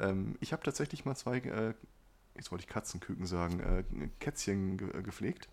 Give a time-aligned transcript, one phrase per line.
[0.00, 1.74] Ähm, ich habe tatsächlich mal zwei, äh,
[2.34, 3.84] jetzt wollte ich Katzenküken sagen, äh,
[4.20, 5.48] Kätzchen ge gepflegt.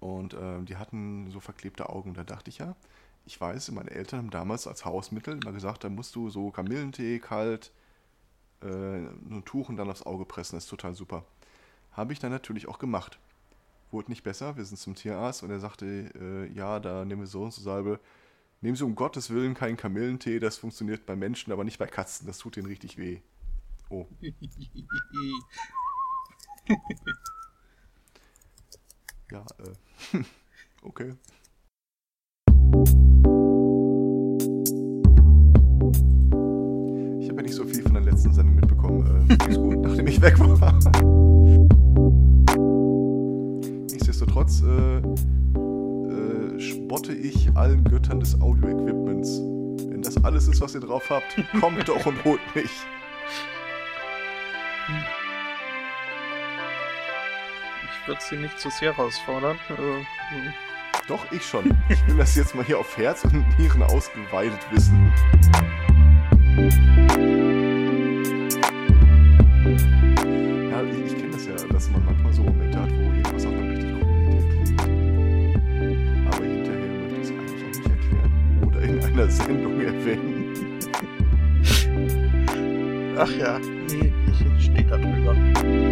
[0.00, 2.10] Und äh, die hatten so verklebte Augen.
[2.10, 2.74] Und da dachte ich ja,
[3.24, 7.20] ich weiß, meine Eltern haben damals als Hausmittel immer gesagt, da musst du so Kamillentee
[7.20, 7.72] kalt,
[8.62, 10.56] äh, ein Tuch und dann aufs Auge pressen.
[10.56, 11.24] Das ist total super.
[11.92, 13.18] Habe ich dann natürlich auch gemacht.
[13.90, 14.56] Wurde nicht besser.
[14.56, 17.60] Wir sind zum Tierarzt und er sagte, äh, ja, da nehmen wir so und so
[17.60, 18.00] Salbe.
[18.60, 22.28] Nehmen Sie um Gottes Willen keinen Kamillentee, das funktioniert bei Menschen, aber nicht bei Katzen.
[22.28, 23.20] Das tut denen richtig weh.
[23.90, 24.06] Oh.
[29.30, 29.74] ja, äh.
[30.82, 31.14] okay.
[37.20, 39.28] Ich habe ja nicht so viel von der letzten Sendung mitbekommen.
[39.28, 40.72] Äh, ist gut, nachdem ich weg war.
[43.90, 49.40] Nichtsdestotrotz äh, äh, spotte ich allen Göttern des Audio-Equipments.
[49.88, 52.70] Wenn das alles ist, was ihr drauf habt, kommt doch und holt mich.
[58.06, 59.56] Würde sie nicht zu sehr herausfordern.
[59.70, 60.04] Äh,
[61.08, 61.76] Doch, ich schon.
[61.88, 65.12] Ich will das jetzt mal hier auf Herz und Nieren ausgeweitet wissen.
[70.70, 73.52] Ja, ich, ich kenne das ja, dass man manchmal so Momente hat, wo irgendwas auf
[73.52, 74.80] einer richtig coolen Idee klingt.
[76.34, 78.32] Aber hinterher möchte ich es eigentlich auch nicht erklären.
[78.66, 80.54] Oder in einer Sendung erwähnen.
[83.18, 84.12] Ach ja, nee,
[84.56, 85.91] ich stehe da drüber.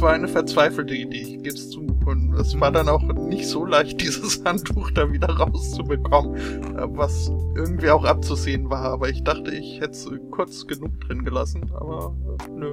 [0.00, 1.80] Es war eine verzweifelte Idee, ich gebe es zu.
[2.06, 6.36] Und es war dann auch nicht so leicht, dieses Handtuch da wieder rauszubekommen,
[6.74, 8.84] äh, was irgendwie auch abzusehen war.
[8.84, 12.72] Aber ich dachte, ich hätte es kurz genug drin gelassen, aber äh, nö.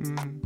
[0.00, 0.43] Hm.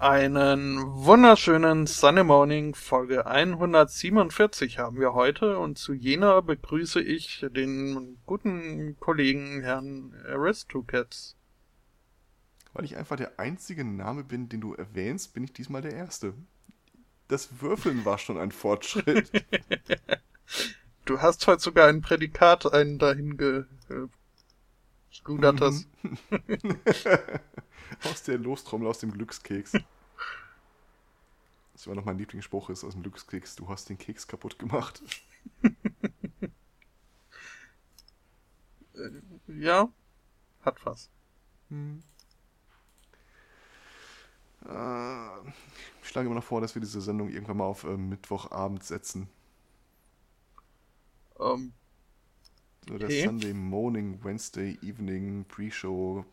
[0.00, 8.16] Einen wunderschönen Sunny Morning Folge 147 haben wir heute und zu jener begrüße ich den
[8.24, 11.36] guten Kollegen Herrn Aristocats.
[12.72, 16.32] Weil ich einfach der einzige Name bin, den du erwähnst, bin ich diesmal der Erste.
[17.28, 19.30] Das Würfeln war schon ein Fortschritt.
[21.06, 23.64] Du hast heute sogar ein Prädikat einen dahin ge
[25.12, 25.88] äh, gerudertes.
[28.04, 29.72] aus der Lostrommel, aus dem Glückskeks.
[31.72, 33.56] Das war noch mein Lieblingsspruch ist aus dem Glückskeks.
[33.56, 35.02] Du hast den Keks kaputt gemacht.
[39.46, 39.88] Ja,
[40.62, 41.10] hat was.
[41.68, 42.02] Hm.
[44.66, 45.48] Äh,
[46.02, 49.28] ich schlage immer noch vor, dass wir diese Sendung irgendwann mal auf äh, Mittwochabend setzen.
[51.38, 51.72] Ähm,
[52.88, 53.24] So der Okay.
[53.24, 56.24] Sunday Morning, Wednesday Evening, Pre-Show,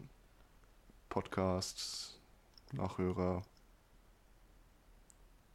[1.10, 2.20] Podcast,
[2.74, 3.44] Nachhörer,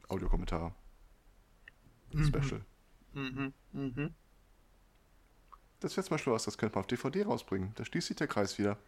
[0.09, 0.75] Audiokommentar,
[2.13, 2.61] Special.
[3.15, 4.15] mhm, mhm.
[5.81, 7.73] Das wäre zum Beispiel was, das könnte man auf DVD rausbringen.
[7.75, 8.79] Da schließt sich der Kreis wieder.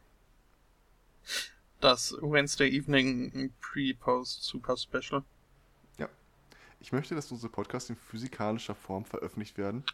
[1.80, 5.24] Das Wednesday Evening Pre-Post Super Special.
[6.80, 9.84] Ich möchte, dass unsere Podcasts in physikalischer Form veröffentlicht werden,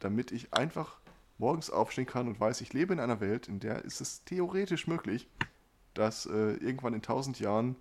[0.00, 0.96] damit ich einfach
[1.38, 4.86] morgens aufstehen kann und weiß, ich lebe in einer Welt, in der ist es theoretisch
[4.86, 5.28] möglich,
[5.94, 7.76] dass äh, irgendwann in tausend Jahren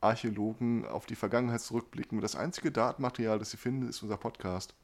[0.00, 4.74] Archäologen auf die Vergangenheit zurückblicken und das einzige Datenmaterial, das sie finden, ist unser Podcast.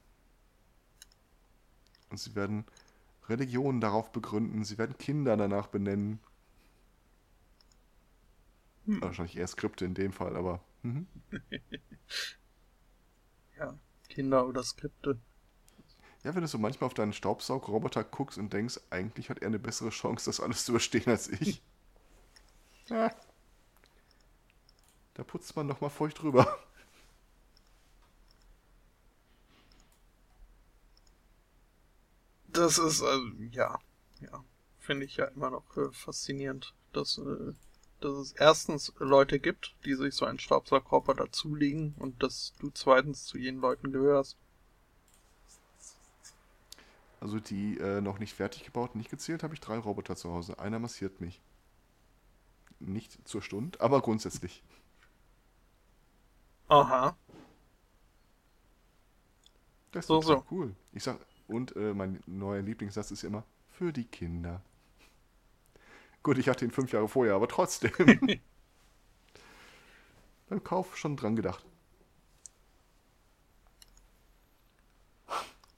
[2.11, 2.65] Und sie werden
[3.29, 6.19] Religionen darauf begründen, sie werden Kinder danach benennen.
[8.87, 9.03] Hm.
[9.03, 10.61] Wahrscheinlich eher Skripte in dem Fall, aber.
[10.83, 11.07] Mhm.
[13.59, 15.21] Ja, Kinder oder Skripte.
[16.25, 19.59] Ja, wenn du so manchmal auf deinen Staubsaugroboter guckst und denkst, eigentlich hat er eine
[19.59, 21.63] bessere Chance, das alles zu überstehen als ich.
[22.89, 23.09] Ja.
[25.15, 26.59] Da putzt man nochmal feucht drüber.
[32.49, 33.79] Das ist, also, ja,
[34.21, 34.45] ja,
[34.79, 37.53] finde ich ja immer noch äh, faszinierend, dass, äh,
[38.01, 43.25] dass es erstens Leute gibt, die sich so einen Staubsaugerroboter zulegen und dass du zweitens
[43.25, 44.37] zu jenen Leuten gehörst.
[47.21, 50.59] Also die äh, noch nicht fertig gebaut, nicht gezählt, habe ich drei Roboter zu Hause.
[50.59, 51.41] Einer massiert mich.
[52.81, 54.63] Nicht zur Stunde, aber grundsätzlich.
[56.69, 57.17] Aha.
[59.93, 60.75] Das ist So, cool.
[60.93, 61.19] Ich sag,
[61.49, 64.63] und äh, mein neuer Lieblingssatz ist immer, für die Kinder.
[66.23, 67.93] Gut, ich hatte ihn fünf Jahre vorher, aber trotzdem.
[70.49, 71.65] Beim Kauf schon dran gedacht.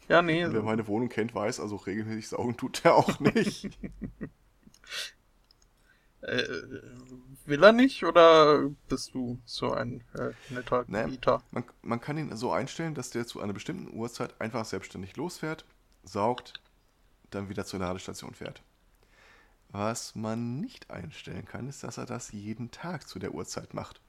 [0.09, 3.71] Ja, nee, Wer meine Wohnung kennt, weiß, also regelmäßig saugen tut er auch nicht.
[6.23, 6.45] Äh,
[7.47, 11.07] will er nicht oder bist du so ein äh, netter Nee.
[11.07, 11.43] Mieter?
[11.51, 15.65] Man, man kann ihn so einstellen, dass der zu einer bestimmten Uhrzeit einfach selbstständig losfährt,
[16.05, 16.55] saugt,
[17.31, 18.63] dann wieder zur Ladestation fährt.
[19.71, 24.01] Was man nicht einstellen kann, ist, dass er das jeden Tag zu der Uhrzeit macht.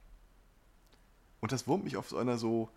[1.39, 2.69] Und das wurmt mich auf so einer so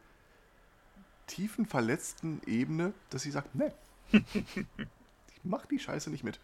[1.27, 3.73] tiefen, verletzten Ebene, dass ich sage, ne,
[4.13, 6.41] ich mach die Scheiße nicht mit.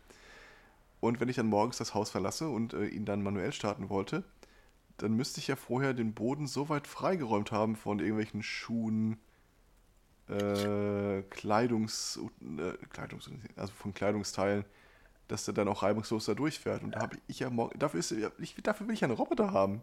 [1.00, 4.24] Und wenn ich dann morgens das Haus verlasse und äh, ihn dann manuell starten wollte,
[4.98, 9.18] dann müsste ich ja vorher den Boden so weit freigeräumt haben von irgendwelchen Schuhen,
[10.28, 14.64] äh, Kleidungs, äh, Kleidungs, also von Kleidungsteilen,
[15.28, 16.82] dass der dann auch reibungslos da durchfährt.
[16.82, 18.14] Und da habe ich ja morgen, dafür, ist,
[18.62, 19.82] dafür will ich ja einen Roboter haben.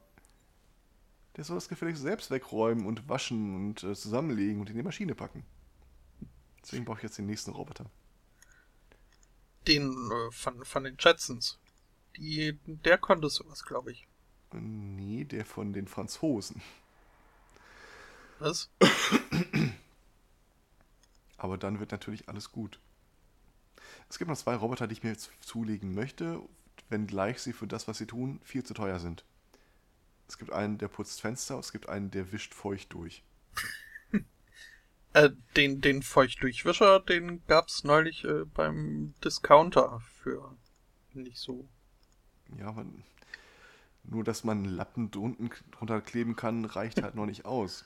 [1.36, 5.16] Der soll das gefälligst selbst wegräumen und waschen und äh, zusammenlegen und in die Maschine
[5.16, 5.46] packen.
[6.62, 7.86] Deswegen brauche ich jetzt den nächsten Roboter.
[9.68, 11.60] Den äh, von, von den Jetsons.
[12.18, 14.08] Die, der konnte sowas, glaube ich.
[14.52, 16.62] Nee, der von den Franzosen.
[18.40, 18.70] Was?
[21.38, 22.80] Aber dann wird natürlich alles gut.
[24.10, 26.42] Es gibt noch zwei Roboter, die ich mir jetzt zulegen möchte,
[26.90, 29.24] wenngleich sie für das, was sie tun, viel zu teuer sind.
[30.30, 33.24] Es gibt einen, der putzt Fenster, es gibt einen, der wischt feucht durch.
[35.14, 40.56] Äh, den, den Feuchtdurchwischer, den gab's neulich äh, beim Discounter für
[41.16, 41.68] nicht so.
[42.60, 43.04] Ja, man,
[44.04, 47.86] nur dass man einen Lappen drunten drunter kleben kann, reicht halt noch nicht aus.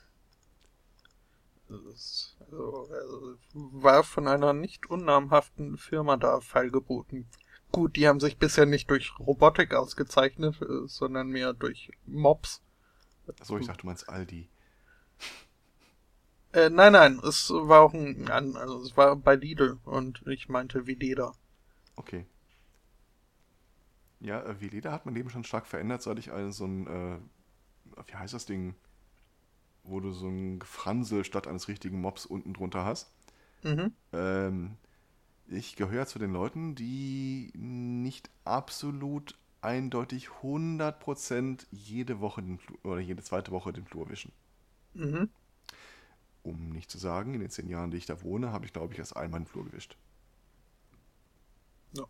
[1.69, 7.25] Also, also, war von einer nicht unnamhaften Firma da feilgeboten.
[7.74, 12.62] Gut, die haben sich bisher nicht durch Robotik ausgezeichnet, äh, sondern mehr durch Mobs.
[13.40, 14.48] Achso, ich dachte, du meinst Aldi.
[16.54, 20.86] Äh, nein, nein, es war auch ein, also es war bei Lidl und ich meinte
[20.86, 21.34] Veleda.
[21.96, 22.28] Okay.
[24.19, 27.18] Ja, äh, hat mein Leben schon stark verändert, seit ich einen so ein, äh,
[28.06, 28.76] wie heißt das Ding,
[29.84, 33.12] wo du so ein Gefransel statt eines richtigen Mops unten drunter hast.
[33.64, 33.94] Mhm.
[34.12, 34.78] Ähm,
[35.54, 43.00] ich gehöre zu den Leuten, die nicht absolut eindeutig 100% jede Woche den Flur, oder
[43.00, 44.32] jede zweite Woche den Flur wischen.
[44.94, 45.30] Mhm.
[46.44, 48.94] Um nicht zu sagen, in den zehn Jahren, die ich da wohne, habe ich, glaube
[48.94, 49.98] ich, erst einmal den Flur gewischt.
[51.94, 52.06] Ja.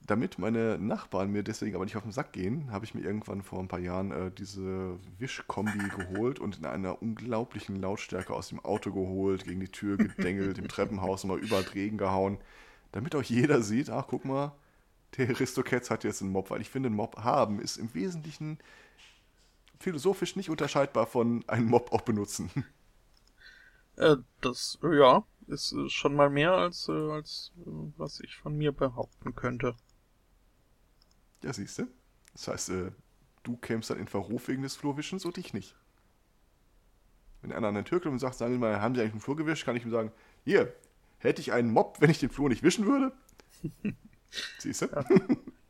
[0.00, 3.42] Damit meine Nachbarn mir deswegen aber nicht auf den Sack gehen, habe ich mir irgendwann
[3.42, 8.64] vor ein paar Jahren äh, diese Wischkombi geholt und in einer unglaublichen Lautstärke aus dem
[8.64, 12.38] Auto geholt, gegen die Tür gedengelt, im Treppenhaus mal über Regen gehauen,
[12.92, 14.52] damit auch jeder sieht, ach guck mal,
[15.16, 18.58] der Aristocats hat jetzt einen Mob, weil ich finde, einen Mob haben ist im Wesentlichen
[19.78, 22.50] philosophisch nicht unterscheidbar von einem Mob auch benutzen.
[23.96, 28.56] Äh, das, ja, ist äh, schon mal mehr als, äh, als äh, was ich von
[28.56, 29.74] mir behaupten könnte.
[31.42, 31.86] Ja, siehst du.
[32.32, 32.90] Das heißt, äh,
[33.42, 35.74] du kämst dann in Verruf wegen des Flurwischens und ich nicht.
[37.42, 39.20] Wenn einer an den Tür kommt und sagt, sagen Sie mal, haben Sie eigentlich einen
[39.20, 40.10] Flur gewischt, kann ich ihm sagen,
[40.44, 40.72] hier,
[41.18, 43.12] hätte ich einen Mob, wenn ich den Flur nicht wischen würde?
[44.58, 44.86] Siehst du?
[44.86, 45.04] Ja,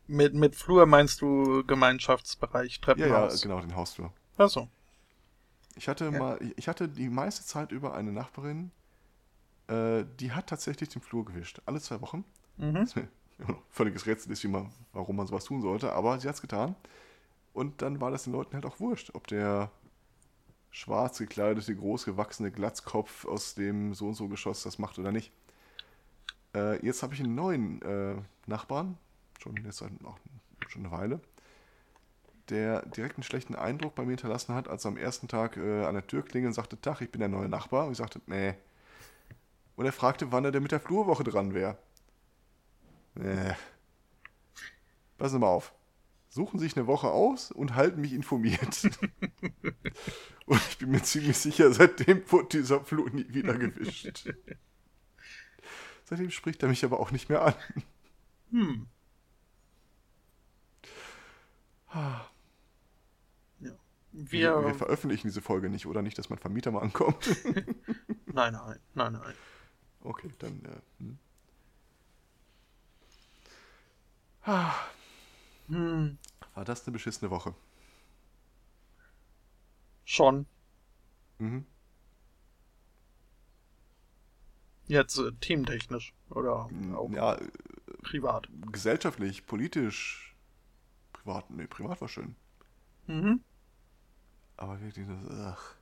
[0.07, 3.41] Mit, mit Flur meinst du Gemeinschaftsbereich, ja, Treppenhaus?
[3.41, 4.11] genau, den Hausflur.
[4.37, 4.67] Achso.
[5.75, 6.11] Ich hatte Ja.
[6.11, 8.71] mal, ich hatte die meiste Zeit über eine Nachbarin,
[9.67, 11.61] äh, die hat tatsächlich den Flur gewischt.
[11.67, 12.25] Alle zwei Wochen.
[12.57, 12.73] Mhm.
[12.73, 13.07] Das mir
[13.69, 16.75] völliges Rätsel ist, wie man, warum man sowas tun sollte, aber sie hat es getan.
[17.53, 19.71] Und dann war das den Leuten halt auch wurscht, ob der
[20.71, 25.31] schwarz gekleidete, groß gewachsene Glatzkopf aus dem so und so Geschoss das macht oder nicht.
[26.55, 28.97] Äh, jetzt habe ich einen neuen äh, Nachbarn,
[29.41, 30.17] schon jetzt seit auch
[30.67, 31.19] schon eine Weile,
[32.49, 35.85] der direkt einen schlechten Eindruck bei mir hinterlassen hat, als er am ersten Tag äh,
[35.85, 37.85] an der Tür klingelte und sagte, Tag, ich bin der neue Nachbar.
[37.85, 38.55] Und ich sagte, nee.
[39.75, 41.77] Und er fragte, wann er denn mit der Flurwoche dran wäre.
[43.19, 43.53] Nee.
[45.17, 45.73] Passen Sie mal auf.
[46.29, 48.85] Suchen Sie sich eine Woche aus und halten mich informiert.
[50.45, 54.31] und ich bin mir ziemlich sicher, seitdem wurde dieser Flur nie wieder gewischt.
[56.05, 57.53] Seitdem spricht er mich aber auch nicht mehr an.
[58.51, 58.87] Hm.
[61.93, 62.29] Ja.
[63.59, 67.27] Wir, Wir, wir veröffentlichen diese Folge nicht, oder nicht, dass mein Vermieter mal ankommt.
[68.27, 69.33] nein, nein, nein, nein.
[70.01, 70.63] Okay, dann.
[70.63, 71.19] Äh, hm.
[74.51, 74.73] Ah,
[75.67, 76.17] Hm.
[76.55, 77.53] war das eine beschissene Woche?
[80.05, 80.47] Schon.
[81.37, 81.67] Mhm.
[84.87, 86.65] Jetzt äh, teamtechnisch oder
[86.97, 87.47] auch Ja, äh,
[88.01, 88.47] privat.
[88.71, 90.35] gesellschaftlich, politisch,
[91.13, 91.47] privat.
[91.51, 92.35] Nee, privat war schön.
[93.05, 93.43] Mhm.
[94.57, 95.75] Aber wirklich, das, ach.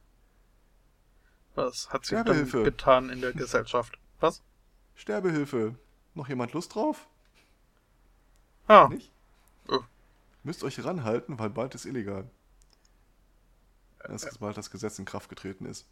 [1.55, 3.97] Was hat sich dann getan in der Gesellschaft?
[4.19, 4.43] Was?
[4.95, 5.75] Sterbehilfe.
[6.15, 7.07] Noch jemand Lust drauf?
[8.67, 9.11] Ah, Nicht?
[9.69, 9.77] Äh.
[10.43, 12.29] Müsst euch ranhalten, weil bald ist illegal.
[13.99, 15.85] Das ist, bald das Gesetz in Kraft getreten ist.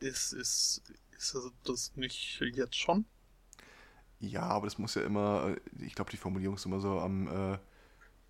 [0.00, 0.82] Ist, ist,
[1.16, 3.04] ist das nicht jetzt schon?
[4.20, 7.28] Ja, aber das muss ja immer, äh, ich glaube, die Formulierung ist immer so am
[7.28, 7.58] äh,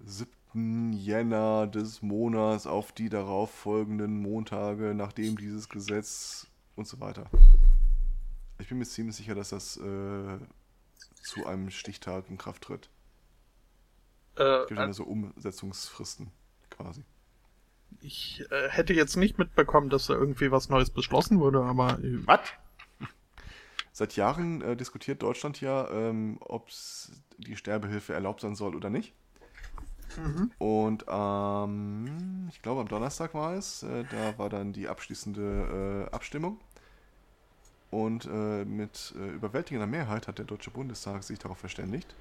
[0.00, 0.92] 7.
[0.92, 7.30] Jänner des Monats auf die darauf folgenden Montage, nachdem dieses Gesetz und so weiter.
[8.58, 10.38] Ich bin mir ziemlich sicher, dass das äh,
[11.24, 12.90] zu einem Stichtag in Kraft tritt.
[14.36, 16.30] Äh, es gibt ja so Umsetzungsfristen
[16.70, 17.02] quasi.
[18.00, 21.98] Ich äh, hätte jetzt nicht mitbekommen, dass da irgendwie was Neues beschlossen wurde, aber.
[22.00, 22.40] Äh, was?
[23.92, 26.68] Seit Jahren äh, diskutiert Deutschland ja, ähm, ob
[27.38, 29.14] die Sterbehilfe erlaubt sein soll oder nicht.
[30.16, 30.50] Mhm.
[30.58, 36.14] Und ähm, ich glaube am Donnerstag war es, äh, da war dann die abschließende äh,
[36.14, 36.60] Abstimmung.
[37.94, 42.16] Und äh, mit äh, überwältigender Mehrheit hat der Deutsche Bundestag sich darauf verständigt,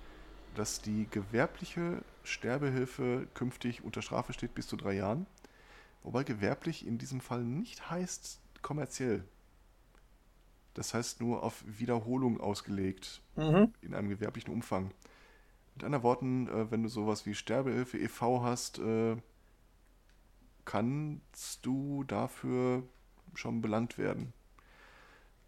[0.53, 5.25] dass die gewerbliche Sterbehilfe künftig unter Strafe steht bis zu drei Jahren.
[6.03, 9.23] Wobei gewerblich in diesem Fall nicht heißt kommerziell.
[10.75, 13.73] Das heißt nur auf Wiederholung ausgelegt, mhm.
[13.81, 14.91] in einem gewerblichen Umfang.
[15.73, 18.43] Mit anderen Worten, äh, wenn du sowas wie Sterbehilfe e.V.
[18.43, 19.15] hast, äh,
[20.65, 22.83] kannst du dafür
[23.33, 24.33] schon belangt werden.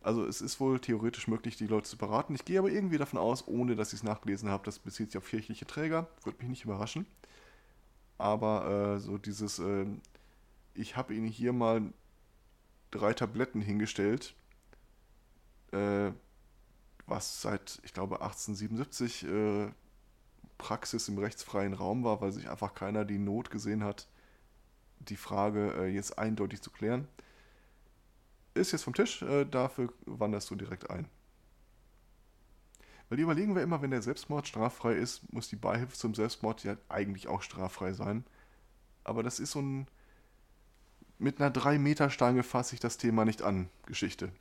[0.05, 2.35] Also es ist wohl theoretisch möglich, die Leute zu beraten.
[2.35, 5.17] Ich gehe aber irgendwie davon aus, ohne dass ich es nachgelesen habe, das bezieht sich
[5.17, 6.07] auf kirchliche Träger.
[6.23, 7.07] Würde mich nicht überraschen.
[8.19, 9.87] Aber äh, so dieses, äh,
[10.75, 11.91] ich habe Ihnen hier mal
[12.91, 14.35] drei Tabletten hingestellt,
[15.71, 16.11] äh,
[17.07, 19.71] was seit, ich glaube, 1877 äh,
[20.59, 24.07] Praxis im rechtsfreien Raum war, weil sich einfach keiner die Not gesehen hat,
[24.99, 27.07] die Frage äh, jetzt eindeutig zu klären.
[28.55, 31.07] Ist jetzt vom Tisch, äh, dafür wanderst du direkt ein.
[33.09, 36.63] Weil die überlegen wir immer, wenn der Selbstmord straffrei ist, muss die Beihilfe zum Selbstmord
[36.63, 38.23] ja eigentlich auch straffrei sein.
[39.03, 39.87] Aber das ist so ein
[41.17, 44.31] mit einer 3-Meter-Stange fasse ich das Thema nicht an, Geschichte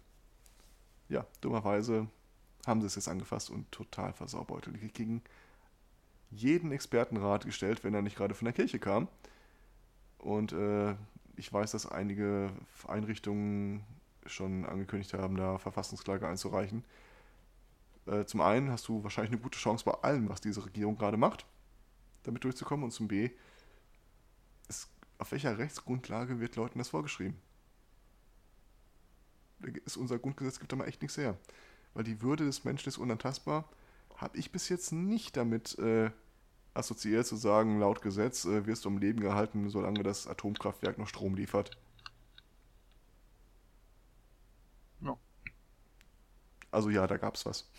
[1.09, 2.09] ja, dummerweise
[2.67, 4.81] haben sie es jetzt angefasst und total versaubeutelt.
[4.81, 5.23] Die kriegen
[6.31, 9.09] jeden Expertenrat gestellt, wenn er nicht gerade von der Kirche kam.
[10.19, 10.95] Und äh,
[11.37, 12.51] ich weiß, dass einige
[12.89, 13.85] Einrichtungen
[14.27, 16.85] schon angekündigt haben, da Verfassungsklage einzureichen.
[18.07, 21.17] Äh, zum einen hast du wahrscheinlich eine gute Chance bei allem, was diese Regierung gerade
[21.17, 21.47] macht,
[22.25, 22.85] damit durchzukommen.
[22.85, 23.31] Und zum B,
[24.69, 24.89] ist,
[25.19, 27.37] auf welcher Rechtsgrundlage wird Leuten das vorgeschrieben?
[29.87, 31.39] ist unser Grundgesetz gibt da mal echt nichts her.
[31.95, 33.69] Weil die Würde des Menschen ist unantastbar,
[34.17, 36.11] habe ich bis jetzt nicht damit äh,
[36.75, 41.09] assoziiert zu sagen, laut Gesetz äh, wirst du am Leben gehalten, solange das Atomkraftwerk noch
[41.09, 41.79] Strom liefert.
[45.01, 45.19] No.
[46.75, 47.71] Also ja, da gab's was.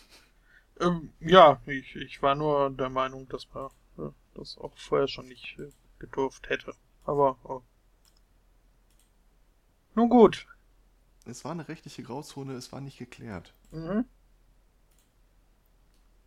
[0.79, 5.27] Ähm, ja, ich, ich war nur der Meinung, dass man äh, das auch vorher schon
[5.27, 6.73] nicht äh, gedurft hätte.
[7.05, 7.61] Aber oh.
[9.95, 10.47] nun gut,
[11.25, 13.53] es war eine rechtliche Grauzone, es war nicht geklärt.
[13.71, 14.05] Mhm.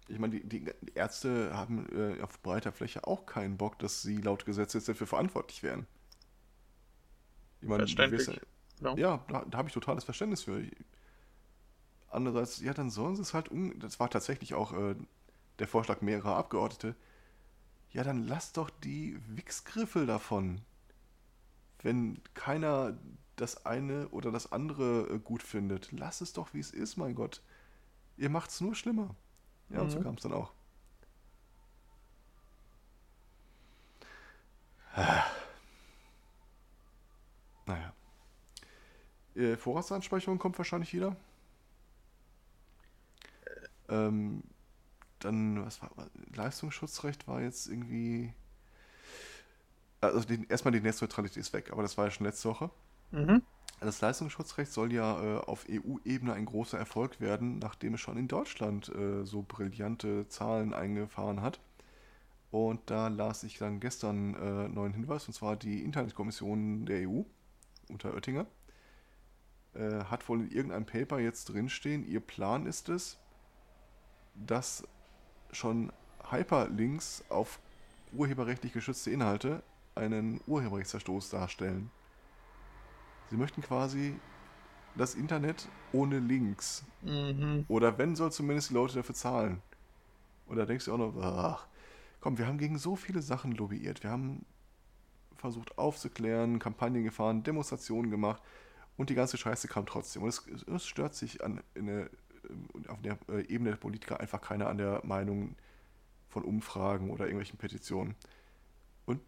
[0.08, 4.18] Ich meine, die, die, Ärzte haben äh, auf breiter Fläche auch keinen Bock, dass sie
[4.18, 5.86] laut Gesetz jetzt dafür verantwortlich wären.
[7.60, 8.40] Ich meine, Verständlich.
[8.80, 10.62] Ja, ja da, da habe ich totales Verständnis für.
[12.10, 13.78] Andererseits, ja, dann sollen sie es halt um.
[13.78, 14.94] Das war tatsächlich auch äh,
[15.58, 16.94] der Vorschlag mehrerer Abgeordnete.
[17.92, 20.60] Ja, dann lass doch die Wichsgriffel davon.
[21.82, 22.98] Wenn keiner
[23.40, 25.92] das eine oder das andere äh, gut findet.
[25.92, 27.42] Lass es doch, wie es ist, mein Gott.
[28.16, 29.14] Ihr macht es nur schlimmer.
[29.70, 29.82] Ja, mhm.
[29.84, 30.02] und so mhm.
[30.04, 30.52] kam es dann auch.
[34.94, 35.24] Ah.
[37.66, 37.92] Naja.
[39.36, 41.16] Äh, Vorratsansprechung kommt wahrscheinlich wieder.
[43.88, 44.42] Ähm,
[45.20, 45.90] dann, was war,
[46.34, 48.32] Leistungsschutzrecht war jetzt irgendwie.
[50.00, 52.70] Also die, erstmal die Netzneutralität ist weg, aber das war ja schon letzte Woche.
[53.10, 53.42] Mhm.
[53.80, 58.28] Das Leistungsschutzrecht soll ja äh, auf EU-Ebene ein großer Erfolg werden, nachdem es schon in
[58.28, 61.60] Deutschland äh, so brillante Zahlen eingefahren hat.
[62.50, 67.22] Und da las ich dann gestern äh, neuen Hinweis, und zwar die Internetkommission der EU
[67.88, 68.46] unter Oettinger
[69.74, 73.18] äh, hat wohl in irgendeinem Paper jetzt drinstehen, ihr Plan ist es,
[74.46, 74.84] dass
[75.52, 75.92] schon
[76.30, 77.58] Hyperlinks auf
[78.12, 79.62] urheberrechtlich geschützte Inhalte
[79.94, 81.90] einen Urheberrechtsverstoß darstellen.
[83.30, 84.18] Sie möchten quasi
[84.96, 86.84] das Internet ohne Links.
[87.02, 87.64] Mhm.
[87.68, 89.62] Oder wenn, soll zumindest die Leute dafür zahlen.
[90.46, 91.66] Und da denkst du auch noch, ach,
[92.20, 94.02] komm, wir haben gegen so viele Sachen lobbyiert.
[94.02, 94.44] Wir haben
[95.36, 98.42] versucht aufzuklären, Kampagnen gefahren, Demonstrationen gemacht
[98.96, 100.22] und die ganze Scheiße kam trotzdem.
[100.22, 102.10] Und es, es stört sich an, der,
[102.88, 105.56] auf der äh, Ebene der Politiker einfach keiner an der Meinung,
[106.28, 108.14] von Umfragen oder irgendwelchen Petitionen.
[109.06, 109.20] Und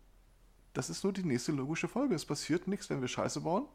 [0.75, 2.14] das ist nur die nächste logische Folge.
[2.14, 3.67] Es passiert nichts, wenn wir Scheiße bauen.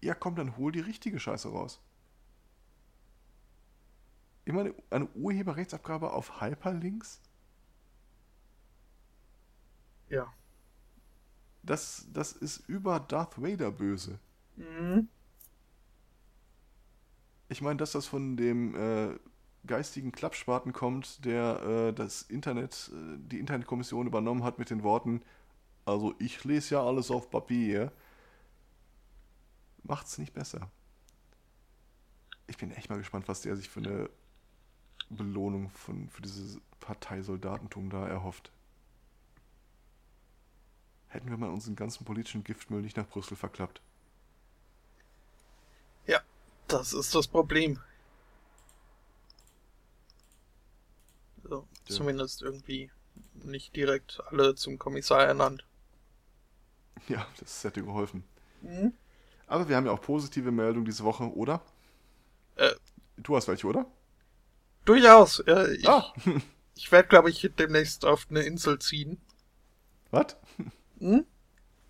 [0.00, 1.80] Ja, komm, dann hol die richtige Scheiße raus.
[4.46, 7.20] Immer eine, eine Urheberrechtsabgabe auf Hyperlinks?
[10.08, 10.32] Ja.
[11.62, 14.18] Das, das ist über Darth Vader böse.
[14.56, 15.08] Mhm.
[17.50, 19.18] Ich meine, dass das von dem äh,
[19.66, 25.20] geistigen Klappspaten kommt, der äh, das Internet, äh, die Internetkommission übernommen hat mit den Worten,
[25.84, 27.90] also ich lese ja alles auf Papier,
[29.82, 30.70] macht's nicht besser.
[32.46, 34.08] Ich bin echt mal gespannt, was der sich für eine
[35.08, 38.52] Belohnung von, für dieses Parteisoldatentum da erhofft.
[41.08, 43.82] Hätten wir mal unseren ganzen politischen Giftmüll nicht nach Brüssel verklappt.
[46.06, 46.20] Ja,
[46.72, 47.78] das ist das Problem.
[51.44, 51.94] Also, ja.
[51.94, 52.90] Zumindest irgendwie
[53.34, 55.64] nicht direkt alle zum Kommissar ernannt.
[57.08, 58.24] Ja, das hätte geholfen.
[58.62, 58.92] Mhm.
[59.46, 61.60] Aber wir haben ja auch positive Meldungen diese Woche, oder?
[62.56, 62.70] Äh,
[63.16, 63.86] du hast welche, oder?
[64.84, 65.40] Durchaus.
[65.40, 66.12] Äh, ich ah.
[66.76, 69.20] ich werde, glaube ich, demnächst auf eine Insel ziehen.
[70.10, 70.36] Was?
[70.98, 71.26] Hm?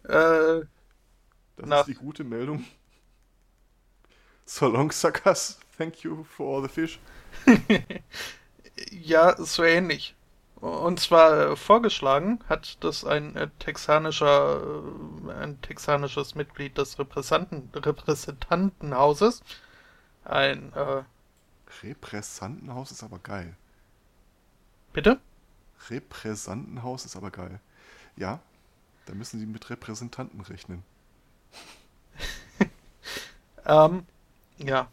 [0.04, 0.66] Äh, das
[1.56, 1.80] nach...
[1.80, 2.64] ist die gute Meldung.
[4.52, 5.58] So long, suckers.
[5.78, 6.98] Thank you for all the fish.
[8.90, 10.16] ja, so ähnlich.
[10.56, 14.60] Und zwar äh, vorgeschlagen hat das ein äh, texanischer,
[15.28, 19.40] äh, ein texanisches Mitglied des Repräsentanten, Repräsentantenhauses.
[20.24, 21.04] Ein äh,
[21.84, 23.54] Repräsentantenhaus ist aber geil.
[24.92, 25.20] Bitte?
[25.90, 27.60] Repräsentantenhaus ist aber geil.
[28.16, 28.40] Ja,
[29.06, 30.82] da müssen Sie mit Repräsentanten rechnen.
[33.64, 34.06] ähm,
[34.62, 34.88] ja.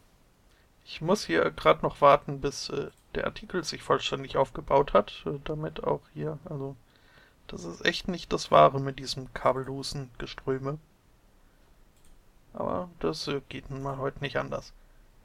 [0.85, 5.39] Ich muss hier gerade noch warten, bis äh, der Artikel sich vollständig aufgebaut hat, äh,
[5.43, 6.75] damit auch hier, also
[7.47, 10.79] das ist echt nicht das Wahre mit diesem kabellosen Geströme.
[12.53, 14.73] Aber das äh, geht nun mal heute nicht anders.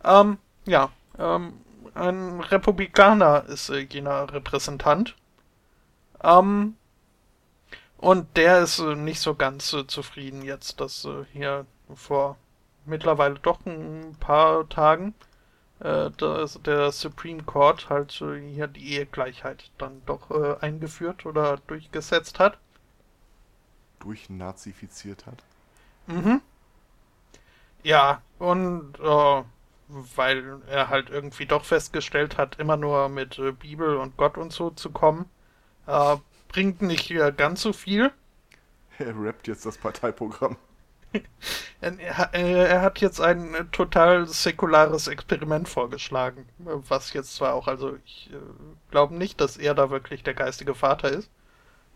[0.04, 1.54] Ähm, ja, ähm,
[1.94, 5.16] ein Republikaner ist äh, jener Repräsentant.
[6.22, 6.76] Ähm,
[7.98, 12.36] und der ist äh, nicht so ganz äh, zufrieden jetzt, dass äh, hier vor
[12.84, 15.14] mittlerweile doch ein paar Tagen
[15.82, 22.38] äh, dass der Supreme Court halt hier die Ehegleichheit dann doch äh, eingeführt oder durchgesetzt
[22.38, 22.58] hat.
[23.98, 25.42] Durchnazifiziert hat.
[26.06, 26.40] Mhm.
[27.82, 29.42] Ja, und äh,
[29.88, 34.52] weil er halt irgendwie doch festgestellt hat, immer nur mit äh, Bibel und Gott und
[34.52, 35.28] so zu kommen,
[35.86, 36.16] äh,
[36.46, 38.12] bringt nicht äh, ganz so viel.
[38.98, 40.56] Er rappt jetzt das Parteiprogramm.
[41.80, 47.96] er, er, hat jetzt ein äh, total säkulares Experiment vorgeschlagen, was jetzt zwar auch, also
[48.04, 48.36] ich äh,
[48.90, 51.30] glaube nicht, dass er da wirklich der geistige Vater ist,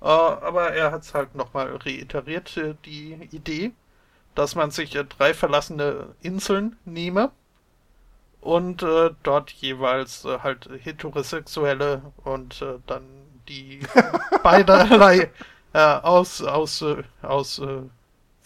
[0.01, 3.73] äh, aber er hat es halt nochmal reiteriert, äh, die Idee,
[4.35, 7.31] dass man sich äh, drei verlassene Inseln nehme
[8.41, 13.03] und äh, dort jeweils halt heterosexuelle und dann
[13.49, 13.81] die
[14.43, 15.31] beiderlei
[15.73, 16.85] aus, aus,
[17.23, 17.61] aus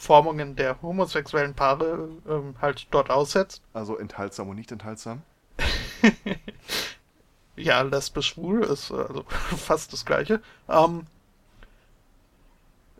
[0.00, 3.62] Formungen der homosexuellen Paare ähm, halt dort aussetzt.
[3.74, 5.22] Also enthaltsam und nicht enthaltsam?
[7.54, 10.40] ja, lesbisch schwul ist also fast das gleiche.
[10.70, 11.04] Ähm,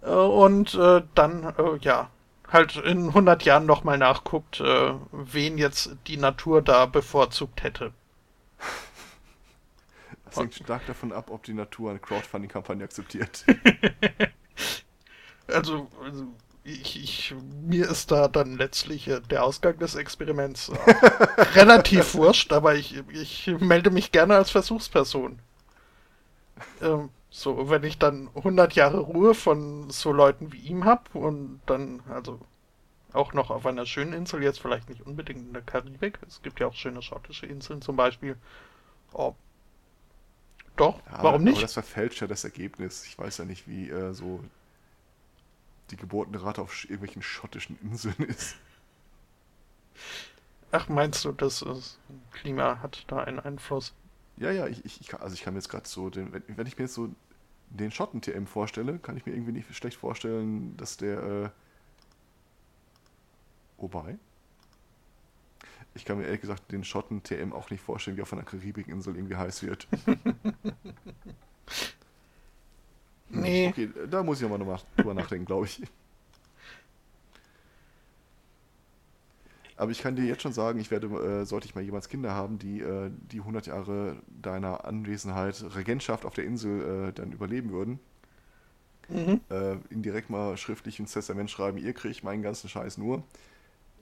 [0.03, 2.11] äh, und äh, dann, äh, ja,
[2.47, 7.93] halt in 100 Jahren nochmal nachguckt, äh, wen jetzt die Natur da bevorzugt hätte.
[10.27, 13.45] Das hängt stark davon ab, ob die Natur eine Crowdfunding-Kampagne akzeptiert.
[15.49, 16.29] also, also
[16.63, 20.75] ich, ich, mir ist da dann letztlich äh, der Ausgang des Experiments äh,
[21.55, 25.39] relativ wurscht, aber ich, ich melde mich gerne als Versuchsperson.
[26.83, 31.61] Ähm, so, wenn ich dann 100 Jahre Ruhe von so Leuten wie ihm habe und
[31.67, 32.41] dann, also
[33.13, 36.61] auch noch auf einer schönen Insel, jetzt vielleicht nicht unbedingt in der Karibik, es gibt
[36.61, 38.37] ja auch schöne schottische Inseln zum Beispiel.
[39.13, 39.35] Oh,
[40.77, 41.57] doch, ja, warum nicht?
[41.57, 43.05] Aber das verfälscht ja das Ergebnis.
[43.07, 44.41] Ich weiß ja nicht, wie äh, so
[45.91, 48.57] die Geburtenrate auf irgendwelchen schottischen Inseln ist.
[50.73, 51.65] Ach, meinst du, das
[52.31, 53.93] Klima hat da einen Einfluss?
[54.37, 56.79] Ja, ja, ich, ich, also ich kann mir jetzt gerade so, den, wenn, wenn, ich
[56.79, 57.11] mir jetzt so
[57.71, 61.51] den Schotten-TM vorstelle, kann ich mir irgendwie nicht schlecht vorstellen, dass der, äh,
[63.79, 64.17] wobei,
[65.95, 69.37] ich kann mir ehrlich gesagt den Schotten-TM auch nicht vorstellen, wie auf einer Karibikinsel irgendwie
[69.37, 69.89] heiß wird.
[73.31, 73.69] Nee.
[73.69, 75.83] Okay, da muss ich nochmal drüber nachdenken, glaube ich.
[79.77, 82.35] Aber ich kann dir jetzt schon sagen, ich werde, äh, sollte ich mal jemals Kinder
[82.35, 87.71] haben, die äh, die 100 Jahre deiner Anwesenheit, Regentschaft auf der Insel äh, dann überleben
[87.71, 87.99] würden,
[89.09, 89.41] mhm.
[89.49, 93.23] äh, ihnen direkt mal schriftlich ins Testament schreiben, ihr kriegt meinen ganzen Scheiß nur,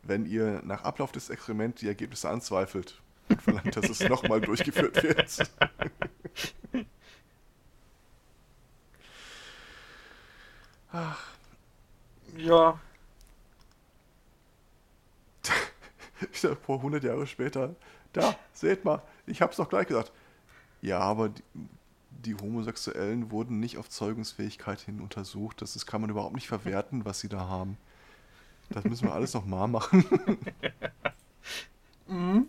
[0.02, 5.00] wenn ihr nach Ablauf des Experiments die Ergebnisse anzweifelt und verlangt, dass es nochmal durchgeführt
[5.00, 5.48] wird.
[10.92, 11.22] Ach.
[12.36, 12.78] Ja.
[16.32, 17.76] Ich dachte, vor 100 Jahre später,
[18.12, 20.10] da, seht mal, ich hab's doch gleich gesagt.
[20.82, 21.42] Ja, aber die,
[22.10, 25.62] die Homosexuellen wurden nicht auf Zeugungsfähigkeit hin untersucht.
[25.62, 27.76] Das ist, kann man überhaupt nicht verwerten, was sie da haben.
[28.70, 30.04] Das müssen wir alles nochmal machen.
[32.08, 32.48] mhm.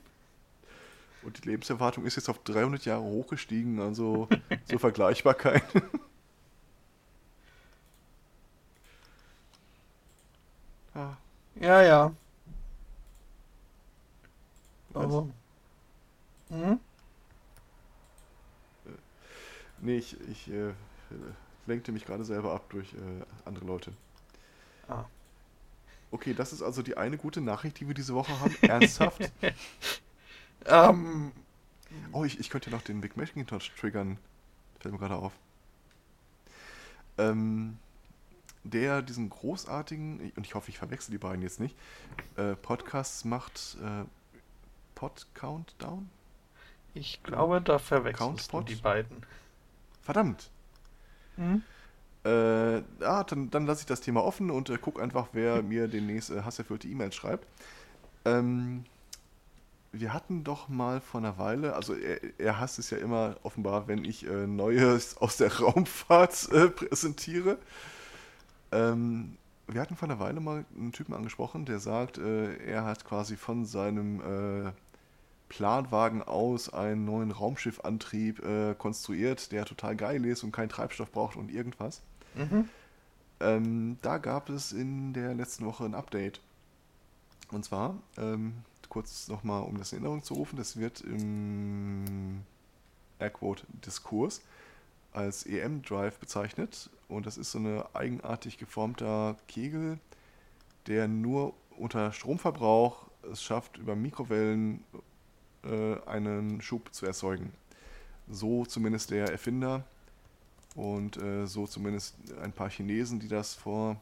[1.21, 4.27] Und die Lebenserwartung ist jetzt auf 300 Jahre hochgestiegen, also
[4.65, 5.63] zur Vergleichbarkeit.
[10.99, 11.17] Ah.
[11.55, 12.13] Ja, ja.
[14.93, 15.27] Aber.
[16.49, 16.79] Mhm.
[19.81, 20.73] Nee, ich, ich äh,
[21.67, 23.93] lenkte mich gerade selber ab durch äh, andere Leute.
[24.87, 25.05] Ah.
[26.11, 28.55] Okay, das ist also die eine gute Nachricht, die wir diese Woche haben.
[28.61, 29.31] Ernsthaft?
[30.65, 31.31] ähm.
[32.11, 34.17] Oh, ich, ich könnte noch den Big Macintosh triggern.
[34.79, 35.33] Fällt mir gerade auf.
[37.17, 37.77] Ähm,
[38.69, 41.75] der diesen großartigen, und ich hoffe, ich verwechsel die beiden jetzt nicht,
[42.35, 44.05] äh, Podcasts macht äh,
[44.95, 46.09] Pod Countdown?
[46.93, 49.25] Ich glaube, da verwechselst du die beiden.
[50.01, 50.49] Verdammt.
[51.35, 51.61] Hm?
[52.25, 55.87] Äh, ja, dann, dann lasse ich das Thema offen und äh, guck einfach, wer mir
[55.87, 57.47] demnächst äh, hasserfüllte E-Mails schreibt.
[58.25, 58.83] Ähm,
[59.91, 63.87] wir hatten doch mal vor einer Weile, also er, er hasst es ja immer offenbar,
[63.87, 67.57] wenn ich äh, Neues aus der Raumfahrt äh, präsentiere.
[68.71, 73.05] Ähm, wir hatten vor einer Weile mal einen Typen angesprochen, der sagt, äh, er hat
[73.05, 74.21] quasi von seinem
[74.67, 74.71] äh,
[75.49, 81.35] Planwagen aus einen neuen Raumschiffantrieb äh, konstruiert, der total geil ist und keinen Treibstoff braucht
[81.35, 82.01] und irgendwas.
[82.35, 82.69] Mhm.
[83.39, 86.41] Ähm, da gab es in der letzten Woche ein Update.
[87.51, 88.53] Und zwar, ähm,
[88.89, 92.41] kurz nochmal, um das in Erinnerung zu rufen, das wird im
[93.19, 94.41] Airquote Diskurs
[95.13, 96.89] als EM-Drive bezeichnet.
[97.07, 99.99] Und das ist so ein eigenartig geformter Kegel,
[100.87, 104.83] der nur unter Stromverbrauch es schafft, über Mikrowellen
[105.63, 107.51] äh, einen Schub zu erzeugen.
[108.27, 109.83] So zumindest der Erfinder
[110.75, 113.97] und äh, so zumindest ein paar Chinesen, die das vor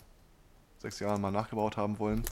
[0.79, 2.23] sechs Jahren mal nachgebaut haben wollen.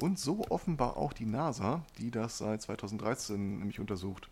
[0.00, 4.28] Und so offenbar auch die NASA, die das seit 2013 nämlich untersucht.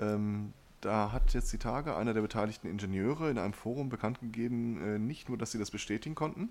[0.00, 0.52] Ähm,
[0.82, 4.98] da hat jetzt die Tage einer der beteiligten Ingenieure in einem Forum bekannt gegeben, äh,
[4.98, 6.50] nicht nur, dass sie das bestätigen konnten.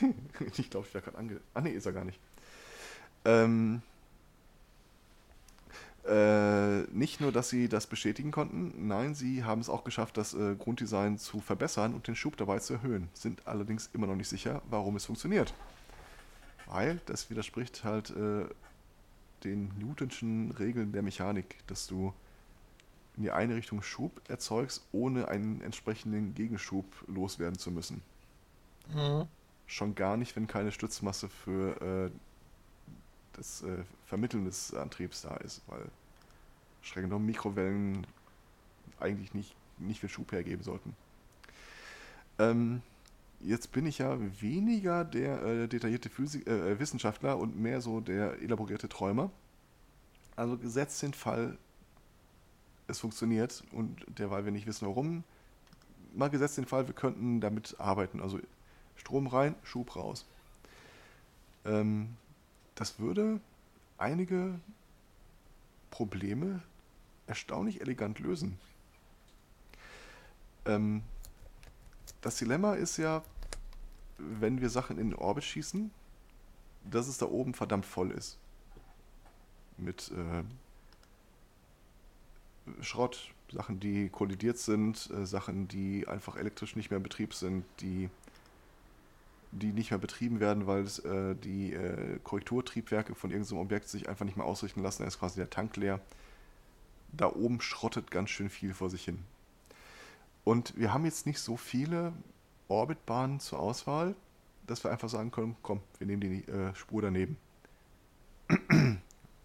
[0.56, 1.40] ich glaube, ich wäre gerade ange...
[1.54, 2.20] Ah, nee, ist er gar nicht.
[3.24, 3.82] Ähm,
[6.06, 10.34] äh, nicht nur, dass sie das bestätigen konnten, nein, sie haben es auch geschafft, das
[10.34, 13.08] äh, Grunddesign zu verbessern und den Schub dabei zu erhöhen.
[13.14, 15.54] Sind allerdings immer noch nicht sicher, warum es funktioniert.
[16.66, 18.44] Weil das widerspricht halt äh,
[19.42, 22.12] den Newtonschen Regeln der Mechanik, dass du
[23.20, 28.00] in die eine Richtung Schub erzeugst, ohne einen entsprechenden Gegenschub loswerden zu müssen.
[28.94, 29.26] Mhm.
[29.66, 32.10] Schon gar nicht, wenn keine Stützmasse für äh,
[33.34, 35.84] das äh, Vermitteln des Antriebs da ist, weil
[36.80, 38.06] streng genommen Mikrowellen
[39.00, 40.96] eigentlich nicht, nicht viel Schub hergeben sollten.
[42.38, 42.80] Ähm,
[43.40, 48.40] jetzt bin ich ja weniger der äh, detaillierte Physik äh, Wissenschaftler und mehr so der
[48.40, 49.30] elaborierte Träumer.
[50.36, 51.58] Also gesetzt den Fall,
[52.90, 55.24] es funktioniert und derweil wir nicht wissen warum,
[56.14, 58.20] mal gesetzt den Fall, wir könnten damit arbeiten.
[58.20, 58.38] Also
[58.96, 60.26] Strom rein, Schub raus.
[61.64, 62.16] Ähm,
[62.74, 63.40] das würde
[63.98, 64.58] einige
[65.90, 66.62] Probleme
[67.26, 68.58] erstaunlich elegant lösen.
[70.66, 71.02] Ähm,
[72.20, 73.22] das Dilemma ist ja,
[74.18, 75.90] wenn wir Sachen in den Orbit schießen,
[76.90, 78.38] dass es da oben verdammt voll ist.
[79.76, 80.42] Mit äh,
[82.80, 87.64] Schrott, Sachen, die kollidiert sind, äh, Sachen, die einfach elektrisch nicht mehr in Betrieb sind,
[87.80, 88.10] die
[89.52, 94.08] die nicht mehr betrieben werden, weil es, äh, die äh, Korrekturtriebwerke von irgendeinem Objekt sich
[94.08, 95.02] einfach nicht mehr ausrichten lassen.
[95.02, 96.00] Da ist quasi der Tank leer.
[97.12, 99.18] Da oben schrottet ganz schön viel vor sich hin.
[100.44, 102.12] Und wir haben jetzt nicht so viele
[102.68, 104.14] Orbitbahnen zur Auswahl,
[104.66, 107.36] dass wir einfach sagen können, komm, wir nehmen die äh, Spur daneben.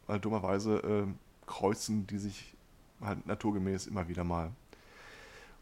[0.08, 1.08] weil dummerweise äh,
[1.48, 2.55] kreuzen die sich
[3.02, 4.52] halt naturgemäß immer wieder mal.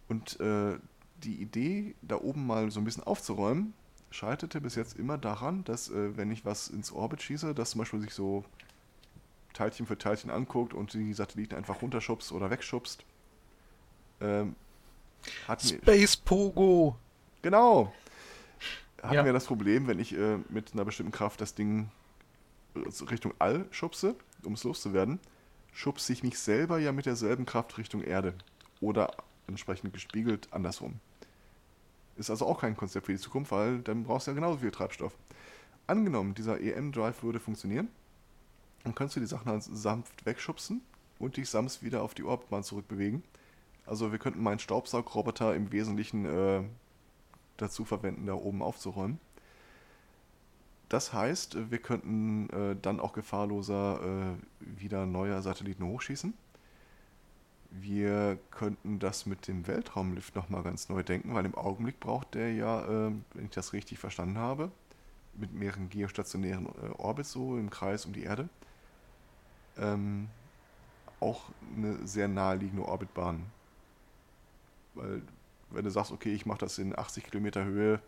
[0.08, 0.78] Und äh,
[1.24, 3.74] die Idee, da oben mal so ein bisschen aufzuräumen,
[4.12, 7.80] scheiterte bis jetzt immer daran, dass äh, wenn ich was ins Orbit schieße, das zum
[7.80, 8.44] Beispiel sich so
[9.54, 13.06] Teilchen für Teilchen anguckt und die Satelliten einfach runterschubst oder wegschubst.
[14.22, 14.56] Ähm,
[15.60, 16.98] Space Pogo!
[17.42, 17.94] Genau!
[19.02, 19.26] Hatten ja.
[19.26, 21.90] wir das Problem, wenn ich äh, mit einer bestimmten Kraft das Ding
[22.76, 25.20] Richtung All schubse, um es loszuwerden,
[25.74, 28.34] schubse ich mich selber ja mit derselben Kraft Richtung Erde.
[28.80, 29.16] Oder
[29.48, 31.00] entsprechend gespiegelt andersrum.
[32.16, 34.72] Ist also auch kein Konzept für die Zukunft, weil dann brauchst du ja genauso viel
[34.72, 35.14] Treibstoff.
[35.88, 37.90] Angenommen, dieser EM-Drive würde funktionieren,
[38.84, 40.82] dann könntest du die Sachen halt sanft wegschubsen
[41.20, 43.24] und dich sanft wieder auf die Orbitbahn zurückbewegen.
[43.86, 46.64] Also wir könnten meinen Staubsaugroboter im Wesentlichen äh,
[47.58, 49.20] dazu verwenden, da oben aufzuräumen.
[50.94, 56.36] Das heißt, wir könnten äh, dann auch gefahrloser äh, wieder neue Satelliten hochschießen.
[57.72, 62.54] Wir könnten das mit dem Weltraumlift nochmal ganz neu denken, weil im Augenblick braucht der
[62.54, 64.70] ja, äh, wenn ich das richtig verstanden habe,
[65.34, 68.48] mit mehreren geostationären äh, Orbits so im Kreis um die Erde,
[69.80, 70.30] ähm,
[71.20, 73.48] auch eine sehr naheliegende Orbitbahn.
[74.94, 75.24] Weil,
[75.72, 78.00] wenn du sagst, okay, ich mache das in 80 Kilometer Höhe,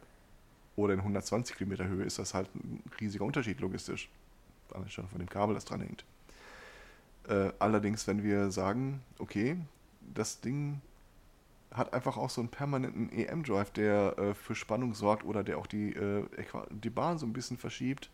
[0.75, 4.09] oder in 120 Kilometer Höhe ist das halt ein riesiger Unterschied logistisch.
[4.73, 6.05] Allein schon von dem Kabel, das dran hängt.
[7.27, 9.57] Äh, allerdings, wenn wir sagen, okay,
[10.13, 10.81] das Ding
[11.71, 15.67] hat einfach auch so einen permanenten EM-Drive, der äh, für Spannung sorgt oder der auch
[15.67, 16.25] die, äh,
[16.69, 18.09] die Bahn so ein bisschen verschiebt,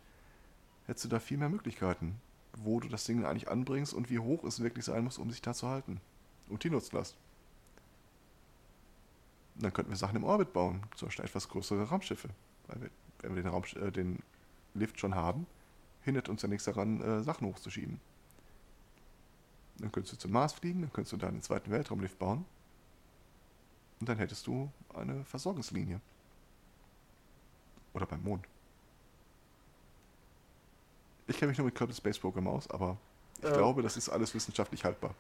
[0.88, 2.19] hättest du da viel mehr Möglichkeiten,
[2.58, 5.41] wo du das Ding eigentlich anbringst und wie hoch es wirklich sein muss, um sich
[5.41, 6.02] da zu halten.
[6.50, 7.17] Und die Nutzlast.
[9.56, 12.30] dann könnten wir Sachen im Orbit bauen, zum Beispiel etwas größere Raumschiffe.
[12.72, 14.20] Weil wir, wenn wir den, Raum, äh, den
[14.74, 15.46] Lift schon haben,
[16.02, 18.00] hindert uns ja nichts daran, äh, Sachen hochzuschieben.
[19.78, 22.46] Dann könntest du zum Mars fliegen, dann könntest du da einen zweiten Weltraumlift bauen.
[24.00, 26.02] Und dann hättest du eine Versorgungslinie.
[27.94, 28.48] Oder beim Mond.
[31.28, 32.98] Ich kenne mich nur mit Kerbal Space Program aus, aber
[33.40, 35.14] ich äh, glaube, das ist alles wissenschaftlich haltbar.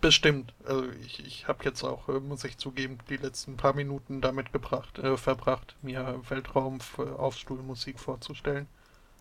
[0.00, 0.52] Bestimmt.
[0.64, 4.52] Also ich, ich habe jetzt auch, äh, muss ich zugeben, die letzten paar Minuten damit
[4.52, 8.66] gebracht, äh, verbracht, mir Weltraum Aufstuhlmusik vorzustellen.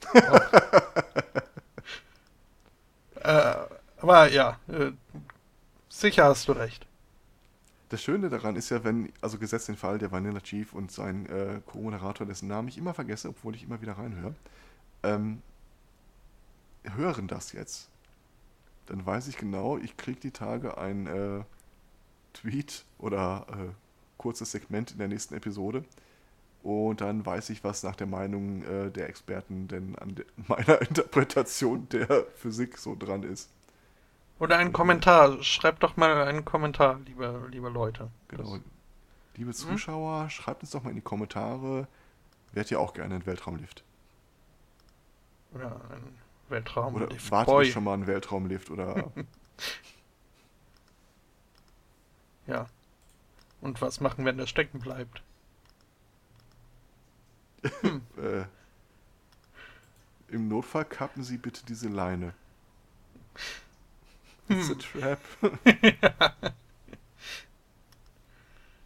[3.15, 3.55] äh,
[4.01, 4.91] aber ja, äh,
[5.89, 6.87] sicher hast du recht.
[7.89, 11.25] Das Schöne daran ist ja, wenn, also gesetzt den Fall, der Vanilla Chief und sein
[11.27, 14.35] äh, Co-Moderator, dessen Namen ich immer vergesse, obwohl ich immer wieder reinhöre,
[15.03, 15.41] ähm,
[16.83, 17.89] hören das jetzt
[18.89, 21.43] dann weiß ich genau, ich kriege die Tage ein äh,
[22.33, 23.71] Tweet oder äh,
[24.17, 25.85] kurzes Segment in der nächsten Episode.
[26.63, 30.81] Und dann weiß ich, was nach der Meinung äh, der Experten denn an de meiner
[30.81, 33.49] Interpretation der Physik so dran ist.
[34.39, 35.41] Oder ein Kommentar.
[35.43, 38.09] Schreibt doch mal einen Kommentar, liebe, liebe Leute.
[38.29, 38.43] Genau.
[38.43, 38.61] Das
[39.35, 39.55] liebe hm?
[39.55, 40.29] Zuschauer, hm?
[40.31, 41.87] schreibt uns doch mal in die Kommentare.
[42.53, 43.83] Wärt ihr auch gerne ein Weltraumlift?
[45.53, 47.11] Oder ein Weltraumlift.
[47.11, 47.71] Oder wartet Boy.
[47.71, 49.11] schon mal ein Weltraumlift oder.
[52.47, 52.67] ja.
[53.61, 55.21] Und was machen, wenn der stecken bleibt?
[57.81, 58.01] Hm.
[58.17, 58.45] äh,
[60.29, 62.33] Im Notfall kappen Sie bitte diese Leine.
[64.47, 65.19] It's a trap.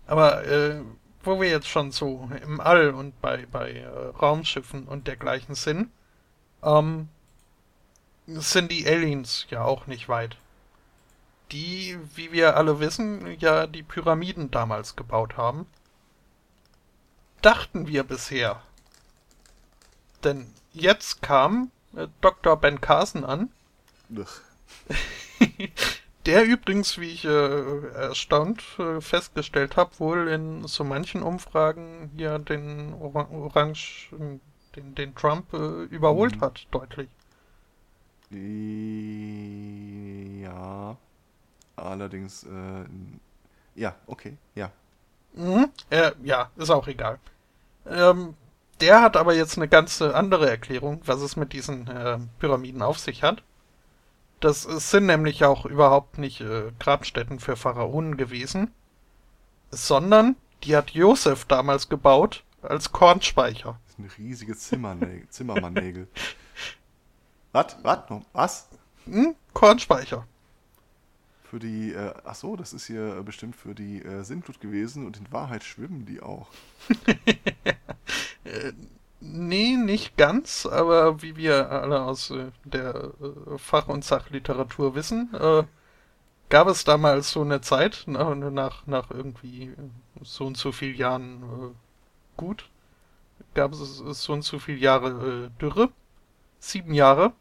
[0.05, 0.81] Aber äh,
[1.23, 5.89] wo wir jetzt schon so im All und bei, bei äh, Raumschiffen und dergleichen sind,
[6.61, 7.07] ähm,
[8.27, 10.37] sind die Aliens ja auch nicht weit.
[11.51, 15.67] Die, wie wir alle wissen, ja die Pyramiden damals gebaut haben.
[17.41, 18.61] Dachten wir bisher.
[20.23, 22.57] Denn jetzt kam äh, Dr.
[22.57, 23.49] Ben Carson an.
[26.25, 32.37] der übrigens, wie ich äh, erstaunt äh, festgestellt habe, wohl in so manchen Umfragen ja
[32.37, 34.09] den Or Orange,
[34.75, 36.41] den, den Trump äh, überholt mhm.
[36.41, 37.09] hat, deutlich.
[40.41, 40.97] Ja.
[41.75, 42.85] Allerdings, äh,
[43.75, 44.71] ja, okay, ja.
[45.33, 45.69] Mhm.
[45.89, 47.19] Äh, ja, ist auch egal.
[47.87, 48.35] Ähm,
[48.81, 52.99] der hat aber jetzt eine ganz andere Erklärung, was es mit diesen äh, Pyramiden auf
[52.99, 53.43] sich hat.
[54.39, 58.71] Das sind nämlich auch überhaupt nicht äh, Grabstätten für Pharaonen gewesen,
[59.71, 63.79] sondern die hat Josef damals gebaut als Kornspeicher.
[63.85, 66.07] Das sind riesige Zimmernägel, Zimmermannnägel.
[67.53, 67.77] Was?
[67.83, 67.99] Was?
[68.33, 68.69] Was?
[69.05, 69.35] Hm?
[69.53, 70.25] Kornspeicher.
[71.43, 75.17] Für die, äh, ach so, das ist hier bestimmt für die äh, Sintflut gewesen und
[75.17, 76.47] in Wahrheit schwimmen die auch.
[78.43, 78.73] äh,
[79.19, 85.31] nee, nicht ganz, aber wie wir alle aus äh, der äh, Fach- und Sachliteratur wissen,
[85.35, 85.63] äh,
[86.49, 89.73] gab es damals so eine Zeit, nach, nach, nach irgendwie
[90.23, 91.75] so und so vielen Jahren äh,
[92.35, 92.67] gut,
[93.53, 95.89] gab es so und so viele Jahre äh, Dürre.
[96.59, 97.33] Sieben Jahre.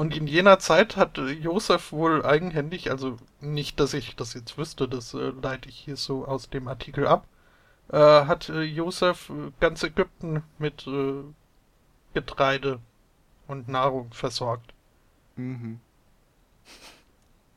[0.00, 4.88] Und in jener Zeit hat Josef wohl eigenhändig, also nicht, dass ich das jetzt wüsste,
[4.88, 7.26] das äh, leite ich hier so aus dem Artikel ab,
[7.92, 11.22] äh, hat äh, Josef äh, ganz Ägypten mit äh,
[12.14, 12.80] Getreide
[13.46, 14.72] und Nahrung versorgt.
[15.36, 15.80] Mhm.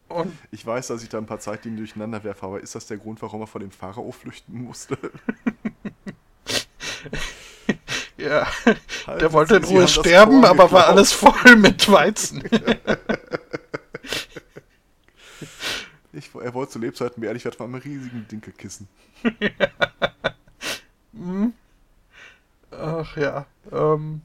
[0.10, 2.98] Und Ich weiß, dass ich da ein paar Zeitlinien durcheinander werfe, aber ist das der
[2.98, 4.98] Grund, warum er vor dem Pharao flüchten musste?
[8.24, 8.48] ja,
[9.08, 12.44] Halten der wollte in Ruhe sterben, aber war alles voll mit Weizen.
[16.16, 18.88] Ich, er wollte zu Lebzeiten beerdigt werden von einem riesigen Dinkelkissen.
[21.16, 21.54] Hm.
[22.72, 23.46] Ach ja.
[23.72, 24.22] Ähm.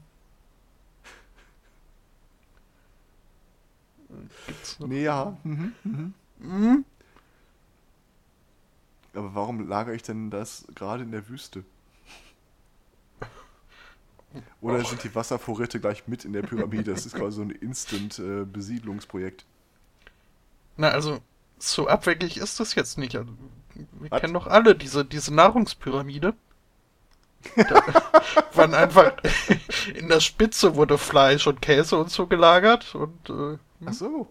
[4.79, 5.37] Nee, ja.
[5.43, 6.13] Mhm, mhm.
[6.41, 6.85] Hm?
[9.13, 11.63] Aber warum lagere ich denn das gerade in der Wüste?
[14.61, 16.91] Oder sind die Wasservorräte gleich mit in der Pyramide?
[16.91, 19.45] Das ist quasi so ein Instant-Besiedlungsprojekt.
[20.77, 21.19] Na, also,
[21.57, 23.15] so abwegig ist das jetzt nicht.
[23.15, 23.31] Also,
[23.73, 24.21] wir Was?
[24.21, 26.35] kennen doch alle diese, diese Nahrungspyramide.
[27.55, 27.83] Da
[28.53, 29.13] waren einfach
[29.93, 34.27] in der Spitze wurde Fleisch und Käse und so gelagert und äh, Ach so.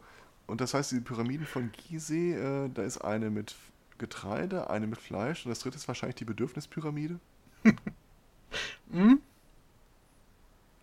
[0.47, 3.55] Und das heißt, die Pyramiden von Gizeh, äh, da ist eine mit
[3.99, 7.19] Getreide, eine mit Fleisch und das dritte ist wahrscheinlich die Bedürfnispyramide.
[8.93, 9.21] hm?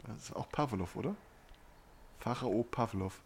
[0.07, 1.15] Das ist auch Pavlov, oder?
[2.19, 3.21] Pharao Pavlov.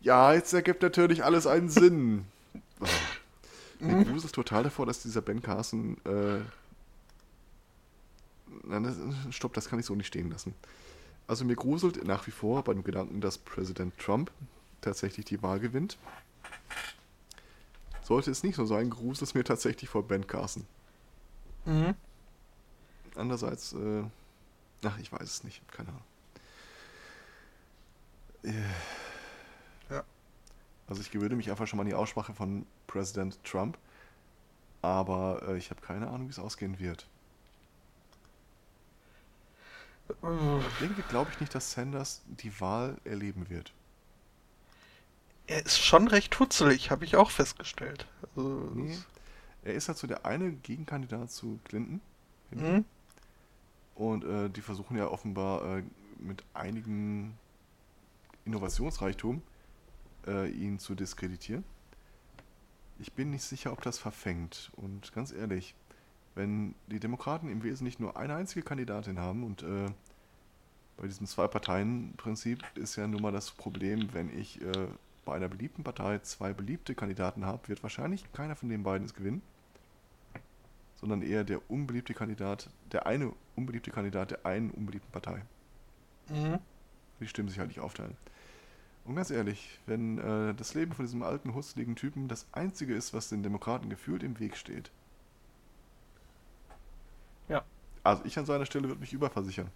[0.00, 2.26] Ja, jetzt ergibt natürlich alles einen Sinn.
[2.80, 2.86] Oh.
[3.80, 5.96] Mir gruselt total davor, dass dieser Ben Carson.
[6.04, 6.40] Äh,
[8.64, 8.96] nein, das,
[9.34, 10.54] stopp, das kann ich so nicht stehen lassen.
[11.26, 14.30] Also mir gruselt nach wie vor bei dem Gedanken, dass Präsident Trump
[14.80, 15.96] tatsächlich die Wahl gewinnt.
[18.02, 20.66] Sollte es nicht so sein, gruselt es mir tatsächlich vor Ben Carson.
[21.64, 21.94] Mhm.
[23.16, 24.04] Andererseits, äh,
[24.84, 26.04] ach, ich weiß es nicht, keine Ahnung.
[28.44, 28.52] Äh,
[29.90, 30.04] Ja.
[30.88, 33.78] Also ich gewöhne mich einfach schon mal an die Aussprache von Präsident Trump,
[34.82, 37.06] aber äh, ich habe keine Ahnung, wie es ausgehen wird.
[40.80, 43.72] Irgendwie glaube ich nicht, dass Sanders die Wahl erleben wird.
[45.46, 48.06] Er ist schon recht hutzelig, habe ich auch festgestellt.
[48.36, 48.98] Also, Nee.
[49.62, 52.02] Er ist halt so der eine Gegenkandidat zu Clinton.
[52.50, 52.84] Mhm.
[53.94, 55.82] Und äh, die versuchen ja offenbar äh,
[56.18, 57.34] mit einigem
[58.44, 59.42] Innovationsreichtum
[60.26, 61.64] äh, ihn zu diskreditieren.
[62.98, 64.70] Ich bin nicht sicher, ob das verfängt.
[64.76, 65.74] Und ganz ehrlich,
[66.34, 69.86] wenn die Demokraten im Wesentlichen nur eine einzige Kandidatin haben und äh,
[70.96, 74.88] bei diesem Zwei-Parteien-Prinzip ist ja nun mal das Problem, wenn ich äh,
[75.24, 79.14] bei einer beliebten Partei zwei beliebte Kandidaten habe, wird wahrscheinlich keiner von den beiden es
[79.14, 79.42] gewinnen,
[81.04, 85.42] sondern eher der unbeliebte Kandidat, der eine unbeliebte Kandidat der einen unbeliebten Partei.
[86.30, 86.58] Mhm.
[87.20, 88.16] Die Stimmen sich halt nicht aufteilen.
[89.04, 93.12] Und ganz ehrlich, wenn äh, das Leben von diesem alten, hustligen Typen das einzige ist,
[93.12, 94.90] was den Demokraten gefühlt im Weg steht.
[97.50, 97.62] Ja.
[98.02, 99.70] Also ich an seiner Stelle würde mich überversichern.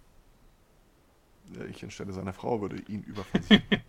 [1.53, 3.61] Ja, Ich anstelle seiner Frau würde ihn überversichern.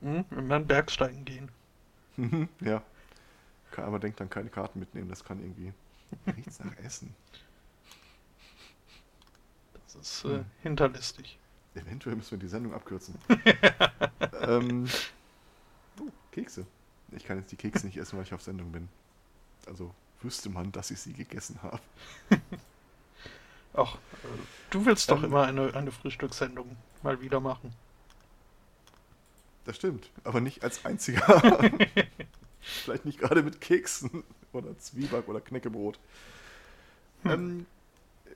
[0.00, 0.24] Mhm.
[0.30, 1.50] Und dann Bergsteigen gehen.
[2.60, 2.82] ja.
[3.76, 5.72] Aber denkt dann keine Karten mitnehmen, das kann irgendwie.
[6.36, 7.14] Riecht's nach Essen.
[9.84, 10.44] Das ist äh, Hm.
[10.62, 11.38] hinterlistig.
[11.74, 13.14] Eventuell müssen wir die Sendung abkürzen.
[14.40, 14.88] ähm,
[16.00, 16.66] oh, Kekse.
[17.12, 18.88] Ich kann jetzt die Kekse nicht essen, weil ich auf Sendung bin.
[19.66, 21.80] Also wüsste man, dass ich sie gegessen habe.
[23.74, 24.28] Ach, äh,
[24.70, 25.24] du willst doch Ähm.
[25.26, 27.72] immer eine, eine Frühstückssendung mal wieder machen.
[29.64, 31.60] Das stimmt, aber nicht als einziger.
[32.60, 35.98] Vielleicht nicht gerade mit Keksen oder Zwieback oder Knäckebrot.
[37.24, 37.66] Ähm,
[38.26, 38.30] äh,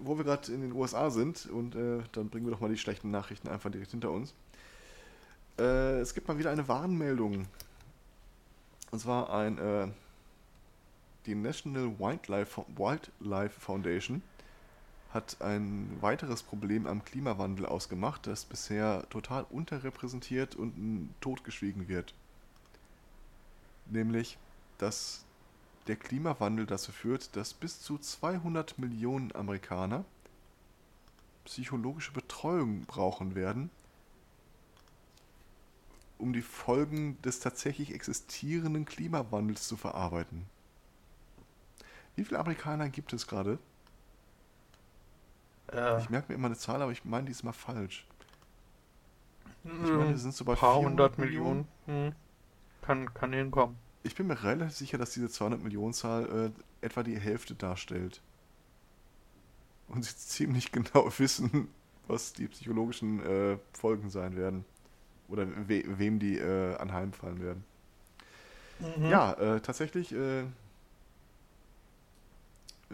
[0.00, 2.78] wo wir gerade in den USA sind, und äh, dann bringen wir doch mal die
[2.78, 4.34] schlechten Nachrichten einfach direkt hinter uns.
[5.58, 7.46] Äh, es gibt mal wieder eine Warnmeldung.
[8.90, 9.88] Und zwar ein, äh,
[11.26, 14.22] die National Wildlife, Wildlife Foundation
[15.12, 22.14] hat ein weiteres Problem am Klimawandel ausgemacht, das bisher total unterrepräsentiert und totgeschwiegen wird.
[23.86, 24.38] Nämlich,
[24.78, 25.24] dass
[25.90, 30.04] der Klimawandel dazu führt, dass bis zu 200 Millionen Amerikaner
[31.44, 33.70] psychologische Betreuung brauchen werden,
[36.16, 40.46] um die Folgen des tatsächlich existierenden Klimawandels zu verarbeiten.
[42.14, 43.58] Wie viele Amerikaner gibt es gerade?
[45.72, 48.06] Äh, Ich merke mir immer eine Zahl, aber ich meine, die ist mal falsch.
[49.64, 51.66] ein meine, wir sind so bei paar 400 hundert Millionen.
[51.86, 52.14] Hm.
[52.82, 53.76] Kann, kann hinkommen.
[54.02, 58.22] Ich bin mir relativ sicher, dass diese 200 Millionen Zahl äh, etwa die Hälfte darstellt.
[59.88, 61.68] Und sie ziemlich genau wissen,
[62.06, 64.64] was die psychologischen äh, Folgen sein werden.
[65.28, 67.64] Oder we wem die äh, anheimfallen werden.
[68.80, 69.10] Mhm.
[69.10, 70.44] Ja, äh, tatsächlich äh,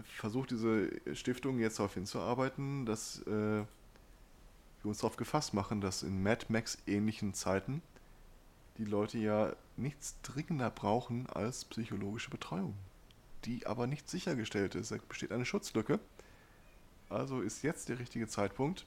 [0.02, 3.66] versucht diese Stiftung jetzt darauf hinzuarbeiten, dass äh, wir
[4.82, 7.82] uns darauf gefasst machen, dass in Mad Max ähnlichen Zeiten
[8.78, 12.74] die Leute ja nichts dringender brauchen als psychologische Betreuung,
[13.44, 14.90] die aber nicht sichergestellt ist.
[14.90, 16.00] Da besteht eine Schutzlücke.
[17.08, 18.86] Also ist jetzt der richtige Zeitpunkt,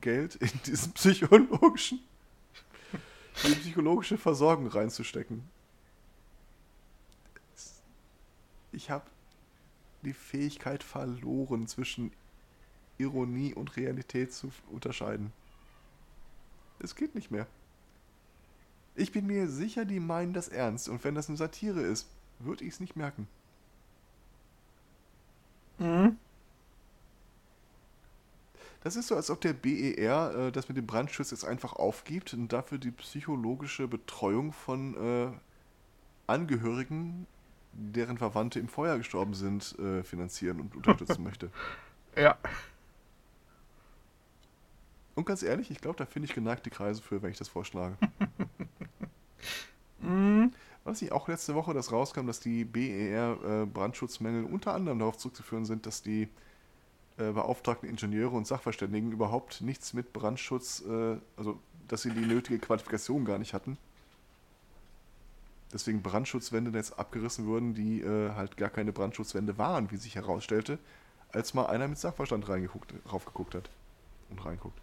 [0.00, 2.00] Geld in diesen psychologischen,
[3.44, 5.44] die psychologische Versorgung reinzustecken.
[8.72, 9.06] Ich habe
[10.02, 12.12] die Fähigkeit verloren, zwischen
[12.98, 15.32] Ironie und Realität zu unterscheiden.
[16.80, 17.46] Es geht nicht mehr.
[18.94, 20.88] Ich bin mir sicher, die meinen das ernst.
[20.88, 23.26] Und wenn das eine Satire ist, würde ich es nicht merken.
[25.78, 26.16] Mhm.
[28.84, 32.34] Das ist so, als ob der BER äh, das mit dem Brandschutz jetzt einfach aufgibt
[32.34, 35.32] und dafür die psychologische Betreuung von äh,
[36.26, 37.26] Angehörigen,
[37.72, 41.50] deren Verwandte im Feuer gestorben sind, äh, finanzieren und unterstützen möchte.
[42.14, 42.36] Ja.
[45.14, 47.96] Und ganz ehrlich, ich glaube, da finde ich geneigte Kreise für, wenn ich das vorschlage.
[50.00, 50.46] mm.
[50.84, 55.64] Was ich auch letzte Woche, das rauskam, dass die BER-Brandschutzmängel äh, unter anderem darauf zurückzuführen
[55.64, 56.28] sind, dass die
[57.16, 62.58] äh, beauftragten Ingenieure und Sachverständigen überhaupt nichts mit Brandschutz, äh, also dass sie die nötige
[62.58, 63.78] Qualifikation gar nicht hatten.
[65.72, 70.78] Deswegen Brandschutzwände jetzt abgerissen wurden, die äh, halt gar keine Brandschutzwände waren, wie sich herausstellte,
[71.32, 73.70] als mal einer mit Sachverstand reingeguckt, raufgeguckt hat
[74.30, 74.78] und reinguckt.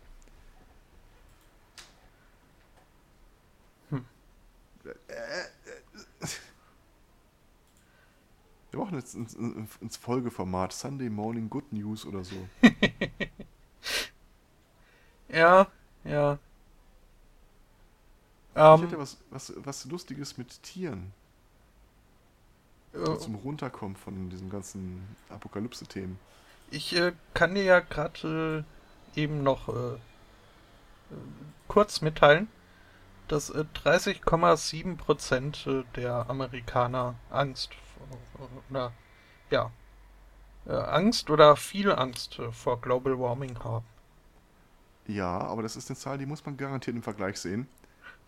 [3.89, 3.97] Hm.
[3.97, 4.05] Äh, äh, äh.
[8.71, 12.35] Wir machen jetzt ins, ins Folgeformat Sunday Morning Good News oder so.
[15.29, 15.67] ja,
[16.03, 16.39] ja.
[18.53, 18.97] Ich hätte ähm.
[18.97, 21.13] was, was, was Lustiges mit Tieren.
[22.93, 26.19] Uh, zum Runterkommen von diesen ganzen Apokalypse-Themen.
[26.71, 28.65] Ich äh, kann dir ja gerade
[29.15, 29.97] äh, eben noch äh,
[31.69, 32.49] kurz mitteilen,
[33.31, 37.71] dass 30,7% äh, der Amerikaner Angst
[38.69, 38.91] oder
[39.49, 39.71] ja,
[40.65, 43.85] äh, Angst oder viel Angst äh, vor Global Warming haben.
[45.07, 47.67] Ja, aber das ist eine Zahl, die muss man garantiert im Vergleich sehen.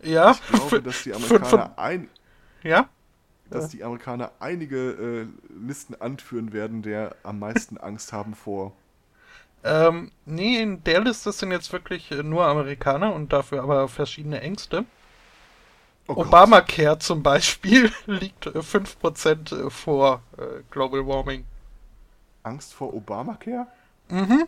[0.02, 0.32] Ja.
[0.32, 2.08] Ich glaube, dass die Amerikaner ein.
[2.62, 2.88] Ja?
[3.50, 8.72] Dass die Amerikaner einige äh, Listen anführen werden, der am meisten Angst haben vor.
[9.64, 14.42] Ähm, nee, in der Liste sind jetzt wirklich äh, nur Amerikaner und dafür aber verschiedene
[14.42, 14.84] Ängste.
[16.06, 20.22] Oh Obamacare zum Beispiel liegt 5% äh, äh, vor
[20.70, 21.46] Global Warming.
[22.42, 23.66] Angst vor Obamacare?
[24.10, 24.46] Mhm.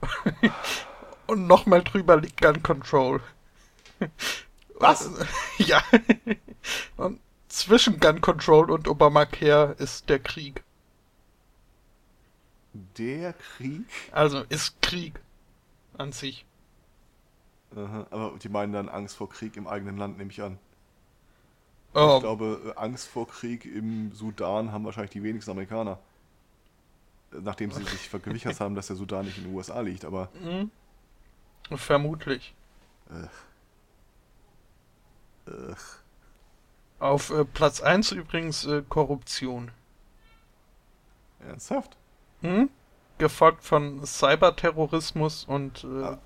[1.26, 3.20] Und nochmal drüber liegt Gun Control.
[4.78, 5.10] Was?
[5.58, 5.82] ja.
[6.96, 10.64] Und zwischen Gun Control und Obamacare ist der Krieg.
[12.74, 13.86] Der Krieg?
[14.10, 15.20] Also ist Krieg
[15.96, 16.44] an sich.
[17.76, 20.58] Aha, aber die meinen dann Angst vor Krieg im eigenen Land, nehme ich an.
[21.94, 22.14] Oh.
[22.16, 25.98] Ich glaube, Angst vor Krieg im Sudan haben wahrscheinlich die wenigsten Amerikaner.
[27.30, 30.28] Nachdem sie sich vergewissert haben, dass der Sudan nicht in den USA liegt, aber.
[30.42, 30.70] Mhm.
[31.76, 32.54] Vermutlich.
[33.10, 33.28] Ugh.
[35.46, 35.76] Ugh.
[36.98, 39.70] Auf äh, Platz 1 übrigens äh, Korruption.
[41.40, 41.96] Ernsthaft?
[42.44, 42.70] Mhm.
[43.18, 46.18] Gefolgt von Cyberterrorismus und äh, ah.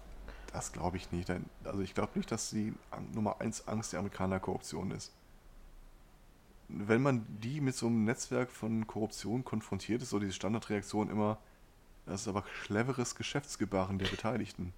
[0.52, 1.30] Das glaube ich nicht.
[1.64, 2.72] Also ich glaube nicht, dass die
[3.14, 5.12] Nummer 1 Angst der Amerikaner Korruption ist.
[6.68, 11.38] Wenn man die mit so einem Netzwerk von Korruption konfrontiert, ist so diese Standardreaktion immer,
[12.06, 14.72] das ist aber cleveres Geschäftsgebaren der Beteiligten.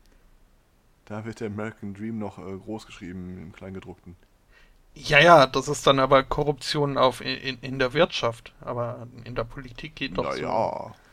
[1.04, 4.16] Da wird der American Dream noch äh, groß geschrieben im Kleingedruckten.
[4.94, 9.44] Ja, ja, das ist dann aber Korruption auf in, in der Wirtschaft, aber in der
[9.44, 10.88] Politik geht doch naja.
[10.88, 11.09] so.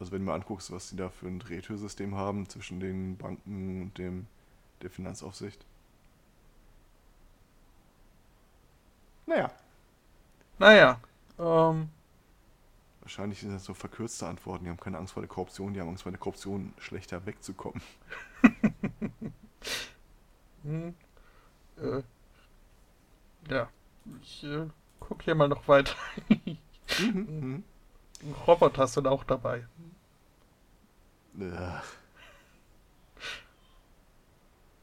[0.00, 3.82] Also wenn du mal anguckst, was die da für ein Drehtürsystem haben zwischen den Banken
[3.82, 4.26] und dem
[4.82, 5.64] der Finanzaufsicht.
[9.26, 9.50] Naja.
[10.58, 11.00] Naja.
[11.38, 11.90] Ähm.
[13.00, 14.64] Wahrscheinlich sind das so verkürzte Antworten.
[14.64, 17.80] Die haben keine Angst vor der Korruption, die haben Angst vor der Korruption schlechter wegzukommen.
[20.62, 20.94] hm.
[21.78, 22.02] äh.
[23.50, 23.68] Ja.
[24.22, 24.66] Ich äh,
[25.00, 25.94] guck hier mal noch weiter.
[26.28, 26.58] mhm,
[26.98, 27.64] mhm.
[28.46, 29.66] Roboter sind auch dabei.
[31.40, 31.84] Ach.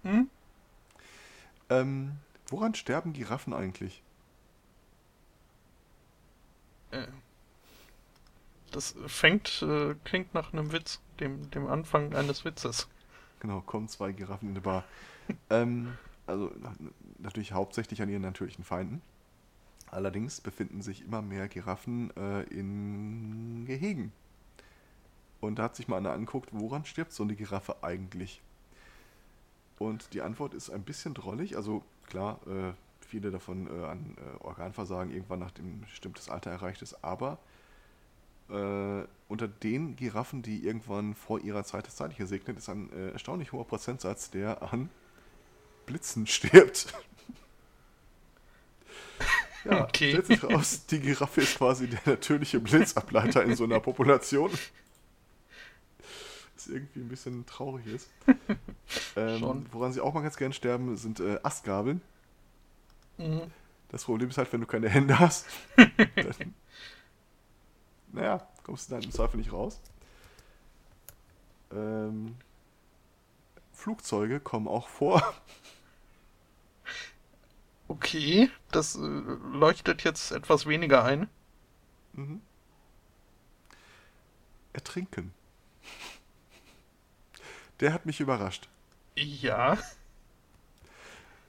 [0.03, 0.29] Hm?
[1.69, 2.17] Ähm,
[2.47, 4.03] Woran sterben Giraffen eigentlich?
[6.91, 7.07] Äh,
[8.71, 12.87] das fängt, äh, klingt nach einem Witz, dem, dem Anfang eines Witzes.
[13.39, 14.83] Genau, kommen zwei Giraffen in die Bar.
[15.49, 16.51] ähm, also
[17.19, 19.01] natürlich hauptsächlich an ihren natürlichen Feinden.
[19.95, 24.11] Allerdings befinden sich immer mehr Giraffen äh, in Gehegen.
[25.39, 28.41] Und da hat sich mal einer angeguckt, woran stirbt so eine Giraffe eigentlich?
[29.79, 31.55] Und die Antwort ist ein bisschen drollig.
[31.55, 36.81] Also klar, äh, viele davon äh, an äh, Organversagen irgendwann nachdem ein bestimmtes Alter erreicht
[36.81, 37.37] ist, aber
[38.49, 43.11] äh, unter den Giraffen, die irgendwann vor ihrer Zeit das Zeitliche segnet, ist ein äh,
[43.11, 44.89] erstaunlich hoher Prozentsatz, der an
[45.85, 46.93] Blitzen stirbt.
[49.65, 50.09] Ja, okay.
[50.11, 54.51] stellt sich raus, die Giraffe ist quasi der natürliche Blitzableiter in so einer Population.
[56.55, 58.09] Was irgendwie ein bisschen traurig ist.
[59.15, 62.01] ähm, woran sie auch mal ganz gern sterben, sind äh, Astgabeln.
[63.17, 63.51] Mhm.
[63.89, 66.53] Das Problem ist halt, wenn du keine Hände hast, dann,
[68.11, 69.79] naja, kommst du dann im Zweifel nicht raus.
[71.71, 72.35] Ähm,
[73.73, 75.21] Flugzeuge kommen auch vor.
[77.87, 81.29] Okay, das äh, leuchtet jetzt etwas weniger ein.
[82.13, 82.41] Mhm.
[84.73, 85.33] Ertrinken.
[87.79, 88.67] Der hat mich überrascht.
[89.15, 89.77] Ja.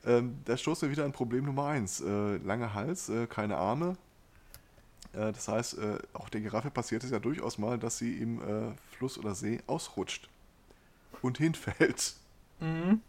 [0.04, 2.00] Ähm, da stoßen wir wieder an Problem Nummer 1.
[2.00, 3.96] Äh, langer Hals, äh, keine Arme.
[5.12, 8.40] Äh, das heißt, äh, auch der Giraffe passiert es ja durchaus mal, dass sie im
[8.40, 10.28] äh, Fluss oder See ausrutscht
[11.22, 12.14] und hinfällt.
[12.60, 13.00] Mhm.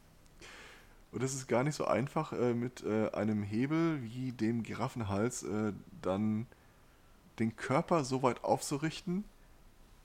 [1.17, 5.43] Und das ist gar nicht so einfach, äh, mit einem Hebel wie dem Giraffenhals
[6.03, 6.45] dann
[7.39, 9.23] den Körper so weit aufzurichten,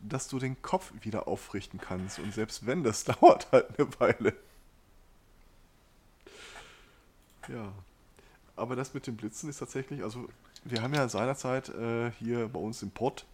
[0.00, 2.18] dass du den Kopf wieder aufrichten kannst.
[2.18, 4.34] Und selbst wenn, das dauert halt eine Weile.
[7.48, 7.72] Ja.
[8.56, 10.28] Aber das mit den Blitzen ist tatsächlich, also
[10.64, 13.26] wir haben ja seinerzeit äh, hier bei uns im Pott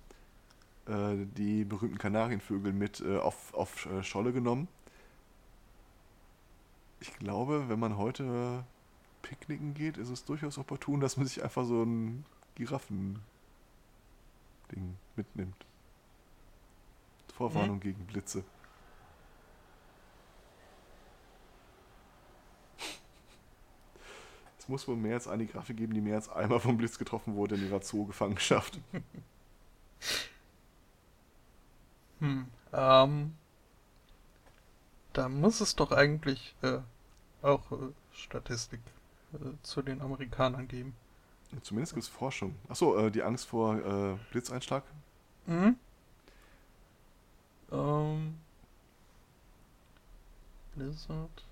[0.86, 4.68] äh, die berühmten Kanarienvögel mit äh, auf, auf äh, Scholle genommen.
[7.00, 8.64] Ich glaube, wenn man heute
[9.22, 12.24] picknicken geht, ist es durchaus opportun, dass man sich einfach so ein
[12.56, 13.20] Giraffen-Ding
[15.16, 15.66] mitnimmt.
[17.34, 17.80] Vorwarnung mhm.
[17.80, 18.42] gegen Blitze.
[24.58, 27.36] Es muss wohl mehr als eine Giraffe geben, die mehr als einmal vom Blitz getroffen
[27.36, 28.80] wurde in ihrer Zoo-Gefangenschaft.
[32.18, 33.34] hm, ähm,
[35.18, 36.78] da muss es doch eigentlich äh,
[37.42, 37.76] auch äh,
[38.12, 38.78] Statistik
[39.32, 40.94] äh, zu den Amerikanern geben.
[41.62, 42.54] Zumindest gibt es Forschung.
[42.68, 44.84] Achso, äh, die Angst vor äh, Blitzeinschlag?
[45.46, 45.76] Mhm.
[47.72, 48.38] Ähm.
[50.76, 51.44] Blizzard.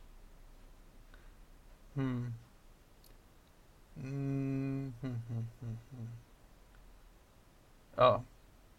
[1.97, 2.35] Hm.
[3.97, 6.09] Hm, hm, hm, hm, hm.
[7.97, 8.23] Ah.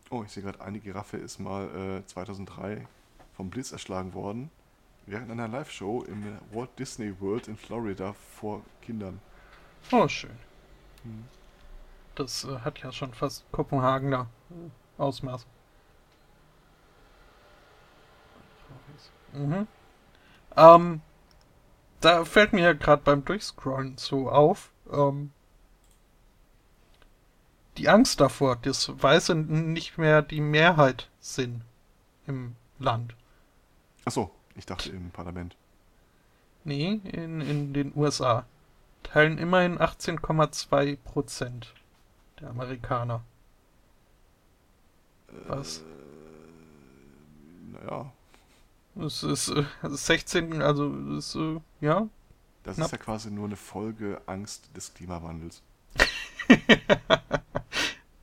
[0.09, 2.88] Oh, ich sehe gerade, eine Giraffe ist mal äh, 2003
[3.35, 4.49] vom Blitz erschlagen worden,
[5.08, 9.20] während einer Live-Show im Walt Disney World in Florida vor Kindern.
[9.91, 10.38] Oh, schön.
[11.03, 11.26] Hm.
[12.16, 15.47] Das äh, hat ja schon fast Kopenhagener äh, Ausmaß.
[19.34, 19.68] Mhm.
[20.55, 21.01] Ähm,
[22.01, 25.32] da fällt mir ja gerade beim Durchscrollen so auf, ähm,
[27.78, 31.62] die Angst davor, dass Weiße nicht mehr die Mehrheit sind
[32.26, 33.16] im Land.
[34.05, 35.55] Achso, ich dachte im Parlament.
[36.64, 38.45] Nee, in, in den USA.
[39.03, 41.74] Teilen immerhin 18,2 Prozent
[42.41, 43.22] der Amerikaner.
[45.47, 45.80] Was?
[45.80, 45.84] Äh,
[47.74, 48.12] naja,
[49.05, 52.08] es ist äh, 16, also ist, äh, ja.
[52.64, 52.88] Das knapp.
[52.88, 55.62] ist ja quasi nur eine Folge Angst des Klimawandels.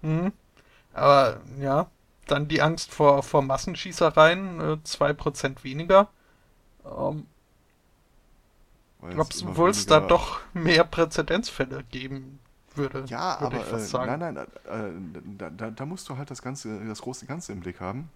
[0.03, 0.33] mhm.
[0.93, 1.91] Aber ja,
[2.27, 6.09] dann die Angst vor, vor Massenschießereien, äh, 2% weniger.
[6.85, 7.27] Ähm,
[9.01, 12.41] Obwohl es da doch mehr Präzedenzfälle geben
[12.75, 13.05] würde.
[13.07, 16.85] Ja, würde aber äh, nein, nein, äh, da, da, da, musst du halt das ganze,
[16.87, 18.09] das große Ganze im Blick haben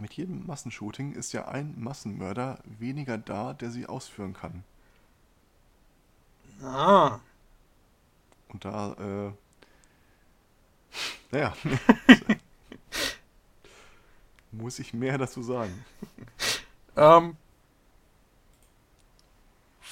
[0.00, 4.64] mit jedem Massenshooting ist ja ein Massenmörder weniger da, der sie ausführen kann.
[6.62, 7.20] Ah.
[8.48, 9.32] Und da, äh,
[11.30, 11.54] naja,
[14.52, 15.84] muss ich mehr dazu sagen.
[16.96, 17.36] Ähm,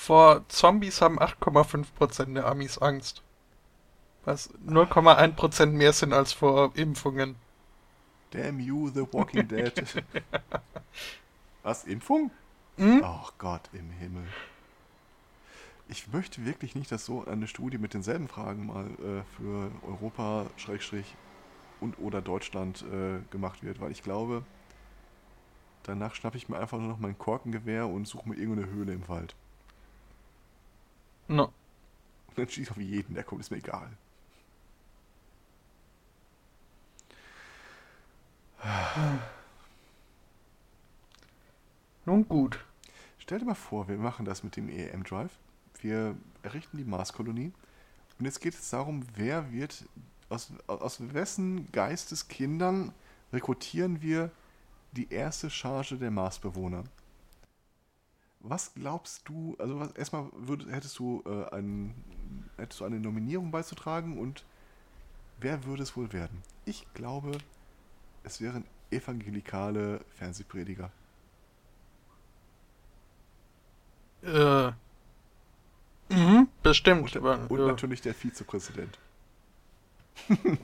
[0.07, 3.25] vor Zombies haben 8,5% der Amis Angst.
[4.25, 7.35] Was 0,1% mehr sind als vor Impfungen.
[8.31, 9.73] Damn you, The Walking Dead.
[11.65, 12.31] Was, Impfung?
[12.77, 13.03] Hm?
[13.05, 14.29] Oh Gott im Himmel.
[15.89, 20.47] Ich möchte wirklich nicht, dass so eine Studie mit denselben Fragen mal äh, für Europa,
[20.57, 21.17] Schrägstrich
[21.81, 24.45] und oder Deutschland äh, gemacht wird, weil ich glaube,
[25.83, 29.09] danach schnappe ich mir einfach nur noch mein Korkengewehr und suche mir irgendeine Höhle im
[29.09, 29.35] Wald.
[31.29, 31.53] No.
[32.35, 33.91] Dann schieße ich auf jeden, der kommt, ist mir egal.
[42.05, 42.64] Nun gut.
[43.18, 45.33] Stell dir mal vor, wir machen das mit dem EM Drive.
[45.81, 47.53] Wir errichten die Marskolonie.
[48.18, 49.85] Und jetzt geht es darum, wer wird,
[50.29, 52.93] aus, aus wessen Geisteskindern
[53.33, 54.31] rekrutieren wir
[54.93, 56.85] die erste Charge der Marsbewohner?
[58.41, 61.95] Was glaubst du, also was, erstmal würd, hättest, du, äh, ein,
[62.57, 64.45] hättest du eine Nominierung beizutragen und
[65.41, 66.43] wer würde es wohl werden?
[66.64, 67.32] Ich glaube,
[68.22, 70.91] es wären evangelikale Fernsehprediger.
[74.22, 74.72] Äh.
[76.09, 77.03] Mhm, bestimmt.
[77.03, 77.66] Und, aber, und ja.
[77.66, 78.99] natürlich der Vizepräsident.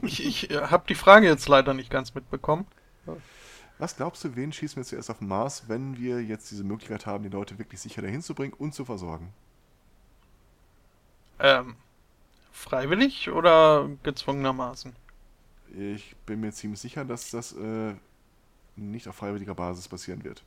[0.02, 2.66] Ich, ich äh, habe die Frage jetzt leider nicht ganz mitbekommen.
[3.82, 7.04] Was glaubst du, wen schießen wir zuerst auf den Mars, wenn wir jetzt diese Möglichkeit
[7.04, 9.34] haben, die Leute wirklich sicher dahin zu bringen und zu versorgen?
[11.40, 11.74] Ähm,
[12.52, 14.94] freiwillig oder gezwungenermaßen?
[15.76, 17.94] Ich bin mir ziemlich sicher, dass das äh,
[18.76, 20.44] nicht auf freiwilliger Basis passieren wird.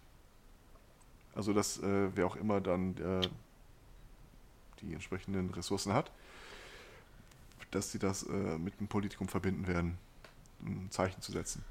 [1.35, 3.27] Also, dass äh, wer auch immer dann äh,
[4.79, 6.09] die entsprechenden Ressourcen hat,
[7.71, 9.97] dass sie das äh, mit dem Politikum verbinden werden,
[10.61, 11.65] um ein Zeichen zu setzen.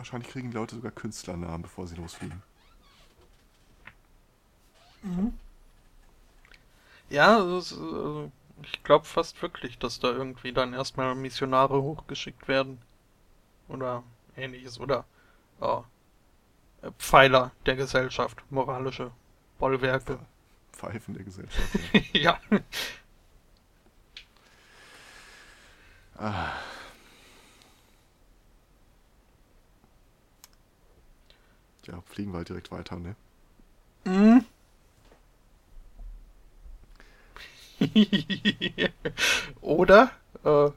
[0.00, 2.42] Wahrscheinlich kriegen die Leute sogar Künstlernamen, bevor sie losfliegen.
[7.10, 8.30] Ja, das, äh,
[8.62, 12.80] ich glaube fast wirklich, dass da irgendwie dann erstmal Missionare hochgeschickt werden.
[13.68, 14.02] Oder
[14.38, 14.80] ähnliches.
[14.80, 15.04] Oder
[15.60, 15.82] äh,
[16.98, 19.10] Pfeiler der Gesellschaft, moralische
[19.58, 20.18] Bollwerke.
[20.72, 21.68] Pfeifen der Gesellschaft.
[22.14, 22.40] Ja.
[22.50, 22.60] ja.
[26.16, 26.52] ah.
[31.86, 33.16] Ja, fliegen wir halt direkt weiter, ne?
[34.04, 34.44] Mhm.
[39.60, 40.10] Oder
[40.44, 40.70] äh,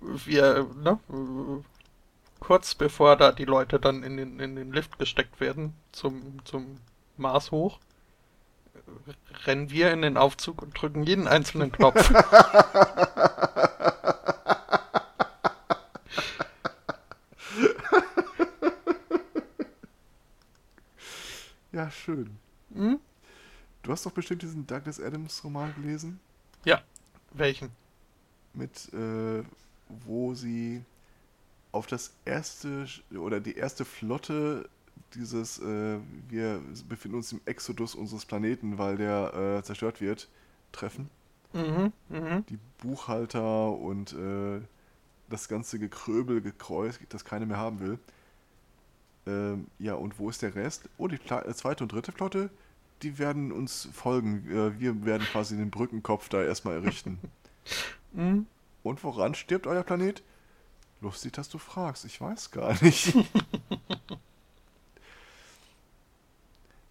[0.00, 0.98] wir, ne,
[2.40, 6.78] kurz bevor da die Leute dann in den, in den Lift gesteckt werden zum, zum
[7.16, 7.78] Mars hoch,
[9.46, 12.10] rennen wir in den Aufzug und drücken jeden einzelnen Knopf.
[21.72, 22.30] Ja, schön.
[22.72, 23.00] Hm?
[23.82, 26.20] Du hast doch bestimmt diesen Douglas Adams Roman gelesen,
[27.34, 27.70] Welchen?
[28.54, 29.42] mit äh,
[29.88, 30.82] wo sie
[31.72, 34.68] auf das erste oder die erste Flotte
[35.14, 35.98] dieses äh,
[36.28, 40.28] wir befinden uns im Exodus unseres Planeten, weil der äh, zerstört wird,
[40.72, 41.10] treffen.
[41.52, 42.46] Mhm, mhm.
[42.48, 44.60] Die Buchhalter und äh,
[45.28, 47.98] das ganze Gekröbel, Gekreuz, das keiner mehr haben will.
[49.26, 50.88] Ähm, ja, und wo ist der Rest?
[50.98, 52.50] Oh, die Pla äh, zweite und dritte Flotte,
[53.02, 54.48] die werden uns folgen.
[54.50, 57.18] Äh, wir werden quasi den Brückenkopf da erstmal errichten.
[58.12, 58.46] Mhm.
[58.84, 60.22] Und woran stirbt euer Planet?
[61.00, 62.04] Lustig, dass du fragst.
[62.04, 63.14] Ich weiß gar nicht.
[63.14, 63.26] Mit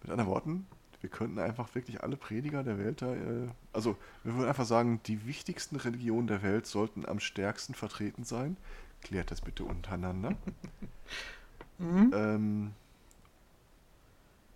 [0.04, 0.66] anderen Worten,
[1.00, 3.14] wir könnten einfach wirklich alle Prediger der Welt da.
[3.14, 8.24] Äh, also, wir würden einfach sagen, die wichtigsten Religionen der Welt sollten am stärksten vertreten
[8.24, 8.56] sein.
[9.02, 10.36] Klärt das bitte untereinander.
[11.78, 12.10] Mhm.
[12.14, 12.70] Ähm,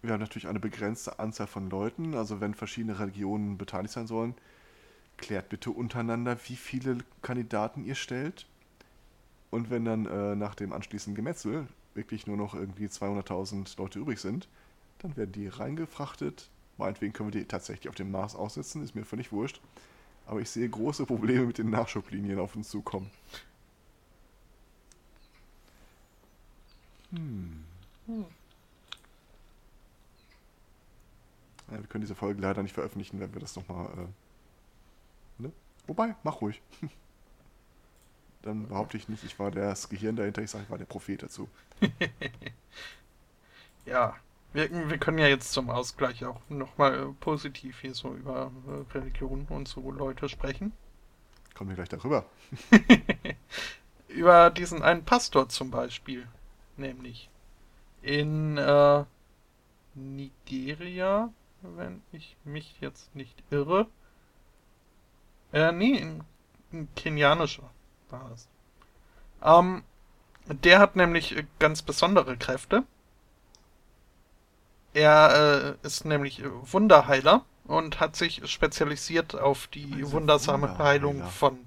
[0.03, 4.35] wir haben natürlich eine begrenzte Anzahl von Leuten, also wenn verschiedene Religionen beteiligt sein sollen,
[5.19, 8.47] klärt bitte untereinander, wie viele Kandidaten ihr stellt.
[9.51, 14.21] Und wenn dann äh, nach dem anschließenden Gemetzel wirklich nur noch irgendwie 200.000 Leute übrig
[14.21, 14.49] sind,
[15.01, 16.49] dann werden die reingefrachtet.
[16.79, 19.61] Meinetwegen können wir die tatsächlich auf dem Mars aussetzen, ist mir völlig wurscht.
[20.27, 23.11] Aber ich sehe große Probleme mit den Nachschublinien auf uns zukommen.
[27.11, 27.65] Hm.
[28.07, 28.25] Hm.
[31.71, 33.87] Ja, wir können diese Folge leider nicht veröffentlichen, wenn wir das nochmal.
[33.87, 35.53] Äh, ne?
[35.87, 36.61] Wobei, mach ruhig.
[38.43, 41.23] Dann behaupte ich nicht, ich war das Gehirn dahinter, ich sage, ich war der Prophet
[41.23, 41.49] dazu.
[43.87, 44.15] Ja,
[44.53, 48.93] wir, wir können ja jetzt zum Ausgleich auch nochmal äh, positiv hier so über äh,
[48.97, 50.73] Religion und so Leute sprechen.
[51.55, 52.25] Kommen wir gleich darüber.
[54.09, 56.27] über diesen einen Pastor zum Beispiel.
[56.81, 57.29] Nämlich
[58.01, 59.05] in äh,
[59.95, 61.29] Nigeria,
[61.61, 63.87] wenn ich mich jetzt nicht irre.
[65.53, 66.25] Äh, nee, in,
[66.73, 67.69] in kenianischer
[68.09, 68.49] war es.
[69.43, 69.83] Ähm,
[70.47, 72.85] der hat nämlich äh, ganz besondere Kräfte.
[74.95, 80.85] Er äh, ist nämlich Wunderheiler und hat sich spezialisiert auf die Also wundersame Wunderheiler.
[80.89, 81.59] Heilung von.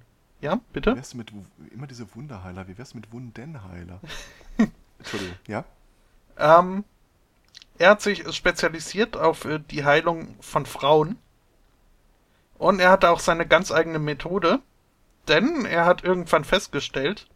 [0.41, 0.95] Ja, Wie bitte?
[0.95, 1.31] wär's mit,
[1.71, 4.01] immer diese Wunderheiler, wie wär's mit Wundenheiler?
[4.99, 5.65] Entschuldigung, ja?
[6.37, 6.83] Ähm,
[7.77, 11.17] er hat sich spezialisiert auf äh, die Heilung von Frauen.
[12.57, 14.59] Und er hatte auch seine ganz eigene Methode.
[15.27, 17.27] Denn er hat irgendwann festgestellt,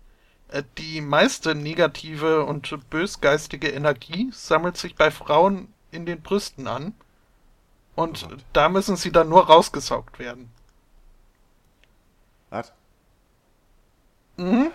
[0.49, 6.93] äh, die meiste negative und bösgeistige Energie sammelt sich bei Frauen in den Brüsten an.
[7.95, 10.51] Und Oh da müssen sie dann nur rausgesaugt werden.
[12.49, 12.71] Was?
[14.37, 14.71] Mhm.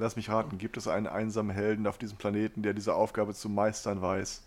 [0.00, 3.50] Lass mich raten, gibt es einen einsamen Helden auf diesem Planeten, der diese Aufgabe zu
[3.50, 4.42] meistern weiß?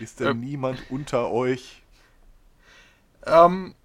[0.00, 0.40] Ist denn Ähm.
[0.40, 1.82] niemand unter euch?
[3.26, 3.76] Ähm,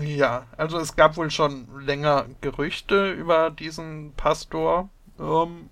[0.00, 4.88] ja, also es gab wohl schon länger Gerüchte über diesen Pastor,
[5.20, 5.70] ähm,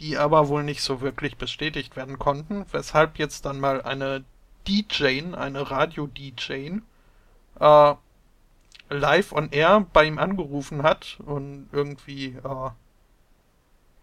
[0.00, 4.24] die aber wohl nicht so wirklich bestätigt werden konnten, weshalb jetzt dann mal eine
[4.66, 6.78] DJ, eine Radio-DJ,
[7.60, 7.94] äh,
[8.88, 12.70] live on air bei ihm angerufen hat und irgendwie, äh,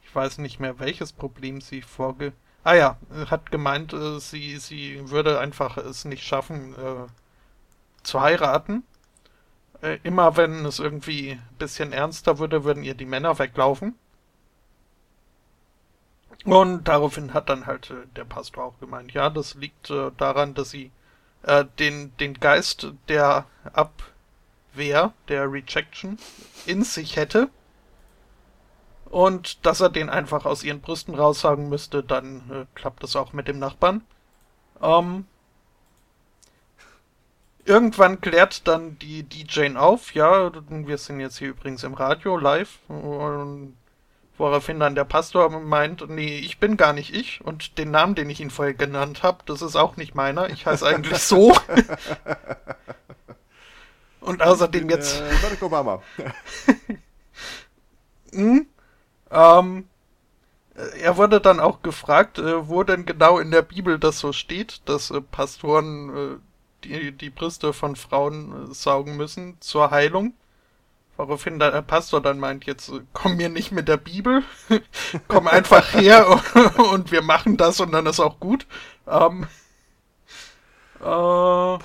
[0.10, 2.34] ich weiß nicht mehr, welches Problem sie vorge...
[2.64, 2.98] Ah ja,
[3.30, 7.08] hat gemeint, äh, sie, sie würde einfach es nicht schaffen, äh,
[8.02, 8.84] zu heiraten.
[9.82, 13.94] Äh, immer wenn es irgendwie ein bisschen ernster würde, würden ihr die Männer weglaufen.
[16.44, 20.56] Und daraufhin hat dann halt äh, der Pastor auch gemeint, ja, das liegt äh, daran,
[20.56, 20.92] dass sie
[21.44, 26.18] äh, den, den Geist der Abwehr, der Rejection,
[26.66, 27.50] in sich hätte.
[29.10, 33.34] Und dass er den einfach aus ihren Brüsten raussagen müsste, dann äh, klappt es auch
[33.34, 34.04] mit dem Nachbarn.
[34.82, 35.26] Ähm,
[37.70, 42.80] Irgendwann klärt dann die DJ auf, ja, wir sind jetzt hier übrigens im Radio live,
[42.88, 43.78] und
[44.40, 48.28] woraufhin dann der Pastor meint, nee, ich bin gar nicht ich und den Namen, den
[48.28, 51.56] ich ihn vorher genannt habe, das ist auch nicht meiner, ich heiße eigentlich so.
[54.22, 56.02] und außerdem jetzt, Äh, Barack Obama.
[58.32, 58.66] hm,
[59.32, 59.88] ähm,
[61.02, 64.82] er wurde dann auch gefragt, äh, wo denn genau in der Bibel das so steht,
[64.86, 66.38] dass äh, Pastoren äh,
[66.84, 70.34] die, die Brüste von Frauen äh, saugen müssen zur Heilung.
[71.18, 74.44] Woraufhin der Pastor dann meint, jetzt äh, komm mir nicht mit der Bibel,
[75.28, 76.42] komm einfach her
[76.92, 78.66] und wir machen das und dann ist auch gut.
[79.06, 79.48] Ähm,
[81.02, 81.06] äh,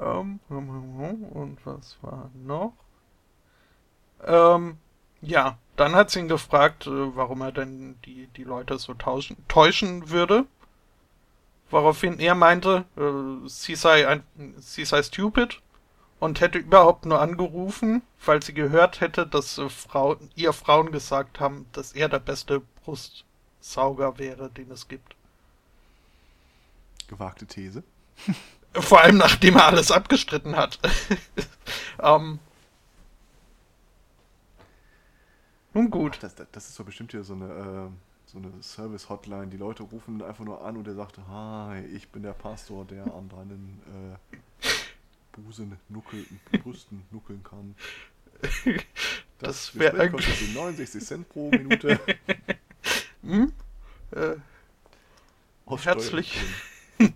[0.00, 2.72] ähm, und was war noch?
[4.26, 4.78] Ähm,
[5.22, 9.36] ja, dann hat sie ihn gefragt, äh, warum er denn die, die Leute so tauschen,
[9.48, 10.46] täuschen würde.
[11.70, 14.24] Woraufhin er meinte, äh, sie sei ein,
[14.58, 15.60] sie sei stupid
[16.18, 21.40] und hätte überhaupt nur angerufen, weil sie gehört hätte, dass äh, Frau, ihr Frauen gesagt
[21.40, 25.14] haben, dass er der beste Brustsauger wäre, den es gibt.
[27.08, 27.82] Gewagte These.
[28.74, 30.78] Vor allem nachdem er alles abgestritten hat.
[32.02, 32.38] ähm,
[35.74, 36.18] nun gut.
[36.22, 37.88] Das, das, das ist doch bestimmt hier so eine, äh,
[38.26, 39.48] so eine Service-Hotline.
[39.48, 43.04] Die Leute rufen einfach nur an und er sagt, hi, ich bin der Pastor, der
[43.04, 43.80] an deinen
[44.32, 44.36] äh,
[45.32, 47.74] Busen nuckeln, Brüsten nuckeln kann.
[49.38, 52.00] Das wär Gespräch eigentlich- kostet Sie 69 Cent pro Minute.
[53.22, 53.52] Hm?
[54.12, 54.36] Äh,
[55.76, 56.40] Herzlich.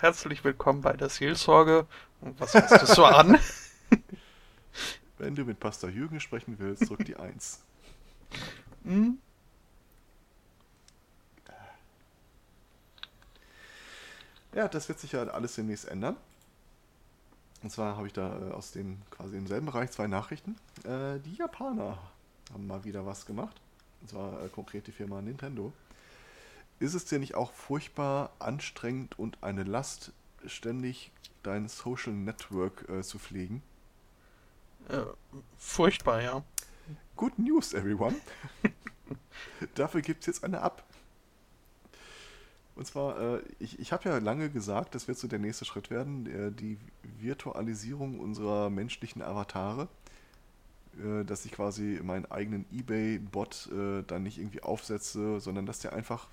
[0.00, 1.86] Herzlich willkommen bei der Seelsorge.
[2.20, 3.38] Und was heißt das so an?
[5.18, 7.62] Wenn du mit Pastor Jürgen sprechen willst, drück die 1.
[8.84, 9.18] Hm?
[14.54, 16.16] Ja, das wird sich ja alles demnächst ändern.
[17.62, 20.56] Und zwar habe ich da äh, aus dem quasi im selben Bereich zwei Nachrichten.
[20.84, 21.98] Äh, die Japaner
[22.52, 23.60] haben mal wieder was gemacht.
[24.00, 25.72] Und zwar äh, konkret die Firma Nintendo.
[26.78, 30.12] Ist es dir nicht auch furchtbar anstrengend und eine Last,
[30.46, 31.10] ständig
[31.42, 33.62] dein Social Network äh, zu pflegen?
[34.88, 35.04] Äh,
[35.56, 36.44] furchtbar, ja.
[37.16, 38.16] Good news, everyone.
[39.74, 40.84] Dafür gibt es jetzt eine App.
[42.74, 45.90] Und zwar, äh, ich, ich habe ja lange gesagt, das wird so der nächste Schritt
[45.90, 46.78] werden, äh, die
[47.18, 49.88] Virtualisierung unserer menschlichen Avatare.
[51.02, 55.92] Äh, dass ich quasi meinen eigenen Ebay-Bot äh, dann nicht irgendwie aufsetze, sondern dass der
[55.92, 56.28] einfach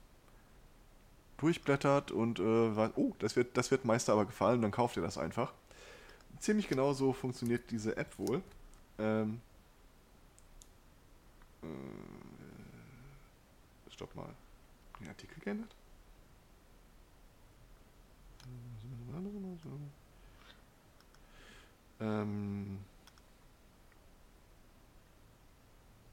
[1.37, 5.03] durchblättert und äh, sagt, oh, das wird, das wird Meister aber gefallen, dann kauft ihr
[5.03, 5.53] das einfach.
[6.43, 8.43] Ziemlich genau so funktioniert diese App wohl.
[8.99, 9.39] Ähm,
[11.61, 11.67] äh,
[13.89, 14.27] stopp mal.
[14.99, 15.73] Den Artikel geändert?
[22.01, 22.79] Ähm.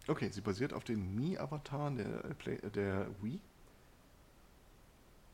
[0.06, 3.40] Okay, sie basiert auf den Mi-Avataren der, äh, äh, der Wii.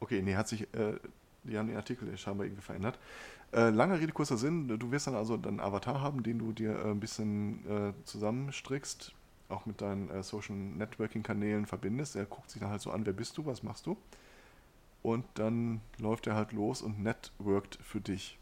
[0.00, 0.98] Okay, nee, hat sich, äh,
[1.44, 2.98] die haben den Artikel scheinbar irgendwie verändert.
[3.52, 6.78] Äh, langer Rede, kurzer Sinn, du wirst dann also deinen Avatar haben, den du dir
[6.78, 9.12] äh, ein bisschen äh, zusammenstrickst,
[9.48, 12.16] auch mit deinen äh, Social Networking-Kanälen verbindest.
[12.16, 13.96] Er guckt sich dann halt so an, wer bist du, was machst du?
[15.02, 18.38] Und dann läuft er halt los und networkt für dich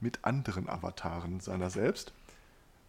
[0.00, 2.12] mit anderen Avataren seiner selbst.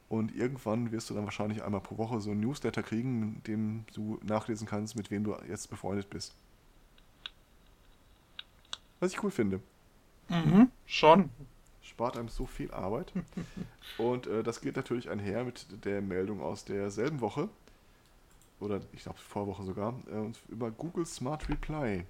[0.09, 3.85] Und irgendwann wirst du dann wahrscheinlich einmal pro Woche so ein Newsletter kriegen, in dem
[3.93, 6.33] du nachlesen kannst, mit wem du jetzt befreundet bist.
[8.99, 9.59] Was ich cool finde.
[10.29, 11.29] Mhm, schon.
[11.81, 13.11] Spart einem so viel Arbeit.
[13.97, 17.49] Und äh, das geht natürlich einher mit der Meldung aus derselben Woche.
[18.59, 19.93] Oder ich glaube Vorwoche sogar.
[20.09, 22.05] Äh, über Google Smart Reply.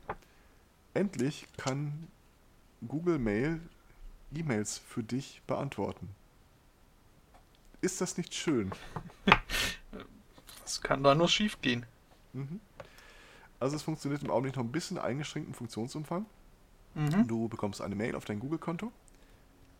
[0.93, 2.07] Endlich kann
[2.87, 3.59] Google Mail
[4.35, 6.09] E-Mails für dich beantworten.
[7.81, 8.71] Ist das nicht schön?
[10.63, 11.85] Das kann da nur schief gehen.
[12.31, 12.61] Mhm.
[13.59, 16.25] Also es funktioniert im Augenblick noch ein bisschen eingeschränkten Funktionsumfang.
[16.95, 17.27] Mhm.
[17.27, 18.91] Du bekommst eine Mail auf dein Google-Konto.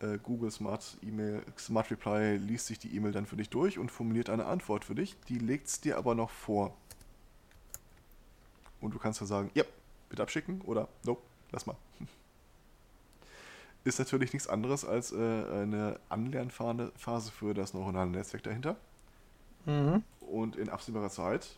[0.00, 3.90] Äh, Google Smart Email, Smart Reply liest sich die E-Mail dann für dich durch und
[3.90, 5.16] formuliert eine Antwort für dich.
[5.28, 6.76] Die legt es dir aber noch vor.
[8.80, 9.64] Und du kannst dann sagen, ja,
[10.08, 11.76] bitte abschicken oder nope, lass mal.
[13.84, 18.76] Ist natürlich nichts anderes als äh, eine Anlernphase für das neuronale Netzwerk dahinter.
[19.66, 20.02] Mhm.
[20.20, 21.56] Und in absehbarer Zeit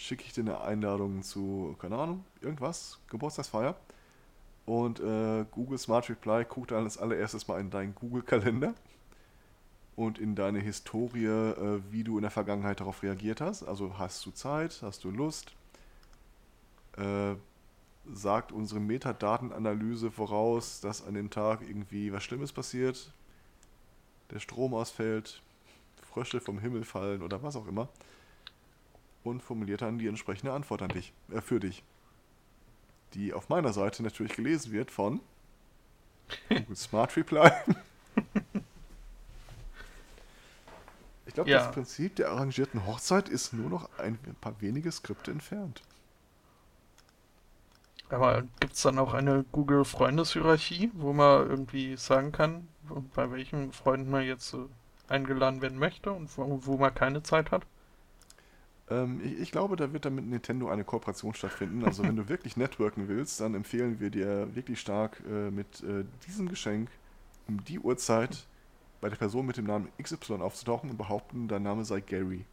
[0.00, 3.76] schicke ich dir eine Einladung zu, keine Ahnung, irgendwas, Geburtstagsfeier.
[4.64, 8.74] Und äh, Google Smart Reply guckt dann als allererstes mal in deinen Google-Kalender
[9.96, 13.62] und in deine Historie, äh, wie du in der Vergangenheit darauf reagiert hast.
[13.62, 15.52] Also hast du Zeit, hast du Lust?
[16.96, 17.34] Äh,
[18.10, 23.12] sagt unsere Metadatenanalyse voraus, dass an dem Tag irgendwie was Schlimmes passiert,
[24.30, 25.42] der Strom ausfällt,
[26.10, 27.90] Frösche vom Himmel fallen oder was auch immer
[29.24, 31.82] und formuliert dann die entsprechende Antwort an dich, äh, für dich.
[33.14, 35.20] Die auf meiner Seite natürlich gelesen wird von
[36.48, 37.50] Google Smart Reply.
[41.26, 41.58] Ich glaube, Ja.
[41.58, 45.80] das Prinzip der arrangierten Hochzeit ist nur noch ein paar wenige Skripte entfernt.
[48.08, 52.66] Aber gibt es dann auch eine Google-Freundeshierarchie, wo man irgendwie sagen kann,
[53.14, 54.58] bei welchen Freunden man jetzt äh,
[55.06, 57.64] eingeladen werden möchte und wo, wo man keine Zeit hat?
[58.90, 61.84] Ähm, ich, ich glaube, da wird dann mit Nintendo eine Kooperation stattfinden.
[61.84, 66.04] Also wenn du wirklich networken willst, dann empfehlen wir dir wirklich stark äh, mit äh,
[66.26, 66.90] diesem Geschenk
[67.48, 68.46] um die Uhrzeit
[69.00, 72.44] bei der Person mit dem Namen XY aufzutauchen und behaupten, dein Name sei Gary.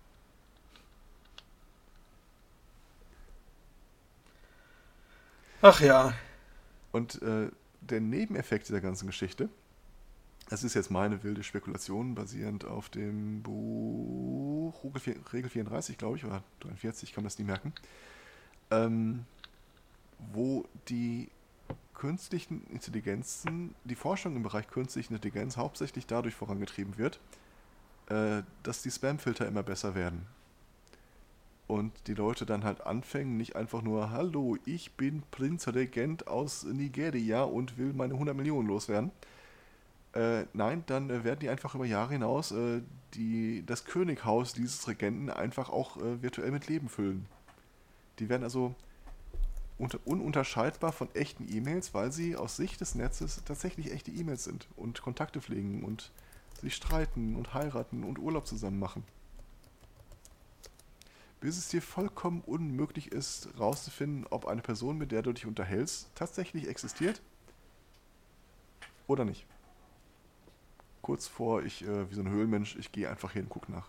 [5.62, 6.14] Ach ja.
[6.92, 7.50] Und äh,
[7.82, 9.50] der Nebeneffekt dieser ganzen Geschichte,
[10.50, 16.18] das ist jetzt meine wilde Spekulation, basierend auf dem Buch Regel vier- Regel 34, glaube
[16.18, 17.74] ich, oder 43, ich kann das nie merken,
[18.72, 19.26] ähm,
[20.34, 21.30] wo die
[21.94, 27.20] künstlichen Intelligenzen, die Forschung im Bereich künstliche Intelligenz hauptsächlich dadurch vorangetrieben wird,
[28.10, 30.28] äh, dass die Spamfilter immer besser werden.
[31.66, 37.44] Und die Leute dann halt anfangen, nicht einfach nur, hallo, ich bin Prinzregent aus Nigeria
[37.44, 39.12] und will meine 100 Millionen loswerden.
[40.14, 42.82] Äh, nein, dann äh, werden die einfach über Jahre hinaus äh,
[43.14, 47.26] die, das Könighaus dieses Regenten einfach auch äh, virtuell mit Leben füllen.
[48.20, 48.74] Die werden also
[49.78, 54.68] unter, ununterscheidbar von echten E-Mails, weil sie aus Sicht des Netzes tatsächlich echte E-Mails sind
[54.76, 56.12] und Kontakte pflegen und
[56.62, 59.04] sich streiten und heiraten und Urlaub zusammen machen
[61.40, 66.10] bis es dir vollkommen unmöglich ist, rauszufinden, ob eine Person, mit der du dich unterhältst,
[66.16, 67.22] tatsächlich existiert
[69.08, 69.46] oder nicht.
[71.08, 73.88] Kurz vor, ich, äh, wie so ein Höhlenmensch, ich gehe einfach hin und gucke nach.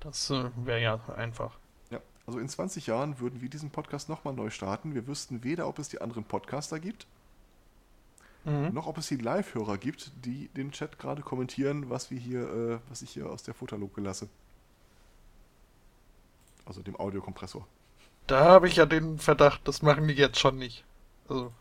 [0.00, 1.52] Das äh, wäre ja einfach.
[1.90, 4.92] Ja, also in 20 Jahren würden wir diesen Podcast nochmal neu starten.
[4.96, 7.06] Wir wüssten weder, ob es die anderen Podcaster gibt,
[8.44, 8.74] Mhm.
[8.74, 12.78] noch ob es die Live-Hörer gibt, die den Chat gerade kommentieren, was wir hier, äh,
[12.90, 14.28] was ich hier aus der Futterluke lasse.
[16.66, 17.64] Also dem Audiokompressor.
[18.26, 20.84] Da habe ich ja den Verdacht, das machen die jetzt schon nicht.
[21.28, 21.52] Also,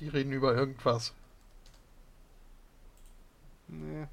[0.00, 1.12] die reden über irgendwas.
[3.68, 4.06] Nee.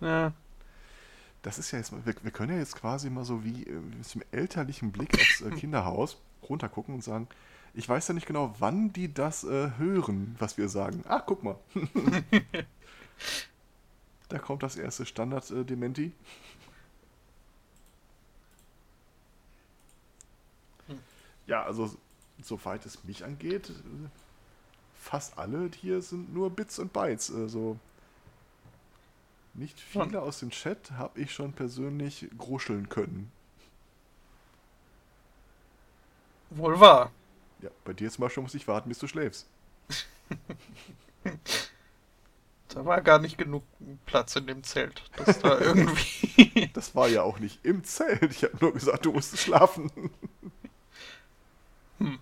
[0.00, 0.32] Ja.
[1.42, 3.72] Das ist ja jetzt, mal- wir, wir können ja jetzt quasi mal so wie äh,
[3.80, 7.28] mit dem elterlichen Blick aufs äh, Kinderhaus runtergucken und sagen,
[7.74, 11.04] ich weiß ja nicht genau, wann die das äh, hören, was wir sagen.
[11.08, 11.56] Ach, guck mal.
[14.28, 16.12] da kommt das erste Standard-Dementi.
[20.86, 20.98] Hm.
[21.46, 21.94] Ja, also
[22.42, 24.08] soweit es mich angeht, äh,
[25.06, 27.32] fast alle hier sind nur Bits und Bytes.
[27.34, 27.78] Also
[29.54, 33.32] Nicht viele aus dem Chat habe ich schon persönlich gruscheln können.
[36.50, 37.12] Wohl wahr.
[37.60, 39.48] Ja, bei dir zum Beispiel muss ich warten, bis du schläfst.
[42.68, 43.64] Da war gar nicht genug
[44.06, 45.02] Platz in dem Zelt.
[45.16, 46.70] Das da irgendwie.
[46.74, 48.30] Das war ja auch nicht im Zelt.
[48.32, 49.90] Ich habe nur gesagt, du musst schlafen.
[52.00, 52.18] Hm.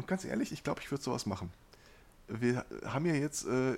[0.00, 1.52] Und ganz ehrlich, ich glaube, ich würde sowas machen.
[2.26, 3.76] Wir haben ja jetzt, äh,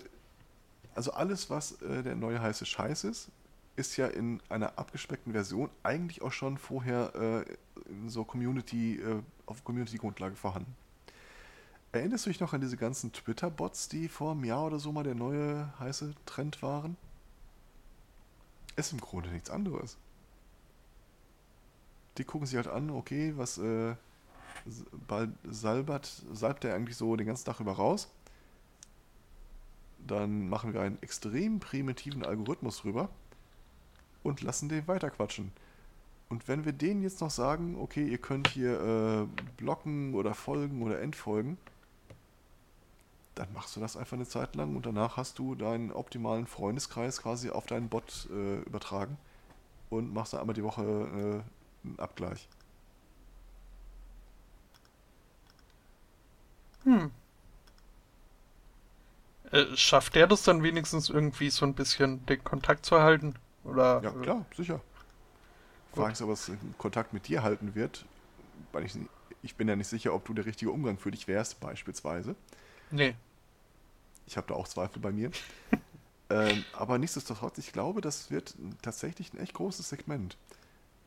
[0.95, 3.29] also alles, was äh, der neue heiße Scheiß ist,
[3.75, 9.21] ist ja in einer abgespeckten Version eigentlich auch schon vorher äh, in so Community, äh,
[9.47, 10.77] auf Community-Grundlage vorhanden.
[11.91, 15.03] Erinnerst du dich noch an diese ganzen Twitter-Bots, die vor einem Jahr oder so mal
[15.03, 16.97] der neue heiße Trend waren?
[18.77, 19.97] Ist im Grunde nichts anderes.
[22.17, 23.97] Die gucken sich halt an, okay, was äh,
[25.45, 28.09] salbert, salbt der eigentlich so den ganzen Tag über raus?
[30.07, 33.09] Dann machen wir einen extrem primitiven Algorithmus drüber
[34.23, 35.53] und lassen den weiterquatschen.
[36.29, 40.83] Und wenn wir denen jetzt noch sagen, okay, ihr könnt hier äh, blocken oder folgen
[40.83, 41.59] oder entfolgen,
[43.35, 47.21] dann machst du das einfach eine Zeit lang und danach hast du deinen optimalen Freundeskreis
[47.23, 49.17] quasi auf deinen Bot äh, übertragen
[49.91, 52.49] und machst dann einmal die Woche äh, einen Abgleich.
[56.85, 57.11] Hm.
[59.53, 63.35] Äh, schafft der das dann wenigstens irgendwie so ein bisschen den Kontakt zu halten?
[63.65, 64.81] Oder, ja, klar, sicher.
[65.95, 68.07] Frage ist, ob es Kontakt mit dir halten wird.
[68.73, 68.95] Weil ich,
[69.43, 72.35] ich bin ja nicht sicher, ob du der richtige Umgang für dich wärst, beispielsweise.
[72.91, 73.15] Nee.
[74.27, 75.31] Ich habe da auch Zweifel bei mir.
[76.31, 80.39] ähm, aber nichtsdestotrotz, ich glaube, das wird tatsächlich ein echt großes Segment.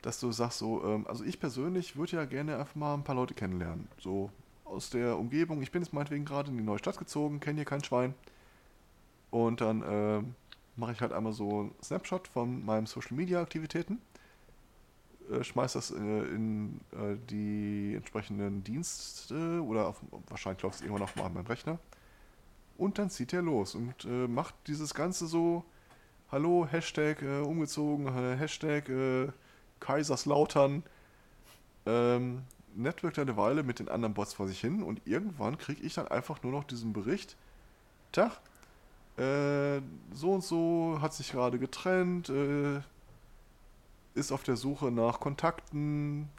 [0.03, 3.15] Dass du sagst so, ähm, also ich persönlich würde ja gerne einfach mal ein paar
[3.15, 3.88] Leute kennenlernen.
[3.99, 4.30] So
[4.66, 5.61] aus der Umgebung.
[5.61, 8.13] Ich bin jetzt meinetwegen gerade in die neue Stadt gezogen, kenne hier kein Schwein.
[9.32, 10.24] Und dann äh,
[10.76, 14.01] mache ich halt einmal so einen Snapshot von meinen Social Media Aktivitäten.
[15.32, 21.07] Äh, schmeiß das äh, in äh, die entsprechenden Dienste oder auf, wahrscheinlich läuft es irgendwann
[21.07, 21.80] auch mal an meinem Rechner.
[22.78, 25.63] Und dann zieht er los und äh, macht dieses Ganze so,
[26.32, 28.89] hallo, Hashtag äh, umgezogen, Hashtag
[29.80, 30.84] Kaiserslautern.
[31.86, 32.41] Ähm,
[32.76, 36.07] networkt eine Weile mit den anderen Bots vor sich hin und irgendwann kriege ich dann
[36.07, 37.36] einfach nur noch diesen Bericht.
[38.11, 38.39] Tag,
[39.17, 39.82] äh,
[40.13, 42.82] so und so hat sich gerade getrennt, äh,
[44.13, 46.30] ist auf der Suche nach Kontakten,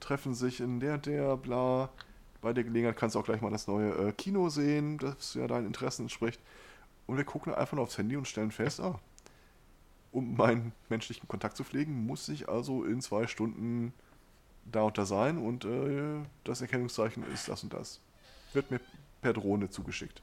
[0.00, 1.90] treffen sich in der, der, bla.
[2.40, 5.46] Bei der Gelegenheit kannst du auch gleich mal das neue äh, Kino sehen, das ja
[5.48, 6.40] deinen Interessen entspricht.
[7.06, 9.00] Und wir gucken einfach nur aufs Handy und stellen fest, ah,
[10.12, 13.92] um meinen menschlichen Kontakt zu pflegen, muss ich also in zwei Stunden
[14.70, 18.00] da und da sein und äh, das Erkennungszeichen ist das und das.
[18.52, 18.80] Wird mir
[19.20, 20.22] per Drohne zugeschickt.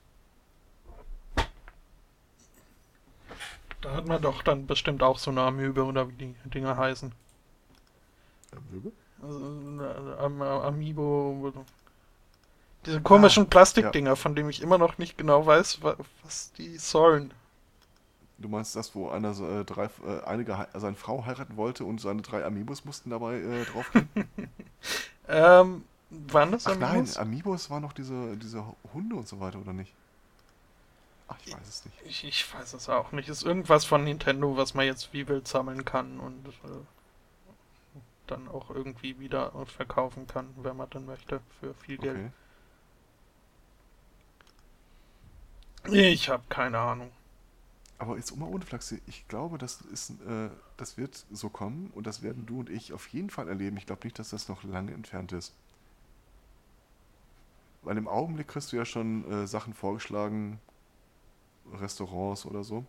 [3.82, 7.12] Da hat man doch dann bestimmt auch so eine Amöbe oder wie die Dinger heißen.
[8.52, 8.92] Amöbe?
[9.22, 11.54] Also, Am Amiibo.
[12.86, 14.16] Diese komischen ah, Plastikdinger, ja.
[14.16, 15.80] von denen ich immer noch nicht genau weiß,
[16.24, 17.34] was die sollen.
[18.38, 22.22] Du meinst das, wo einer äh, drei, äh, eine seine Frau heiraten wollte und seine
[22.22, 24.10] drei Amiibos mussten dabei äh, draufgehen?
[25.28, 27.16] ähm, waren das Ach Amiibos?
[27.16, 28.64] nein, Amiibos waren noch diese, diese
[28.94, 29.94] Hunde und so weiter, oder nicht?
[31.28, 31.98] Ach, ich weiß es nicht.
[32.04, 33.30] Ich, ich weiß es auch nicht.
[33.30, 36.86] Ist irgendwas von Nintendo, was man jetzt wie wild sammeln kann und äh,
[38.28, 42.22] dann auch irgendwie wieder verkaufen kann, wenn man dann möchte, für viel Geld.
[45.84, 46.10] Okay.
[46.14, 47.12] Ich habe keine Ahnung.
[47.98, 52.06] Aber jetzt immer ohne Flachs, ich glaube, das ist, äh, das wird so kommen und
[52.06, 53.78] das werden du und ich auf jeden Fall erleben.
[53.78, 55.54] Ich glaube nicht, dass das noch lange entfernt ist.
[57.84, 60.60] Weil im Augenblick kriegst du ja schon äh, Sachen vorgeschlagen,
[61.74, 62.86] Restaurants oder so.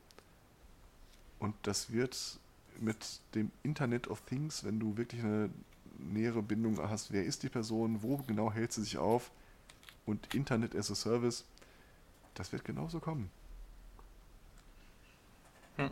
[1.39, 2.41] Und das wird
[2.81, 5.51] mit dem Internet of Things, wenn du wirklich eine
[5.99, 9.31] nähere Bindung hast, wer ist die Person, wo genau hält sie sich auf
[10.05, 11.45] und Internet as a Service,
[12.35, 13.31] das wird genauso kommen.
[15.77, 15.91] Hm.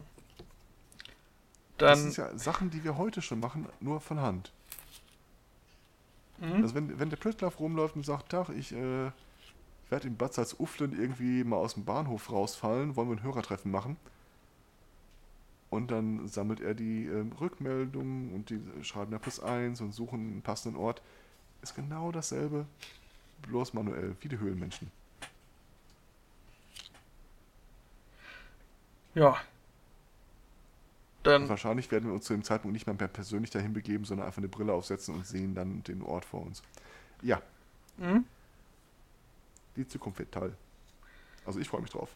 [1.79, 4.53] Das sind ja Sachen, die wir heute schon machen, nur von Hand.
[6.39, 6.63] Mhm.
[6.63, 9.11] Also wenn, wenn der Prittlaff rumläuft und sagt, Tag, ich äh,
[9.91, 13.97] werde in Bad Salzuflen irgendwie mal aus dem Bahnhof rausfallen, wollen wir ein Hörertreffen machen.
[15.71, 20.21] Und dann sammelt er die äh, Rückmeldungen und die schreiben da plus eins und suchen
[20.21, 21.03] einen passenden Ort.
[21.63, 22.67] Ist genau dasselbe,
[23.43, 24.91] bloß manuell, wie die Höhlenmenschen.
[29.15, 29.37] Ja,
[31.27, 34.39] dann wahrscheinlich werden wir uns zu dem Zeitpunkt nicht mehr persönlich dahin begeben, sondern einfach
[34.39, 36.63] eine Brille aufsetzen und sehen dann den Ort vor uns.
[37.23, 37.41] Ja.
[37.97, 38.25] Mhm.
[39.77, 40.55] Die Zukunft wird toll.
[41.47, 42.11] Also ich freue mich drauf.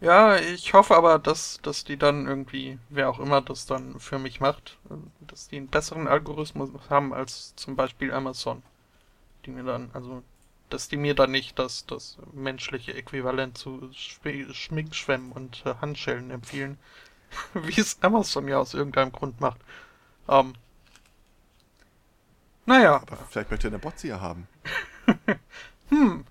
[0.00, 4.18] Ja, ich hoffe aber, dass, dass die dann irgendwie, wer auch immer das dann für
[4.18, 4.94] mich macht, äh,
[5.28, 8.64] dass die einen besseren Algorithmus haben als zum Beispiel Amazon.
[9.46, 10.22] Die mir dann, also,
[10.70, 16.78] dass die mir dann nicht das, das menschliche Äquivalent zu Schminkschwämmen und äh, Handschellen empfehlen,
[17.54, 19.60] wie es Amazon ja aus irgendeinem Grund macht.
[20.28, 20.54] Ähm,
[22.66, 22.96] naja.
[22.96, 24.46] Aber vielleicht möchte er eine Bot ja haben.
[25.88, 26.24] hm,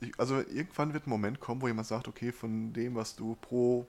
[0.00, 3.36] ich, also irgendwann wird ein Moment kommen, wo jemand sagt, okay, von dem, was du
[3.40, 3.86] pro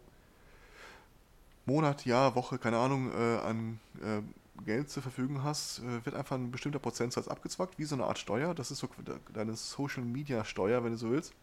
[1.65, 4.21] Monat, Jahr, Woche, keine Ahnung, äh, an äh,
[4.65, 8.17] Geld zur Verfügung hast, äh, wird einfach ein bestimmter Prozentsatz abgezwackt, wie so eine Art
[8.17, 8.55] Steuer.
[8.55, 8.89] Das ist so
[9.33, 11.33] deine Social Media Steuer, wenn du so willst.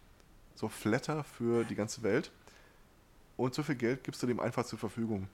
[0.54, 2.32] So Flatter für die ganze Welt.
[3.36, 5.28] Und so viel Geld gibst du dem einfach zur Verfügung.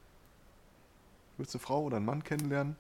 [1.37, 2.77] Willst du eine Frau oder einen Mann kennenlernen?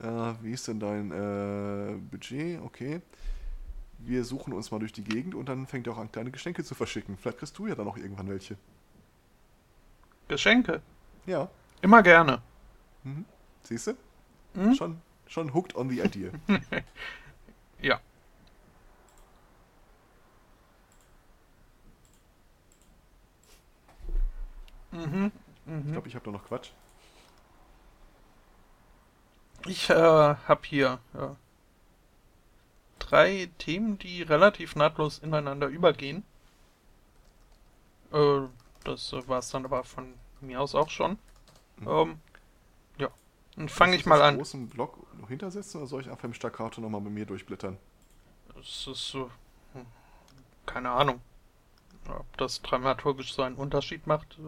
[0.00, 2.60] Äh, wie ist denn dein äh, Budget?
[2.62, 3.00] Okay
[3.98, 6.64] wir suchen uns mal durch die Gegend und dann fängt er auch an, kleine Geschenke
[6.64, 7.16] zu verschicken.
[7.16, 8.56] Vielleicht kriegst du ja dann auch irgendwann welche.
[10.28, 10.82] Geschenke?
[11.24, 11.48] Ja.
[11.82, 12.42] Immer gerne.
[13.04, 13.24] Mhm.
[13.62, 13.94] Siehst du?
[14.54, 14.74] Mhm.
[14.74, 16.30] Schon, schon hooked on the idea.
[17.80, 18.00] ja.
[24.96, 25.32] Mhm.
[25.66, 25.82] Mhm.
[25.86, 26.70] Ich glaube, ich habe da noch Quatsch.
[29.66, 31.36] Ich äh, habe hier ja,
[32.98, 36.24] drei Themen, die relativ nahtlos ineinander übergehen.
[38.12, 38.42] Äh,
[38.84, 41.18] das war es dann aber von mir aus auch schon.
[41.78, 41.88] Mhm.
[41.88, 42.20] Ähm,
[42.98, 43.08] ja.
[43.56, 44.36] Dann fange ich mal an.
[44.36, 47.76] großen Block noch hintersetzen oder soll ich einfach im Staccato nochmal bei mir durchblättern?
[48.60, 49.30] Es ist so.
[49.72, 49.86] Hm,
[50.64, 51.20] keine Ahnung.
[52.08, 54.38] Ob das dramaturgisch so einen Unterschied macht.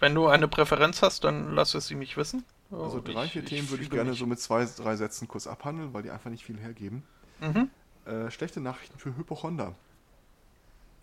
[0.00, 2.44] Wenn du eine Präferenz hast, dann lass es sie mich wissen.
[2.72, 6.02] Also drei, vier Themen würde ich gerne so mit zwei, drei Sätzen kurz abhandeln, weil
[6.02, 7.02] die einfach nicht viel hergeben.
[7.40, 7.70] Mhm.
[8.06, 9.74] Äh, schlechte Nachrichten für Hypochonder.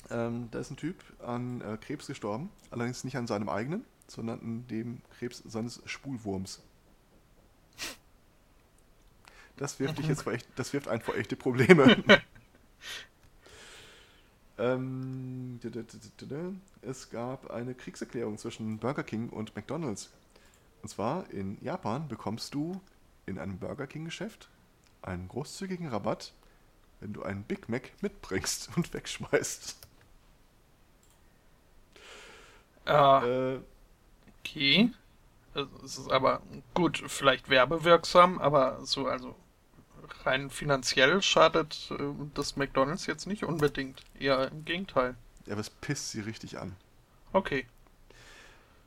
[0.10, 4.39] Ähm, da ist ein Typ an äh, Krebs gestorben, allerdings nicht an seinem eigenen, sondern
[4.39, 6.62] an dem Krebs seines Spulwurms.
[9.58, 12.04] Das wirft dich jetzt vor echt, das wirft einen vor echte Probleme.
[14.58, 15.60] ähm,
[16.82, 20.12] es gab eine Kriegserklärung zwischen Burger King und McDonald's.
[20.82, 22.80] Und zwar in Japan bekommst du
[23.26, 24.49] in einem Burger King Geschäft
[25.01, 26.34] einen großzügigen Rabatt,
[26.99, 29.78] wenn du einen Big Mac mitbringst und wegschmeißt.
[32.86, 33.60] Äh, äh,
[34.39, 34.91] okay.
[35.84, 36.41] Es ist aber
[36.76, 39.36] gut, vielleicht werbewirksam, aber so, also
[40.28, 42.04] rein finanziell schadet äh,
[42.34, 44.04] das McDonalds jetzt nicht unbedingt.
[44.20, 45.16] Eher im Gegenteil.
[45.46, 46.76] Ja, aber es pisst sie richtig an.
[47.34, 47.66] Okay.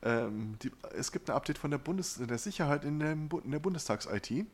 [0.03, 3.59] Ähm, die, es gibt ein Update von der, Bundes der Sicherheit in, dem, in der
[3.59, 4.45] Bundestags-IT.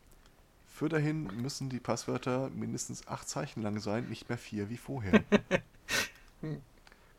[0.66, 5.24] Für dahin müssen die Passwörter mindestens acht Zeichen lang sein, nicht mehr vier wie vorher.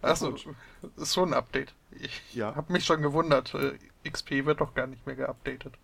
[0.02, 0.36] Achso,
[0.96, 1.74] ist so ein Update.
[1.90, 2.54] Ich ja.
[2.54, 3.54] habe mich schon gewundert.
[3.54, 5.74] Äh, XP wird doch gar nicht mehr geupdatet.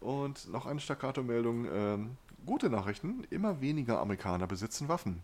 [0.00, 1.66] Und noch eine Staccato-Meldung.
[1.72, 2.16] Ähm,
[2.46, 5.22] gute Nachrichten: immer weniger Amerikaner besitzen Waffen.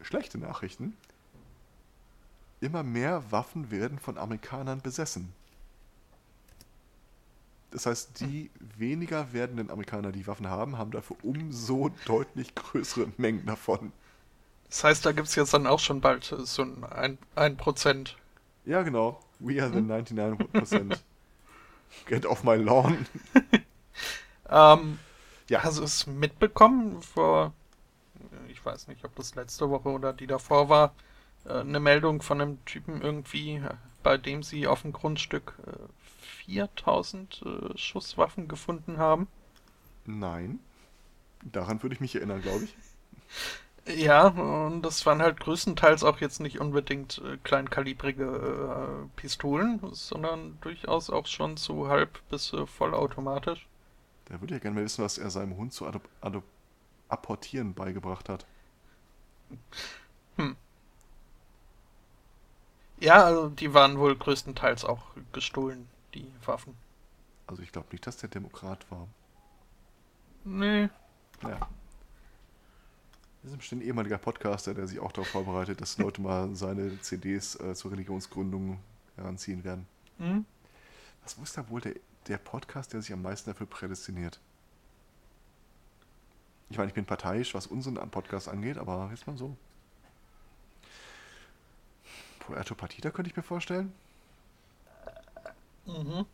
[0.00, 0.96] Schlechte Nachrichten:
[2.60, 5.32] immer mehr Waffen werden von Amerikanern besessen.
[7.74, 13.44] Das heißt, die weniger werdenden Amerikaner, die Waffen haben, haben dafür umso deutlich größere Mengen
[13.46, 13.92] davon.
[14.68, 18.16] Das heißt, da gibt es jetzt dann auch schon bald so ein, ein Prozent.
[18.64, 19.20] Ja, genau.
[19.40, 19.90] We are the hm?
[19.90, 20.98] 99%.
[22.06, 23.06] Get off my lawn.
[24.48, 24.98] ähm,
[25.48, 25.62] ja.
[25.62, 27.52] Hast du es mitbekommen vor,
[28.48, 30.94] ich weiß nicht, ob das letzte Woche oder die davor war,
[31.44, 33.62] äh, eine Meldung von einem Typen irgendwie,
[34.02, 35.72] bei dem sie auf dem Grundstück äh,
[36.46, 39.28] 4000 äh, Schusswaffen gefunden haben?
[40.06, 40.60] Nein.
[41.42, 42.76] Daran würde ich mich erinnern, glaube ich.
[43.86, 50.56] Ja, und das waren halt größtenteils auch jetzt nicht unbedingt äh, kleinkalibrige äh, Pistolen, sondern
[50.62, 53.66] durchaus auch schon zu halb bis äh, vollautomatisch.
[54.26, 56.44] Da würde ich ja gerne mal wissen, was er seinem Hund zu adop adop
[57.08, 58.46] apportieren beigebracht hat.
[60.36, 60.56] Hm.
[63.00, 65.02] Ja, also die waren wohl größtenteils auch
[65.32, 66.74] gestohlen die Waffen.
[67.46, 69.06] Also ich glaube nicht, dass der Demokrat war.
[70.44, 70.88] Nee.
[71.42, 71.68] Ja.
[73.42, 76.98] Das ist bestimmt ein ehemaliger Podcaster, der sich auch darauf vorbereitet, dass Leute mal seine
[77.02, 78.78] CDs äh, zur Religionsgründung
[79.16, 79.86] heranziehen werden.
[80.18, 80.46] Mhm.
[81.22, 81.94] Was ist da wohl der,
[82.26, 84.40] der Podcast, der sich am meisten dafür prädestiniert?
[86.70, 89.56] Ich meine, ich bin parteiisch, was unseren Podcast angeht, aber jetzt mal so.
[92.40, 93.92] Puerto Partida könnte ich mir vorstellen.
[95.86, 96.26] Mhm.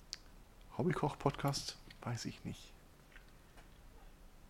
[0.78, 1.76] Hobbykoch-Podcast?
[2.02, 2.72] Weiß ich nicht.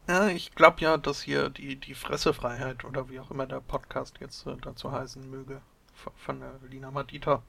[0.06, 4.18] Ja, ich glaube ja, dass hier die, die Fressefreiheit oder wie auch immer der Podcast
[4.20, 5.60] jetzt äh, dazu heißen möge,
[5.94, 7.42] von, von der Lina Madita.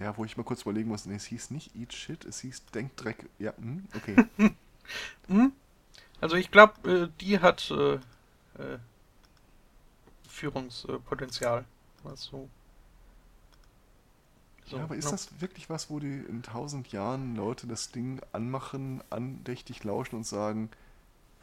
[0.00, 2.66] Ja, wo ich mal kurz überlegen muss, nee, es hieß nicht Eat Shit, es hieß
[2.66, 3.28] Denkdreck.
[3.38, 4.16] Ja, hm, okay.
[5.26, 5.52] hm?
[6.20, 8.78] Also ich glaube, äh, die hat äh, äh,
[10.28, 11.64] Führungspotenzial.
[12.04, 12.48] Was so.
[14.66, 15.10] so ja, aber ist no.
[15.10, 20.24] das wirklich was, wo die in tausend Jahren Leute das Ding anmachen, andächtig lauschen und
[20.24, 20.70] sagen,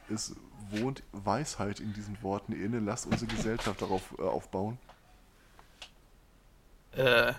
[0.09, 0.35] es
[0.69, 4.77] wohnt Weisheit in diesen Worten inne, lasst unsere Gesellschaft darauf äh, aufbauen?
[6.93, 7.33] Äh.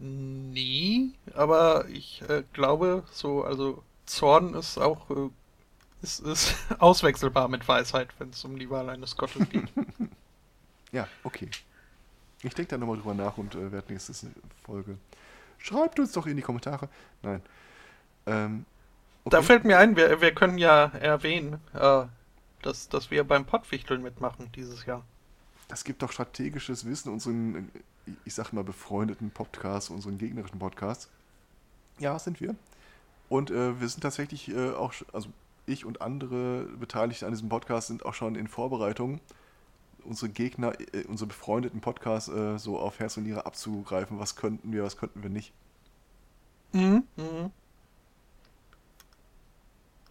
[0.00, 5.30] Nee, aber ich äh, glaube, so, also Zorn ist auch äh,
[6.02, 9.68] ist, ist auswechselbar mit Weisheit, wenn es um die Wahl eines Gottes geht.
[10.92, 11.48] ja, okay.
[12.42, 14.12] Ich denke da nochmal drüber nach und äh, werde nächste
[14.64, 14.96] Folge.
[15.58, 16.88] Schreibt uns doch in die Kommentare.
[17.22, 17.42] Nein.
[18.26, 18.64] Ähm,
[19.24, 19.36] okay.
[19.36, 22.04] Da fällt mir ein, wir, wir können ja erwähnen, äh,
[22.62, 25.04] dass, dass wir beim Pottwichteln mitmachen dieses Jahr.
[25.66, 27.70] Das gibt doch strategisches Wissen unseren,
[28.24, 31.08] ich sag mal, befreundeten Podcasts, unseren gegnerischen Podcasts.
[31.98, 32.54] Ja, sind wir.
[33.28, 35.28] Und äh, wir sind tatsächlich äh, auch, also
[35.66, 39.20] ich und andere Beteiligte an diesem Podcast sind auch schon in Vorbereitung,
[40.04, 44.18] unsere Gegner, äh, unsere befreundeten Podcasts äh, so auf Herz und Niere abzugreifen.
[44.18, 45.52] Was könnten wir, was könnten wir nicht?
[46.72, 47.04] Mhm.
[47.16, 47.50] mhm.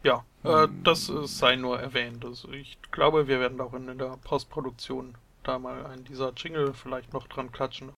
[0.04, 0.84] Ja, äh, mhm.
[0.84, 2.24] das sei nur erwähnt.
[2.24, 5.16] Also ich glaube, wir werden auch in der Postproduktion
[5.48, 7.94] da mal einen dieser Jingle vielleicht noch dran klatschen.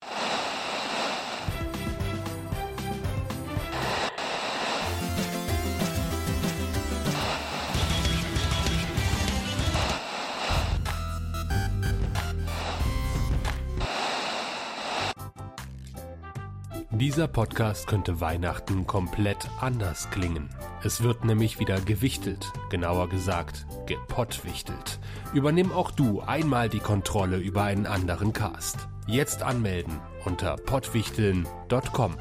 [17.10, 20.48] Dieser Podcast könnte Weihnachten komplett anders klingen.
[20.84, 25.00] Es wird nämlich wieder gewichtelt, genauer gesagt gepottwichtelt.
[25.34, 28.88] Übernimm auch du einmal die Kontrolle über einen anderen Cast.
[29.08, 32.16] Jetzt anmelden unter pottwichteln.com.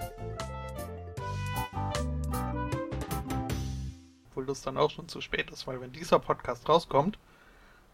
[4.30, 7.18] Obwohl das dann auch schon zu spät ist, weil wenn dieser Podcast rauskommt,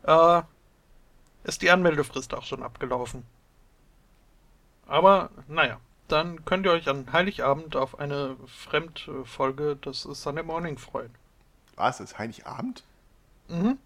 [0.05, 0.43] äh,
[1.43, 3.25] ist die Anmeldefrist auch schon abgelaufen.
[4.87, 11.15] Aber naja, dann könnt ihr euch an Heiligabend auf eine Fremdfolge des Sunday Morning freuen.
[11.77, 12.01] Was?
[12.01, 12.85] Ist Heiligabend?
[13.49, 13.79] Mhm.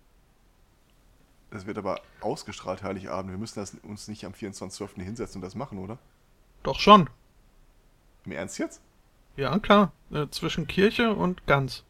[1.51, 3.31] Das wird aber ausgestrahlt Heiligabend.
[3.31, 5.03] Wir müssen das, uns nicht am 24.12.
[5.03, 5.99] hinsetzen und das machen, oder?
[6.62, 7.09] Doch schon.
[8.24, 8.82] Im Ernst jetzt?
[9.36, 9.93] Ja, klar.
[10.11, 11.85] Äh, zwischen Kirche und Ganz.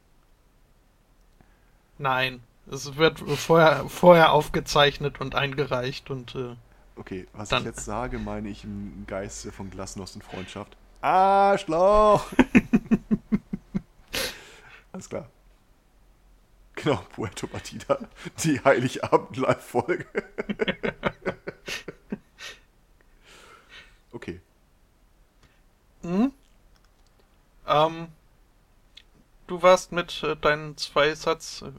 [1.97, 2.43] Nein.
[2.71, 6.55] Es wird vorher, vorher aufgezeichnet und eingereicht und äh,
[6.99, 7.63] Okay, was Dann.
[7.63, 10.77] ich jetzt sage, meine ich im Geiste von Glasnost und Freundschaft.
[11.01, 12.33] Arschloch!
[14.93, 15.29] Alles klar.
[16.75, 18.01] Genau, Puerto Partida,
[18.43, 20.07] die Heiligabend-Live-Folge.
[24.13, 24.41] okay.
[26.03, 26.33] Mhm.
[27.67, 28.09] Ähm,
[29.47, 31.71] du warst mit äh, deinen zwei Satz, äh,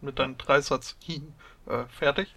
[0.00, 0.96] mit deinen drei Satz
[1.66, 2.34] äh, fertig.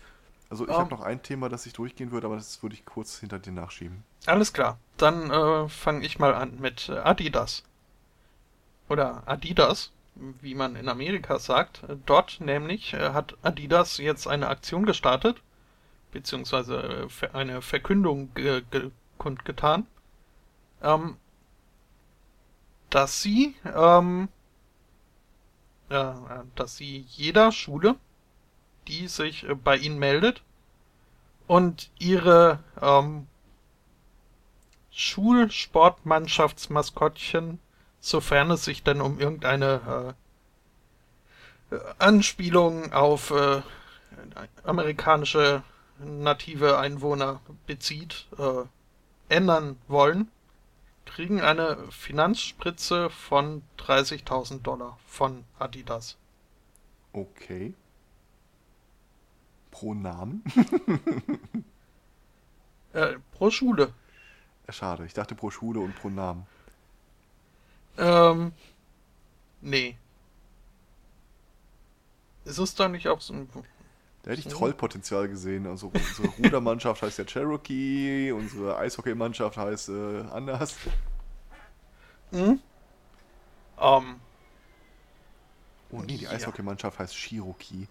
[0.54, 2.86] Also ich um, habe noch ein Thema, das ich durchgehen würde, aber das würde ich
[2.86, 4.04] kurz hinter dir nachschieben.
[4.28, 4.78] Alles klar.
[4.98, 7.64] Dann äh, fange ich mal an mit äh, Adidas.
[8.88, 11.82] Oder Adidas, wie man in Amerika sagt.
[12.06, 15.42] Dort nämlich äh, hat Adidas jetzt eine Aktion gestartet,
[16.12, 18.30] beziehungsweise äh, eine Verkündung
[19.18, 19.88] kundgetan,
[20.84, 21.18] ähm,
[22.92, 24.30] dass sie, ähm,
[25.90, 26.14] äh,
[26.54, 27.96] dass sie jeder Schule
[28.88, 30.42] die sich äh, bei ihnen meldet
[31.48, 33.28] und ihre ähm,
[34.92, 37.60] Schulsportmannschaftsmaskottchen,
[38.00, 40.16] sofern es sich denn um irgendeine
[41.72, 43.64] äh, Anspielung auf äh,
[44.64, 45.64] amerikanische
[46.00, 48.66] native Einwohner bezieht, äh,
[49.30, 50.30] ändern wollen,
[51.06, 56.18] kriegen eine Finanzspritze von 30.000 Dollar von Adidas.
[57.12, 57.74] Okay.
[59.74, 60.44] Pro Namen?
[62.94, 63.92] äh, pro Schule.
[64.70, 66.46] Schade, ich dachte pro Schule und pro Namen.
[67.98, 68.54] Ähm,
[69.62, 69.98] nee.
[72.46, 73.50] Ist es da nicht auch so ein...
[74.22, 75.66] Da hätte ich Trollpotenzial gesehen.
[75.66, 80.76] Also unsere Rudermannschaft heißt ja Cherokee, unsere Eishockeymannschaft heißt äh, anders.
[82.30, 82.60] Hm?
[83.80, 84.20] Ähm.
[85.92, 86.30] Oh nee, die ja.
[86.30, 87.88] Eishockeymannschaft heißt Cherokee.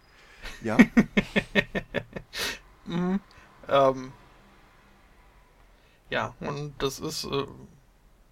[0.63, 0.77] Ja.
[2.87, 3.21] mhm.
[3.69, 4.13] ähm,
[6.11, 7.47] ja, und das ist, äh,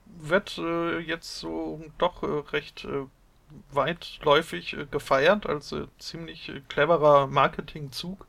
[0.05, 3.07] wird äh, jetzt so doch äh, recht äh,
[3.73, 8.27] weitläufig äh, gefeiert als äh, ziemlich cleverer Marketingzug.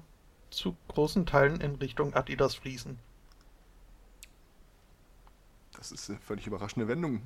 [0.52, 3.00] zu großen Teilen in Richtung Adidas fließen.
[5.76, 7.22] Das ist eine völlig überraschende Wendung.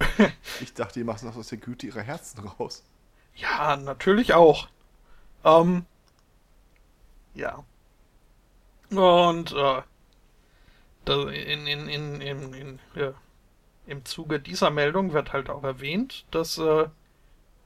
[0.60, 2.82] ich dachte, die machen das aus der Güte ihrer Herzen raus.
[3.36, 4.68] Ja, natürlich auch.
[5.44, 5.86] Ähm,
[7.34, 7.64] ja.
[8.90, 9.82] Und äh,
[11.06, 13.12] in, in, in, in, in ja,
[13.86, 16.88] im Zuge dieser Meldung wird halt auch erwähnt, dass äh,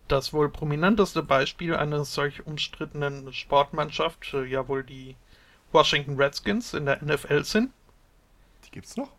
[0.09, 5.17] das wohl prominenteste Beispiel einer solch umstrittenen Sportmannschaft äh, ja wohl die
[5.73, 7.73] Washington Redskins in der NFL sind.
[8.67, 9.11] Die gibt's noch?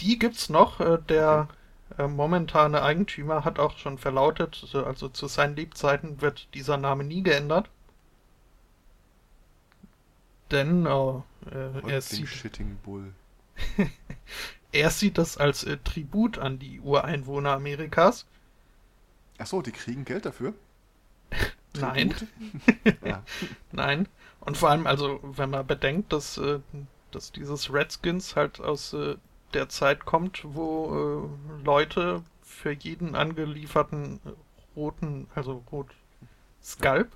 [0.00, 0.80] Die gibt's noch.
[0.80, 1.48] Äh, der
[1.90, 2.04] okay.
[2.04, 7.22] äh, momentane Eigentümer hat auch schon verlautet, also zu seinen Lebzeiten wird dieser Name nie
[7.22, 7.68] geändert.
[10.50, 12.28] Denn äh, er sieht.
[12.28, 13.12] Shitting Bull.
[14.72, 18.26] er sieht das als äh, Tribut an die Ureinwohner Amerikas.
[19.38, 20.54] Achso, die kriegen Geld dafür?
[21.74, 22.14] Nein.
[23.04, 23.22] ja.
[23.72, 24.08] Nein.
[24.40, 26.60] Und vor allem, also, wenn man bedenkt, dass, äh,
[27.10, 29.16] dass dieses Redskins halt aus äh,
[29.54, 31.30] der Zeit kommt, wo
[31.60, 34.20] äh, Leute für jeden angelieferten
[34.76, 35.88] roten, also rot
[36.62, 37.10] Skalp,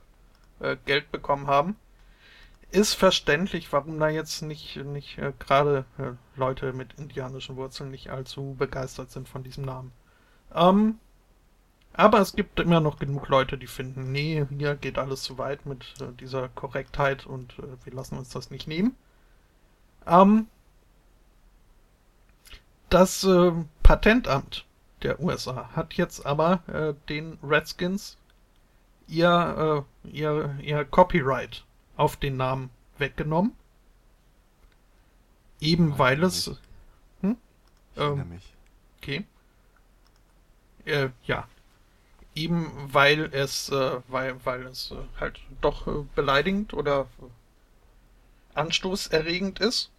[0.60, 1.76] äh, Geld bekommen haben
[2.70, 8.10] ist verständlich, warum da jetzt nicht, nicht äh, gerade äh, Leute mit indianischen Wurzeln nicht
[8.10, 9.92] allzu begeistert sind von diesem Namen.
[10.54, 10.98] Ähm,
[11.94, 15.66] aber es gibt immer noch genug Leute, die finden, nee, hier geht alles zu weit
[15.66, 18.94] mit äh, dieser Korrektheit und äh, wir lassen uns das nicht nehmen.
[20.06, 20.46] Ähm,
[22.90, 24.66] das äh, Patentamt
[25.02, 28.18] der USA hat jetzt aber äh, den Redskins
[29.06, 31.64] ihr, ihr, ihr Copyright
[31.98, 33.52] auf den Namen weggenommen.
[35.60, 36.50] Eben oh, weil es.
[37.20, 37.36] Hm?
[37.94, 38.54] Ich ähm, mich.
[38.98, 39.26] Okay.
[40.84, 41.46] Äh, ja.
[42.34, 47.08] Eben weil es, äh, weil, weil es äh, halt doch äh, beleidigend oder
[48.54, 49.90] anstoßerregend ist.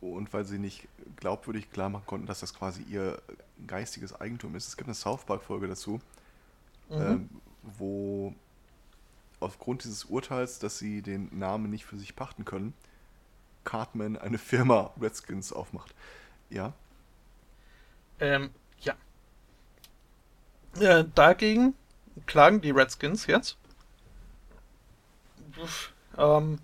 [0.00, 3.22] Und weil sie nicht glaubwürdig klar machen konnten, dass das quasi ihr
[3.66, 4.66] geistiges Eigentum ist.
[4.68, 6.00] Es gibt eine South Park-Folge dazu,
[6.88, 7.00] mhm.
[7.00, 7.30] ähm,
[7.62, 8.34] wo
[9.44, 12.74] aufgrund dieses Urteils, dass sie den Namen nicht für sich pachten können,
[13.64, 15.94] Cartman eine Firma Redskins aufmacht.
[16.50, 16.72] Ja?
[18.20, 18.50] Ähm,
[18.80, 18.94] ja.
[20.80, 21.74] Äh, dagegen
[22.26, 23.56] klagen die Redskins jetzt.
[25.56, 26.58] Uff, ähm,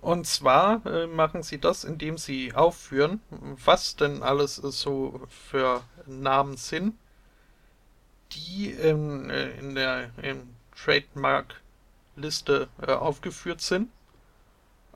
[0.00, 3.20] und zwar äh, machen sie das, indem sie aufführen,
[3.64, 6.94] was denn alles so für Namen sind,
[8.32, 11.60] die in, äh, in der im Trademark
[12.16, 13.90] Liste äh, aufgeführt sind.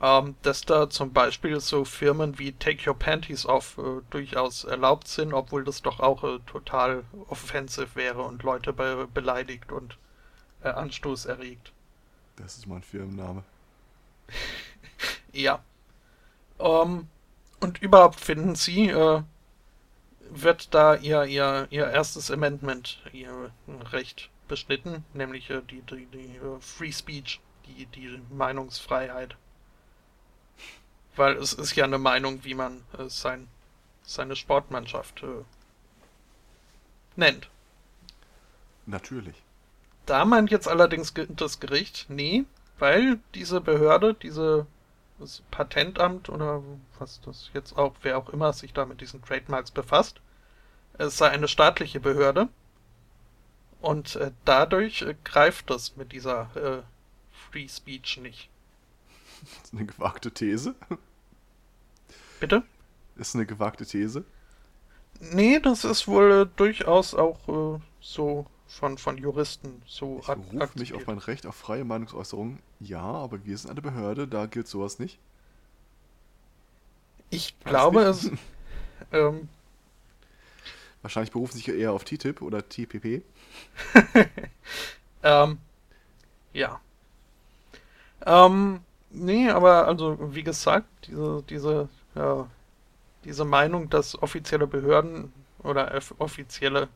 [0.03, 5.07] Ähm, dass da zum Beispiel so Firmen wie Take Your Panties Off äh, durchaus erlaubt
[5.09, 9.99] sind, obwohl das doch auch äh, total offensive wäre und Leute be beleidigt und
[10.63, 11.73] äh, Anstoß erregt.
[12.37, 13.45] Das ist mein Firmenname.
[15.33, 15.63] ja.
[16.59, 17.09] Ähm,
[17.61, 19.23] und überhaupt finden sie, äh,
[20.31, 23.51] wird da ihr, ihr, ihr erstes Amendment, ihr
[23.93, 29.36] Recht beschnitten, nämlich äh, die, die, die uh, Free Speech, die, die Meinungsfreiheit.
[31.16, 33.48] Weil es ist ja eine Meinung, wie man äh, sein,
[34.02, 35.44] seine Sportmannschaft äh,
[37.16, 37.48] nennt.
[38.86, 39.36] Natürlich.
[40.05, 42.44] Da meint jetzt allerdings das Gericht, nee,
[42.78, 44.66] weil diese Behörde, diese
[45.20, 46.62] das Patentamt oder
[46.98, 50.20] was das jetzt auch, wer auch immer sich da mit diesen Trademarks befasst,
[50.94, 52.48] es sei eine staatliche Behörde
[53.81, 56.82] und äh, dadurch äh, greift das mit dieser äh,
[57.32, 58.48] Free Speech nicht.
[59.40, 60.74] Das ist eine gewagte These.
[62.40, 62.62] Bitte?
[63.16, 64.24] Ist eine gewagte These?
[65.20, 70.78] Nee, das ist wohl äh, durchaus auch äh, so von, von Juristen so Ich berufe
[70.78, 72.61] mich auf mein Recht auf freie Meinungsäußerung.
[72.78, 75.19] Ja, aber wir sind eine Behörde, da gilt sowas nicht.
[77.31, 78.31] Ich glaube es.
[79.12, 79.48] ähm,
[81.02, 83.22] Wahrscheinlich berufen sich eher auf TTIP oder TPP.
[85.22, 85.59] ähm,
[86.52, 86.81] ja.
[88.27, 92.47] Ähm, nee, aber also wie gesagt, diese, diese, ja,
[93.24, 95.32] diese Meinung, dass offizielle Behörden
[95.62, 96.89] oder offizielle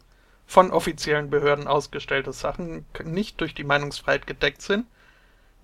[0.47, 4.87] von offiziellen Behörden ausgestellte Sachen nicht durch die Meinungsfreiheit gedeckt sind,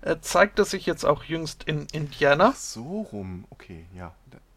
[0.01, 2.49] äh, zeigte sich jetzt auch jüngst in Indiana.
[2.53, 4.15] Ach so rum, okay, ja.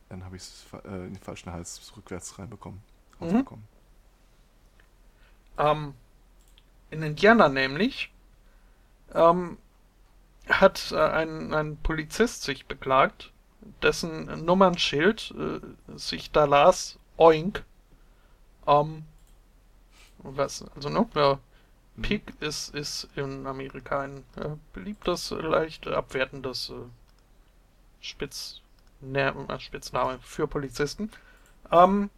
[0.08, 2.80] Dann habe ich es äh, in den falschen Hals rückwärts reinbekommen.
[3.20, 3.44] Mhm.
[5.58, 5.94] Ähm,
[6.90, 8.12] in Indiana nämlich
[9.14, 9.58] ähm,
[10.48, 13.32] hat äh, ein, ein Polizist sich beklagt,
[13.82, 17.64] dessen Nummernschild äh, sich da las Oink.
[18.66, 19.04] Ähm,
[20.18, 21.06] was, also, ne?
[21.14, 21.38] Ja,
[21.96, 22.02] mhm.
[22.02, 26.74] Pig ist, ist in Amerika ein äh, beliebtes, leicht abwertendes äh,
[28.00, 28.60] Spitz,
[29.00, 31.10] ne, Spitzname für Polizisten.
[31.70, 32.10] Ähm,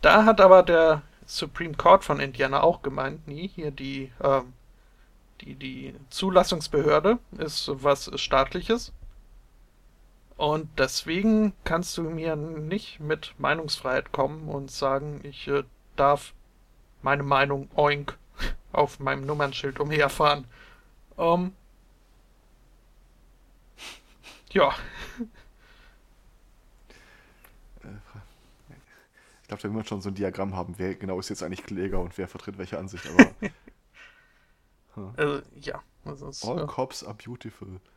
[0.00, 4.52] da hat aber der Supreme Court von Indiana auch gemeint, nie, hier die, ähm,
[5.40, 8.92] die, die Zulassungsbehörde ist was staatliches.
[10.36, 15.62] Und deswegen kannst du mir nicht mit Meinungsfreiheit kommen und sagen, ich äh,
[15.96, 16.34] darf
[17.02, 18.18] meine Meinung oink
[18.72, 20.46] auf meinem Nummernschild umherfahren.
[21.18, 21.52] Ähm.
[24.50, 24.74] Ja.
[29.54, 32.00] glaube, da will man schon so ein Diagramm haben, wer genau ist jetzt eigentlich Kläger
[32.00, 33.30] und wer vertritt welche Ansicht, aber.
[34.96, 35.12] huh.
[35.16, 35.82] also, ja.
[36.04, 36.66] Also All ja.
[36.66, 37.80] cops are beautiful.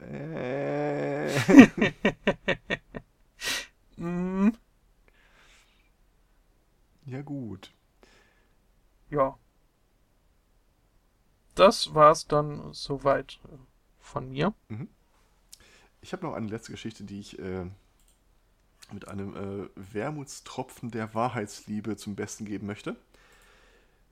[0.00, 1.26] Äh.
[3.96, 4.52] mm.
[7.04, 7.72] Ja, gut.
[9.10, 9.36] Ja.
[11.56, 13.56] Das war's dann soweit äh,
[13.98, 14.54] von mir.
[14.68, 14.88] Mhm.
[16.00, 17.66] Ich habe noch eine letzte Geschichte, die ich äh,
[18.92, 22.96] mit einem äh, Wermutstropfen der Wahrheitsliebe zum Besten geben möchte.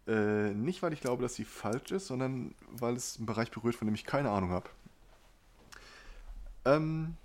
[0.06, 3.74] Äh, nicht, weil ich glaube, dass sie falsch ist, sondern weil es einen Bereich berührt,
[3.74, 4.68] von dem ich keine Ahnung habe.
[6.64, 7.16] Ähm,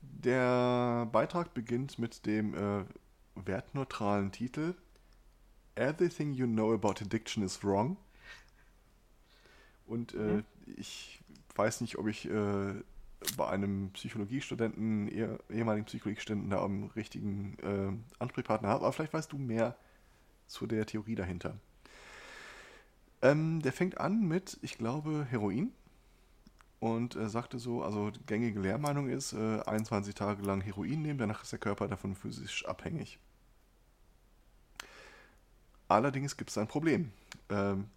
[0.00, 2.84] der Beitrag beginnt mit dem äh,
[3.34, 4.74] wertneutralen Titel
[5.74, 7.96] Everything You Know About Addiction is Wrong.
[9.86, 10.44] Und äh, mhm.
[10.76, 11.20] ich
[11.54, 12.74] weiß nicht, ob ich äh,
[13.36, 19.32] bei einem Psychologiestudenten, eh, ehemaligen Psychologiestudenten, da einen richtigen äh, Ansprechpartner habe, aber vielleicht weißt
[19.32, 19.76] du mehr
[20.46, 21.56] zu der Theorie dahinter.
[23.22, 25.72] Ähm, der fängt an mit, ich glaube, Heroin.
[26.80, 31.44] Und er sagte so, also gängige Lehrmeinung ist, äh, 21 Tage lang Heroin nehmen, danach
[31.44, 33.20] ist der Körper davon physisch abhängig.
[35.86, 37.12] Allerdings gibt es ein Problem.
[37.50, 37.88] Ähm,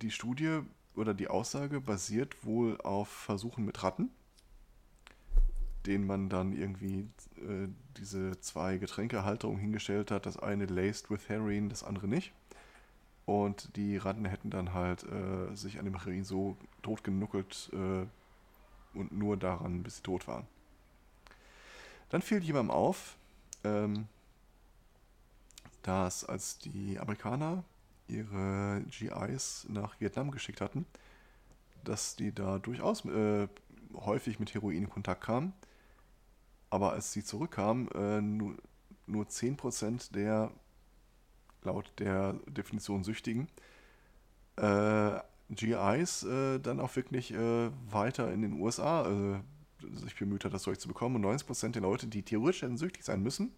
[0.00, 0.60] die Studie
[0.96, 4.10] oder die Aussage basiert wohl auf Versuchen mit Ratten
[5.86, 10.26] denen man dann irgendwie äh, diese zwei Getränkehalterungen hingestellt hat.
[10.26, 12.32] Das eine laced with Heroin, das andere nicht.
[13.24, 18.06] Und die Ratten hätten dann halt äh, sich an dem Heroin so totgenuckelt äh,
[18.98, 20.46] und nur daran, bis sie tot waren.
[22.08, 23.16] Dann fiel jemandem auf,
[23.64, 24.06] ähm,
[25.82, 27.64] dass als die Amerikaner
[28.08, 30.84] ihre GIs nach Vietnam geschickt hatten,
[31.84, 33.48] dass die da durchaus äh,
[33.94, 35.52] häufig mit Heroin in Kontakt kamen
[36.72, 38.56] aber als sie zurückkam, äh, nur,
[39.06, 40.50] nur 10% der,
[41.64, 43.48] laut der Definition Süchtigen,
[44.56, 45.20] äh,
[45.50, 49.40] GIs äh, dann auch wirklich äh, weiter in den USA äh,
[49.98, 51.16] sich bemüht hat, das Zeug zu bekommen.
[51.16, 53.52] Und 90% der Leute, die theoretisch hätten süchtig sein müssen,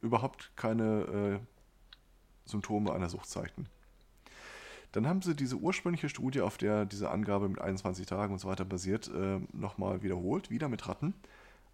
[0.00, 1.02] überhaupt keine
[1.36, 3.66] äh, Symptome einer Sucht zeigten.
[4.92, 8.48] Dann haben sie diese ursprüngliche Studie, auf der diese Angabe mit 21 Tagen und so
[8.48, 11.12] weiter basiert, äh, nochmal wiederholt, wieder mit Ratten.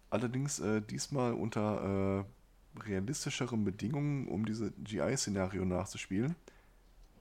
[0.09, 6.35] Allerdings äh, diesmal unter äh, realistischeren Bedingungen, um diese GI-Szenario nachzuspielen.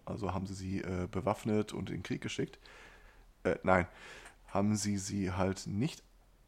[0.05, 2.59] Also haben sie sie äh, bewaffnet und in den Krieg geschickt.
[3.45, 3.87] Äh, nein,
[4.49, 6.03] haben sie sie halt nicht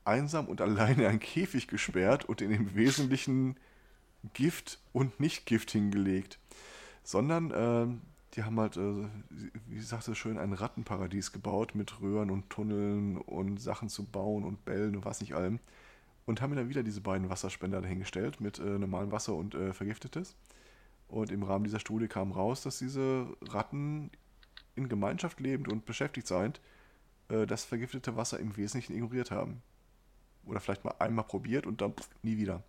[0.04, 3.56] einsam und alleine in einen Käfig gesperrt und in dem Wesentlichen
[4.32, 6.38] Gift und Nicht-Gift hingelegt.
[7.02, 8.00] Sondern ähm,
[8.34, 9.08] die haben halt, äh,
[9.66, 14.64] wie sagte schön, ein Rattenparadies gebaut mit Röhren und Tunneln und Sachen zu bauen und
[14.64, 15.58] Bällen und was nicht allem
[16.30, 19.72] und haben mir dann wieder diese beiden Wasserspender dahingestellt mit äh, normalem Wasser und äh,
[19.72, 20.36] vergiftetes.
[21.08, 24.12] Und im Rahmen dieser Studie kam raus, dass diese Ratten
[24.76, 26.60] in Gemeinschaft lebend und beschäftigt seiend
[27.30, 29.60] äh, das vergiftete Wasser im Wesentlichen ignoriert haben.
[30.46, 32.62] Oder vielleicht mal einmal probiert und dann pff, nie wieder.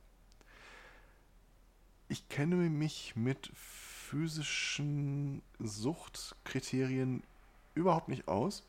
[2.07, 7.21] Ich kenne mich mit physischen Suchtkriterien
[7.75, 8.63] überhaupt nicht aus.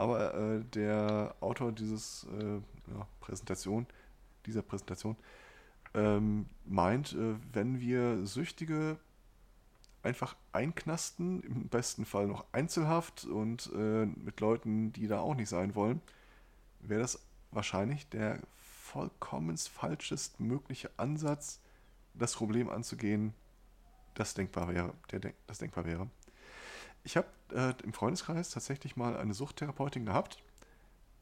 [0.00, 3.86] Aber äh, der Autor dieses äh, ja, Präsentation,
[4.46, 5.14] dieser Präsentation
[5.92, 8.96] ähm, meint, äh, wenn wir Süchtige
[10.02, 15.50] einfach einknasten, im besten Fall noch Einzelhaft und äh, mit Leuten, die da auch nicht
[15.50, 16.00] sein wollen,
[16.80, 17.20] wäre das
[17.50, 21.60] wahrscheinlich der vollkommen falschest mögliche Ansatz,
[22.14, 23.34] das Problem anzugehen,
[24.14, 26.08] das denkbar wäre, der das denkbar wäre.
[27.02, 30.42] Ich habe äh, im Freundeskreis tatsächlich mal eine Suchttherapeutin gehabt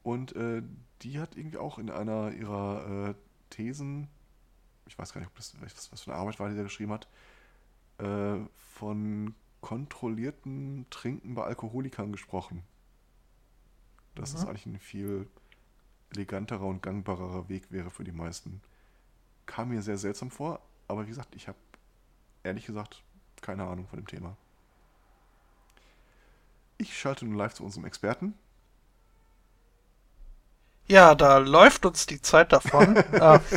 [0.03, 0.61] und äh,
[1.01, 3.13] die hat irgendwie auch in einer ihrer äh,
[3.49, 4.07] Thesen,
[4.85, 6.91] ich weiß gar nicht, ob das, was, was für eine Arbeit war, die da geschrieben
[6.91, 7.07] hat,
[7.99, 12.63] äh, von kontrolliertem Trinken bei Alkoholikern gesprochen.
[14.15, 14.37] Das mhm.
[14.37, 15.27] ist eigentlich ein viel
[16.11, 18.61] eleganterer und gangbarerer Weg wäre für die meisten.
[19.45, 21.57] Kam mir sehr seltsam vor, aber wie gesagt, ich habe
[22.43, 23.03] ehrlich gesagt
[23.41, 24.35] keine Ahnung von dem Thema.
[26.79, 28.33] Ich schalte nun live zu unserem Experten.
[30.87, 32.97] Ja, da läuft uns die Zeit davon.
[33.21, 33.39] ah.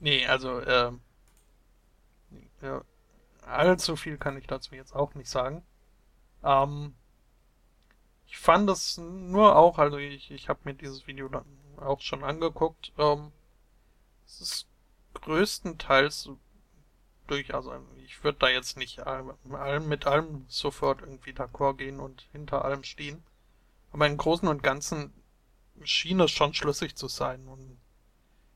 [0.00, 0.92] Nee, also, äh,
[2.60, 2.82] ja,
[3.46, 5.62] allzu viel kann ich dazu jetzt auch nicht sagen.
[6.42, 6.94] Ähm,
[8.26, 11.46] ich fand es nur auch, also ich, ich habe mir dieses Video dann
[11.78, 12.92] auch schon angeguckt.
[12.98, 13.32] Ähm,
[14.26, 14.66] es ist
[15.14, 16.28] größtenteils
[17.26, 17.72] durch, also
[18.04, 19.00] ich würde da jetzt nicht
[19.86, 23.22] mit allem sofort irgendwie d'accord gehen und hinter allem stehen.
[23.92, 25.12] Aber im Großen und Ganzen
[25.82, 27.46] schien es schon schlüssig zu sein.
[27.46, 27.78] Und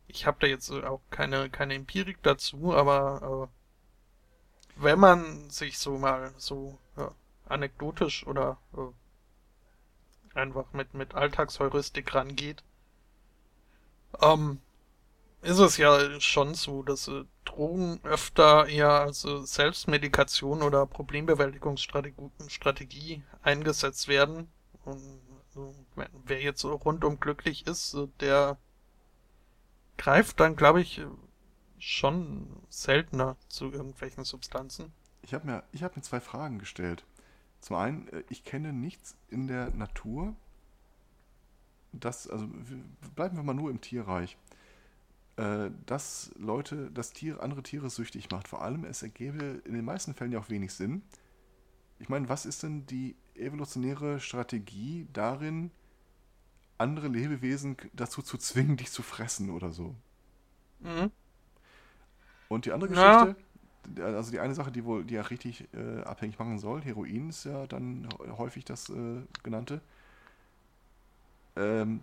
[0.06, 5.98] ich habe da jetzt auch keine, keine Empirik dazu, aber äh, wenn man sich so
[5.98, 7.12] mal so ja,
[7.46, 12.62] anekdotisch oder äh, einfach mit, mit Alltagsheuristik rangeht,
[14.20, 14.60] ähm,
[15.42, 23.22] ist es ja schon so, dass äh, Drogen öfter eher als äh, Selbstmedikation oder Problembewältigungsstrategie
[23.42, 24.48] eingesetzt werden.
[24.84, 25.74] Und also,
[26.24, 28.58] wer jetzt so rundum glücklich ist, der
[29.96, 31.02] greift dann, glaube ich,
[31.78, 34.92] schon seltener zu irgendwelchen Substanzen.
[35.22, 37.04] Ich habe mir, hab mir zwei Fragen gestellt.
[37.60, 40.34] Zum einen, äh, ich kenne nichts in der Natur,
[41.92, 42.46] das, also
[43.14, 44.36] bleiben wir mal nur im Tierreich
[45.38, 48.48] äh, dass Leute, dass Tiere, andere Tiere süchtig macht.
[48.48, 51.02] Vor allem, es ergebe in den meisten Fällen ja auch wenig Sinn.
[52.00, 55.70] Ich meine, was ist denn die evolutionäre Strategie darin,
[56.76, 59.94] andere Lebewesen dazu zu zwingen, dich zu fressen oder so?
[60.80, 61.12] Mhm.
[62.48, 63.36] Und die andere Geschichte,
[63.96, 64.06] ja.
[64.06, 67.44] also die eine Sache, die wohl, die ja richtig äh, abhängig machen soll, Heroin ist
[67.44, 69.82] ja dann häufig das äh, genannte.
[71.54, 72.02] Ähm,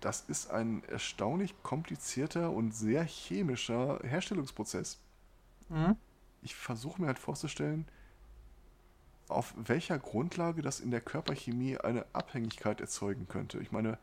[0.00, 4.98] das ist ein erstaunlich komplizierter und sehr chemischer Herstellungsprozess.
[5.68, 5.96] Mhm.
[6.42, 7.86] Ich versuche mir halt vorzustellen,
[9.28, 13.58] auf welcher Grundlage das in der Körperchemie eine Abhängigkeit erzeugen könnte.
[13.58, 13.98] Ich meine,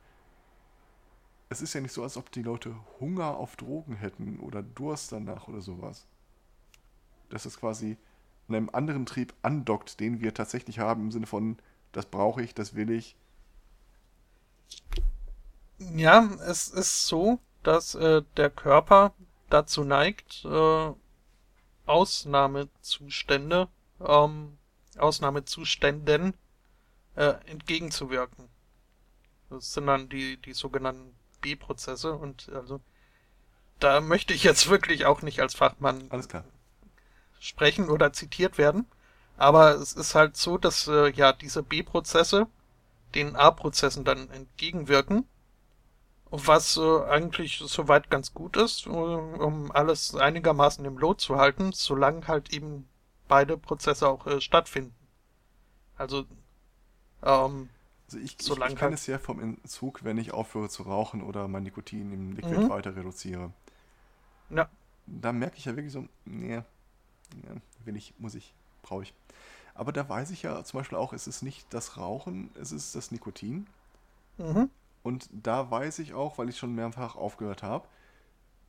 [1.49, 5.11] es ist ja nicht so, als ob die Leute Hunger auf Drogen hätten oder Durst
[5.11, 6.05] danach oder sowas.
[7.29, 7.97] Dass es quasi
[8.47, 11.57] an einem anderen Trieb andockt, den wir tatsächlich haben, im Sinne von,
[11.91, 13.15] das brauche ich, das will ich.
[15.77, 19.13] Ja, es ist so, dass äh, der Körper
[19.49, 20.93] dazu neigt, äh,
[21.85, 23.67] Ausnahmezustände,
[23.99, 24.57] ähm,
[24.97, 26.33] Ausnahmezuständen
[27.15, 28.47] äh, entgegenzuwirken.
[29.49, 32.79] Das sind dann die, die sogenannten B-Prozesse und also
[33.79, 36.09] da möchte ich jetzt wirklich auch nicht als Fachmann
[37.39, 38.87] sprechen oder zitiert werden.
[39.37, 42.47] Aber es ist halt so, dass äh, ja diese B-Prozesse
[43.13, 45.27] den A-Prozessen dann entgegenwirken
[46.45, 51.71] was äh, eigentlich soweit ganz gut ist, äh, um alles einigermaßen im Lot zu halten,
[51.73, 52.87] solange halt eben
[53.27, 54.95] beide Prozesse auch äh, stattfinden.
[55.97, 56.25] Also,
[57.23, 57.69] ähm,
[58.07, 61.21] also ich, ich, ich kenne halt es ja vom Entzug, wenn ich aufhöre zu rauchen
[61.21, 62.69] oder mein Nikotin im Liquid mhm.
[62.69, 63.51] weiter reduziere.
[64.49, 64.69] Ja.
[65.07, 66.61] Da merke ich ja wirklich so, nee,
[67.35, 69.13] nee, will ich, muss ich, brauche ich.
[69.75, 72.95] Aber da weiß ich ja zum Beispiel auch, es ist nicht das Rauchen, es ist
[72.95, 73.67] das Nikotin.
[74.37, 74.69] Mhm.
[75.05, 77.87] Und da weiß ich auch, weil ich schon mehrfach aufgehört habe,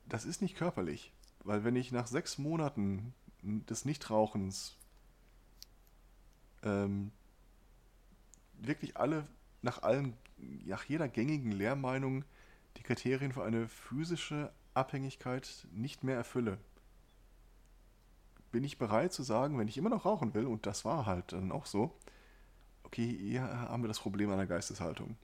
[0.06, 1.14] das ist nicht körperlich.
[1.44, 4.76] Weil wenn ich nach sechs Monaten des Nichtrauchens
[6.62, 7.10] ähm,
[8.52, 9.26] wirklich alle,
[9.62, 10.12] nach allen,
[10.66, 12.22] nach jeder gängigen Lehrmeinung
[12.76, 16.58] die Kriterien für eine physische Abhängigkeit nicht mehr erfülle,
[18.52, 21.32] bin ich bereit zu sagen, wenn ich immer noch rauchen will, und das war halt
[21.32, 21.96] dann auch so,
[22.82, 25.16] okay, hier haben wir das Problem einer Geisteshaltung.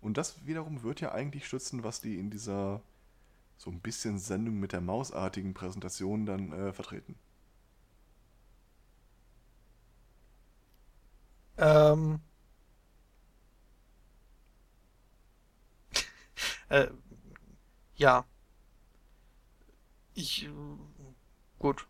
[0.00, 2.82] Und das wiederum wird ja eigentlich stützen, was die in dieser
[3.58, 7.14] so ein bisschen Sendung mit der mausartigen Präsentation dann äh, vertreten?
[11.58, 12.20] Ähm.
[16.70, 16.88] äh,
[17.96, 18.24] ja.
[20.14, 20.48] Ich.
[21.58, 21.86] Gut.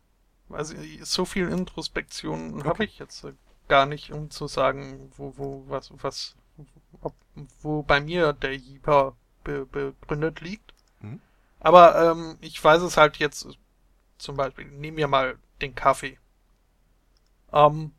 [0.49, 2.69] Also so viel Introspektion okay.
[2.69, 3.24] habe ich jetzt
[3.69, 6.35] gar nicht, um zu sagen, wo, wo, was, was,
[7.01, 7.15] ob,
[7.62, 10.74] wo bei mir der Jeeper be, begründet liegt.
[11.01, 11.20] Mhm.
[11.61, 13.47] Aber ähm, ich weiß es halt jetzt,
[14.19, 16.19] zum Beispiel, nehmen wir mal den Kaffee.
[17.53, 17.93] Ähm,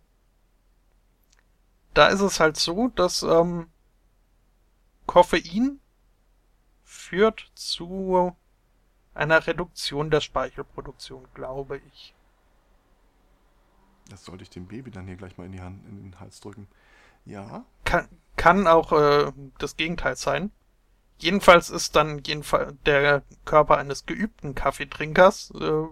[1.94, 3.70] da ist es halt so, dass ähm,
[5.06, 5.80] Koffein
[6.84, 8.36] führt zu
[9.14, 12.14] einer Reduktion der Speichelproduktion, glaube ich.
[14.10, 16.40] Das sollte ich dem Baby dann hier gleich mal in, die Hand, in den Hals
[16.40, 16.68] drücken.
[17.26, 17.66] Ja.
[17.84, 18.08] Kann,
[18.42, 20.50] kann auch äh, das Gegenteil sein.
[21.20, 25.84] Jedenfalls ist dann jedenfalls der Körper eines geübten Kaffeetrinkers äh,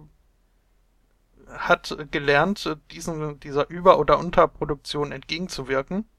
[1.55, 6.09] hat gelernt, diesen, dieser Über- oder Unterproduktion entgegenzuwirken.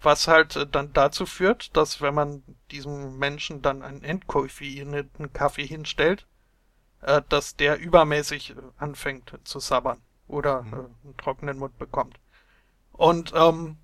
[0.00, 6.28] Was halt dann dazu führt, dass wenn man diesem Menschen dann einen entkoffeinierten Kaffee hinstellt,
[7.00, 10.72] äh, dass der übermäßig anfängt zu sabbern oder mhm.
[10.72, 12.20] äh, einen trockenen Mund bekommt.
[12.92, 13.78] Und ähm,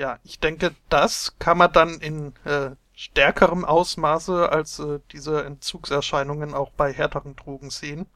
[0.00, 6.54] ja, ich denke, das kann man dann in äh, stärkerem Ausmaße als äh, diese Entzugserscheinungen
[6.54, 8.06] auch bei härteren Drogen sehen.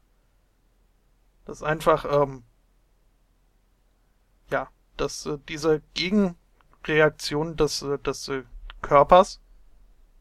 [1.45, 2.43] Das einfach, ähm,
[4.49, 4.67] ja,
[4.97, 8.43] dass äh, diese Gegenreaktion des, äh, des äh,
[8.81, 9.39] Körpers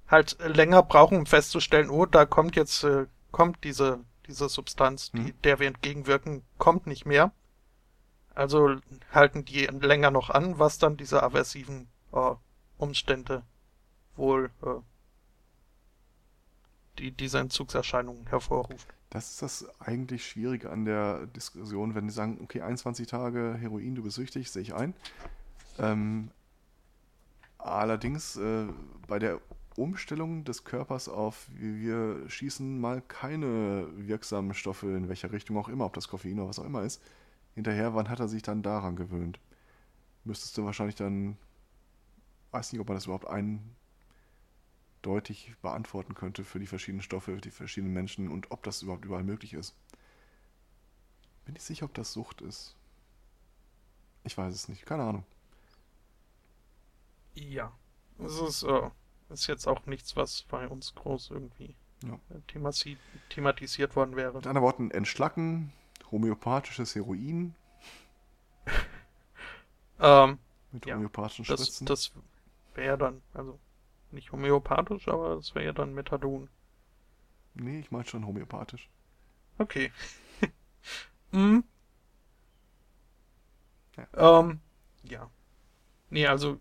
[0.07, 5.29] halt länger brauchen, um festzustellen, oh, da kommt jetzt, äh, kommt diese diese Substanz, die,
[5.29, 5.43] hm.
[5.43, 7.33] der wir entgegenwirken, kommt nicht mehr.
[8.35, 8.77] Also
[9.13, 12.35] halten die länger noch an, was dann diese aversiven äh,
[12.79, 13.43] Umstände
[14.17, 14.81] wohl äh,
[16.99, 18.87] die diese Entzugserscheinungen hervorruft.
[19.11, 23.95] Das ist das eigentlich Schwierige an der Diskussion, wenn die sagen, okay, 21 Tage Heroin,
[23.95, 24.95] du bist süchtig, sehe ich ein.
[25.79, 26.31] Ähm,
[27.59, 28.67] allerdings äh,
[29.07, 29.41] bei der
[29.77, 35.87] Umstellung des Körpers auf, wir schießen mal keine wirksamen Stoffe, in welcher Richtung auch immer,
[35.87, 37.03] ob das Koffein oder was auch immer ist,
[37.55, 39.39] hinterher, wann hat er sich dann daran gewöhnt?
[40.25, 41.37] Müsstest du wahrscheinlich dann,
[42.51, 43.29] weiß nicht, ob man das überhaupt
[45.03, 49.25] eindeutig beantworten könnte für die verschiedenen Stoffe, die verschiedenen Menschen und ob das überhaupt überall
[49.25, 49.75] möglich ist.
[51.45, 52.75] Bin ich sicher, ob das Sucht ist.
[54.25, 55.25] Ich weiß es nicht, keine Ahnung.
[57.35, 57.73] Ja,
[58.19, 58.91] es ist äh,
[59.31, 61.75] ist jetzt auch nichts, was bei uns groß irgendwie
[62.05, 62.19] ja.
[63.29, 64.35] Thematisiert worden wäre.
[64.35, 65.73] Mit anderen Worten, Entschlacken,
[66.11, 67.55] homöopathisches Heroin.
[70.01, 70.39] ähm,
[70.73, 71.87] Mit ja, homöopathischen Spritzen.
[71.87, 72.23] Das, das
[72.75, 73.59] wäre dann, also
[74.11, 76.49] nicht homöopathisch, aber es wäre dann Methadon.
[77.55, 78.89] Nee, ich meine schon homöopathisch.
[79.59, 79.93] Okay.
[81.33, 81.65] hm.
[83.97, 84.41] Ja.
[84.41, 84.61] Ähm,
[85.05, 85.31] ja.
[86.11, 86.59] Nee, also,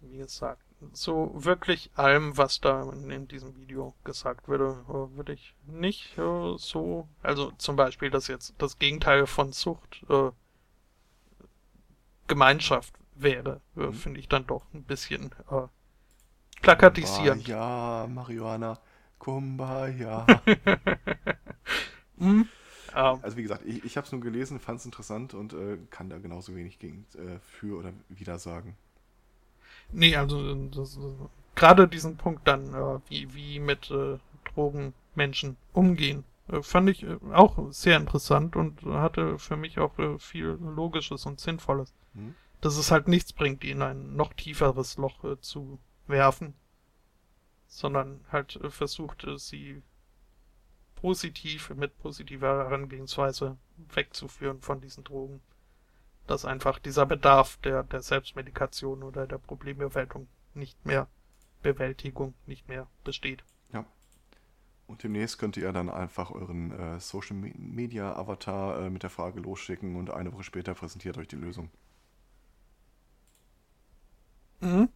[0.00, 0.62] wie gesagt,
[0.92, 6.56] so wirklich allem, was da in diesem Video gesagt würde, äh, würde ich nicht äh,
[6.56, 10.30] so, also zum Beispiel, dass jetzt das Gegenteil von Zucht äh,
[12.26, 13.94] Gemeinschaft wäre, äh, mhm.
[13.94, 15.66] finde ich dann doch ein bisschen äh,
[16.62, 17.46] plakatisierend.
[17.46, 18.78] Ja, Marihuana,
[19.18, 20.26] Kumbaya.
[22.18, 22.48] hm?
[22.94, 26.08] Also wie gesagt, ich, ich habe es nur gelesen, fand es interessant und äh, kann
[26.08, 28.76] da genauso wenig gegen, äh, für oder wider sagen.
[29.94, 30.98] Nee, also das,
[31.54, 37.04] gerade diesen Punkt dann, äh, wie, wie mit äh, Drogen Menschen umgehen, äh, fand ich
[37.04, 41.94] äh, auch sehr interessant und hatte für mich auch äh, viel Logisches und Sinnvolles.
[42.14, 42.34] Mhm.
[42.60, 46.54] Dass es halt nichts bringt, die in ein noch tieferes Loch äh, zu werfen,
[47.68, 49.82] sondern halt versucht, sie
[50.96, 53.56] positiv mit positiver Herangehensweise
[53.94, 55.40] wegzuführen von diesen Drogen
[56.26, 61.08] dass einfach dieser Bedarf der, der Selbstmedikation oder der Problembewältigung nicht mehr
[61.62, 63.42] Bewältigung nicht mehr besteht.
[63.72, 63.84] Ja.
[64.86, 69.40] Und demnächst könnt ihr dann einfach euren äh, Social Media Avatar äh, mit der Frage
[69.40, 71.70] losschicken und eine Woche später präsentiert euch die Lösung.
[74.60, 74.88] Mhm.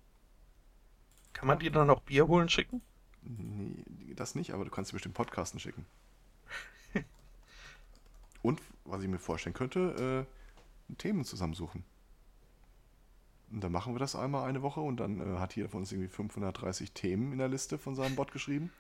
[1.33, 2.83] Kann man dir dann noch Bier holen schicken?
[3.23, 5.87] Nee, das nicht, aber du kannst dir bestimmt Podcasten schicken.
[8.43, 10.38] und was ich mir vorstellen könnte, äh,
[10.97, 11.85] Themen zusammensuchen.
[13.51, 15.93] Und dann machen wir das einmal eine Woche und dann äh, hat jeder von uns
[15.93, 18.71] irgendwie 530 Themen in der Liste von seinem Bot geschrieben.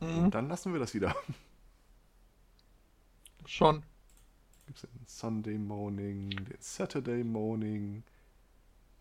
[0.00, 0.24] Mhm.
[0.24, 1.14] Und dann lassen wir das wieder.
[3.46, 3.82] Schon.
[4.66, 8.04] Gibt es den Sunday Morning, den Saturday Morning,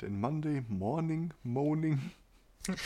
[0.01, 2.11] den Monday Morning Morning.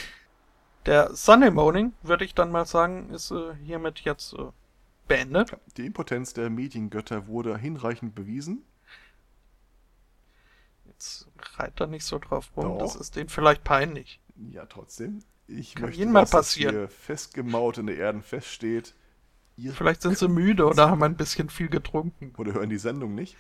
[0.85, 4.51] Der Sunday Morning, würde ich dann mal sagen, ist äh, hiermit jetzt äh,
[5.07, 5.55] beendet.
[5.77, 8.63] Die Impotenz der Mediengötter wurde hinreichend bewiesen.
[11.03, 11.27] Jetzt
[11.59, 12.77] reit da nicht so drauf rum, Doch.
[12.77, 14.21] das ist denen vielleicht peinlich.
[14.51, 15.21] Ja, trotzdem.
[15.47, 16.75] Ich Kann möchte, jedem mal passieren.
[16.75, 18.93] hier festgemaut in der Erden feststeht.
[19.73, 22.33] Vielleicht sind sie müde oder haben ein bisschen viel getrunken.
[22.37, 23.35] oder hören die Sendung nicht.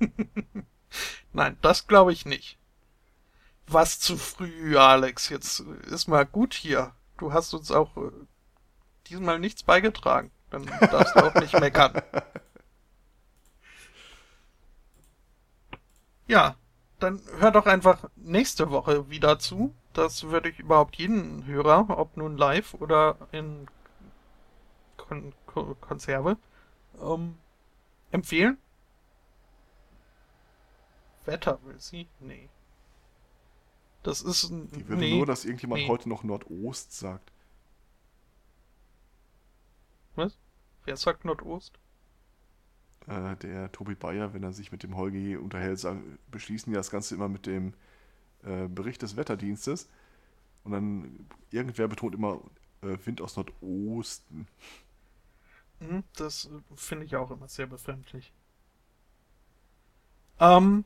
[1.32, 2.58] Nein, das glaube ich nicht.
[3.68, 5.28] Was zu früh, Alex.
[5.28, 6.96] Jetzt ist mal gut hier.
[7.16, 8.10] Du hast uns auch äh,
[9.06, 10.32] diesmal nichts beigetragen.
[10.50, 12.02] Dann darfst du auch nicht meckern.
[16.30, 16.56] Ja,
[16.98, 19.74] dann hör doch einfach nächste Woche wieder zu.
[19.92, 23.68] Das würde ich überhaupt jeden Hörer, ob nun live oder in
[24.96, 26.36] Kon Ko Konserve,
[27.00, 27.38] ähm,
[28.10, 28.58] empfehlen.
[31.24, 32.08] Wetter will sie?
[32.20, 32.48] Nee.
[34.02, 34.70] Das ist ein.
[34.70, 35.16] Die würde nee.
[35.16, 35.88] nur, dass irgendjemand nee.
[35.88, 37.32] heute noch Nordost sagt.
[40.14, 40.38] Was?
[40.84, 41.78] Wer sagt Nordost?
[43.08, 46.90] Äh, der Tobi Bayer, wenn er sich mit dem Holger unterhält, sagen, beschließen ja das
[46.90, 47.74] Ganze immer mit dem
[48.44, 49.88] äh, Bericht des Wetterdienstes.
[50.64, 52.40] Und dann irgendwer betont immer
[52.82, 54.48] äh, Wind aus Nordosten.
[55.80, 58.32] Hm, Das finde ich auch immer sehr befremdlich.
[60.40, 60.84] Ähm,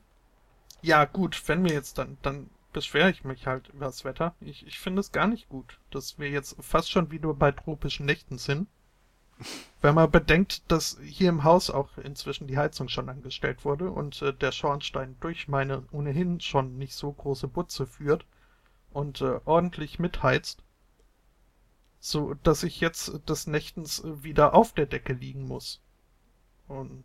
[0.83, 4.35] ja, gut, wenn wir jetzt dann, dann beschwere ich mich halt über das Wetter.
[4.41, 8.05] Ich, ich finde es gar nicht gut, dass wir jetzt fast schon wieder bei tropischen
[8.05, 8.67] Nächten sind.
[9.81, 14.21] Wenn man bedenkt, dass hier im Haus auch inzwischen die Heizung schon angestellt wurde und
[14.21, 18.25] äh, der Schornstein durch meine ohnehin schon nicht so große Butze führt
[18.91, 20.63] und äh, ordentlich mitheizt,
[21.99, 25.81] so dass ich jetzt des Nächtens äh, wieder auf der Decke liegen muss.
[26.67, 27.03] Und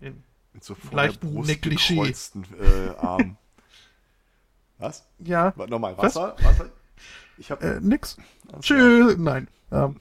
[0.00, 0.22] in,
[0.52, 2.34] Mit so vor Leichten Negligé.
[2.60, 3.38] äh, Armen.
[4.78, 5.06] Was?
[5.20, 6.16] ja, Nochmal, Was?
[6.16, 6.36] Wasser?
[6.42, 6.70] Wasser?
[7.38, 7.62] Ich hab.
[7.62, 8.16] äh, nix.
[8.52, 8.78] Alles klar.
[8.78, 9.16] Tschüss.
[9.18, 9.48] Nein.
[9.72, 10.00] Ähm,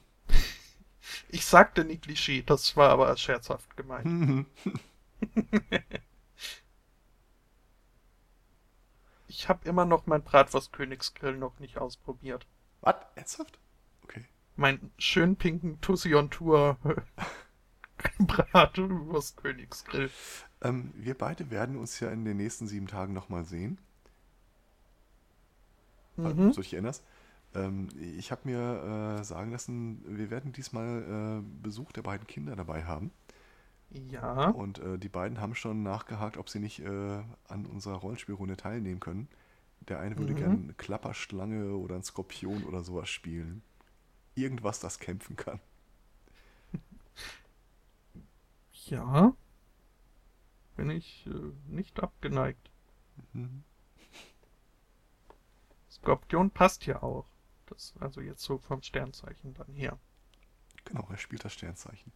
[1.33, 4.45] ich sagte nie Klischee, das war aber scherzhaft gemeint.
[9.27, 12.45] Ich habe immer noch mein Bratwurst-Königsgrill noch nicht ausprobiert.
[12.81, 12.97] Was?
[13.15, 13.57] Ernsthaft?
[14.03, 14.25] Okay.
[14.55, 16.77] Mein schön pinken Tussi on Tour
[18.19, 20.11] Bratwurst-Königsgrill.
[20.61, 23.79] Ähm, wir beide werden uns ja in den nächsten sieben Tagen nochmal sehen.
[26.15, 26.23] Mhm.
[26.23, 27.03] Falls du dich erinnerst.
[27.55, 32.55] Ähm, ich habe mir äh, sagen lassen, wir werden diesmal äh, Besuch der beiden Kinder
[32.55, 33.11] dabei haben.
[33.91, 34.49] Ja.
[34.51, 38.99] Und äh, die beiden haben schon nachgehakt, ob sie nicht äh, an unserer Rollenspielrunde teilnehmen
[38.99, 39.27] können.
[39.81, 40.37] Der eine würde Mhm.
[40.37, 43.63] gerne eine Klapperschlange oder einen Skorpion oder sowas spielen.
[44.35, 45.59] Irgendwas, das kämpfen kann.
[48.89, 49.33] Ja.
[50.75, 52.69] Bin ich äh, nicht abgeneigt.
[53.33, 53.63] Mhm.
[55.89, 57.25] Skorpion passt ja auch.
[57.67, 59.97] Das, also jetzt so vom Sternzeichen dann her.
[60.85, 62.11] Genau, er spielt das Sternzeichen.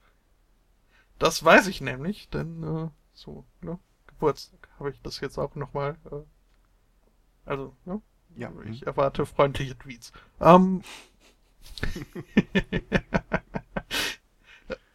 [1.20, 3.80] Das weiß ich nämlich, denn äh, so, ne?
[4.08, 5.98] Geburtstag habe ich das jetzt auch nochmal.
[6.12, 6.24] Äh,
[7.46, 8.02] also, ne?
[8.36, 8.88] Ja, Ich mhm.
[8.88, 10.12] erwarte freundliche Tweets.
[10.40, 10.84] Ähm,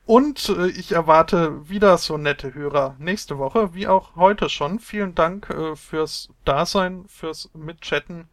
[0.05, 4.79] Und äh, ich erwarte wieder so nette Hörer nächste Woche, wie auch heute schon.
[4.79, 8.29] Vielen Dank äh, fürs Dasein, fürs Mitchatten,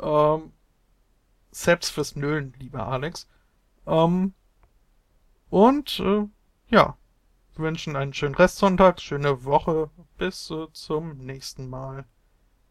[0.00, 0.52] ähm,
[1.62, 3.28] selbst fürs Nölen, lieber Alex.
[3.86, 4.34] Ähm,
[5.50, 6.26] und äh,
[6.68, 6.96] ja,
[7.54, 12.04] wir wünschen einen schönen Restsonntag, schöne Woche, bis äh, zum nächsten Mal.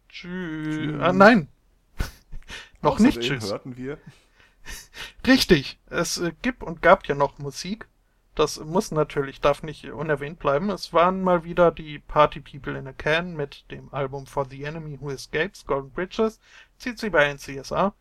[0.07, 0.75] Tschüss.
[0.75, 1.01] Tschüss.
[1.01, 1.49] Ah, nein.
[2.81, 3.51] noch nicht tschüss.
[3.51, 3.97] hörten wir
[5.27, 7.87] Richtig, es äh, gibt und gab ja noch Musik.
[8.35, 10.69] Das muss natürlich, darf nicht unerwähnt bleiben.
[10.69, 14.63] Es waren mal wieder die Party People in a Can mit dem Album For the
[14.63, 16.39] Enemy Who Escapes, Golden Bridges,
[16.77, 17.93] CC by NCSA.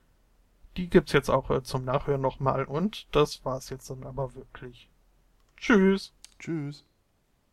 [0.76, 4.90] Die gibt's jetzt auch äh, zum Nachhören nochmal und das war's jetzt dann aber wirklich.
[5.56, 6.12] Tschüss.
[6.38, 6.84] Tschüss.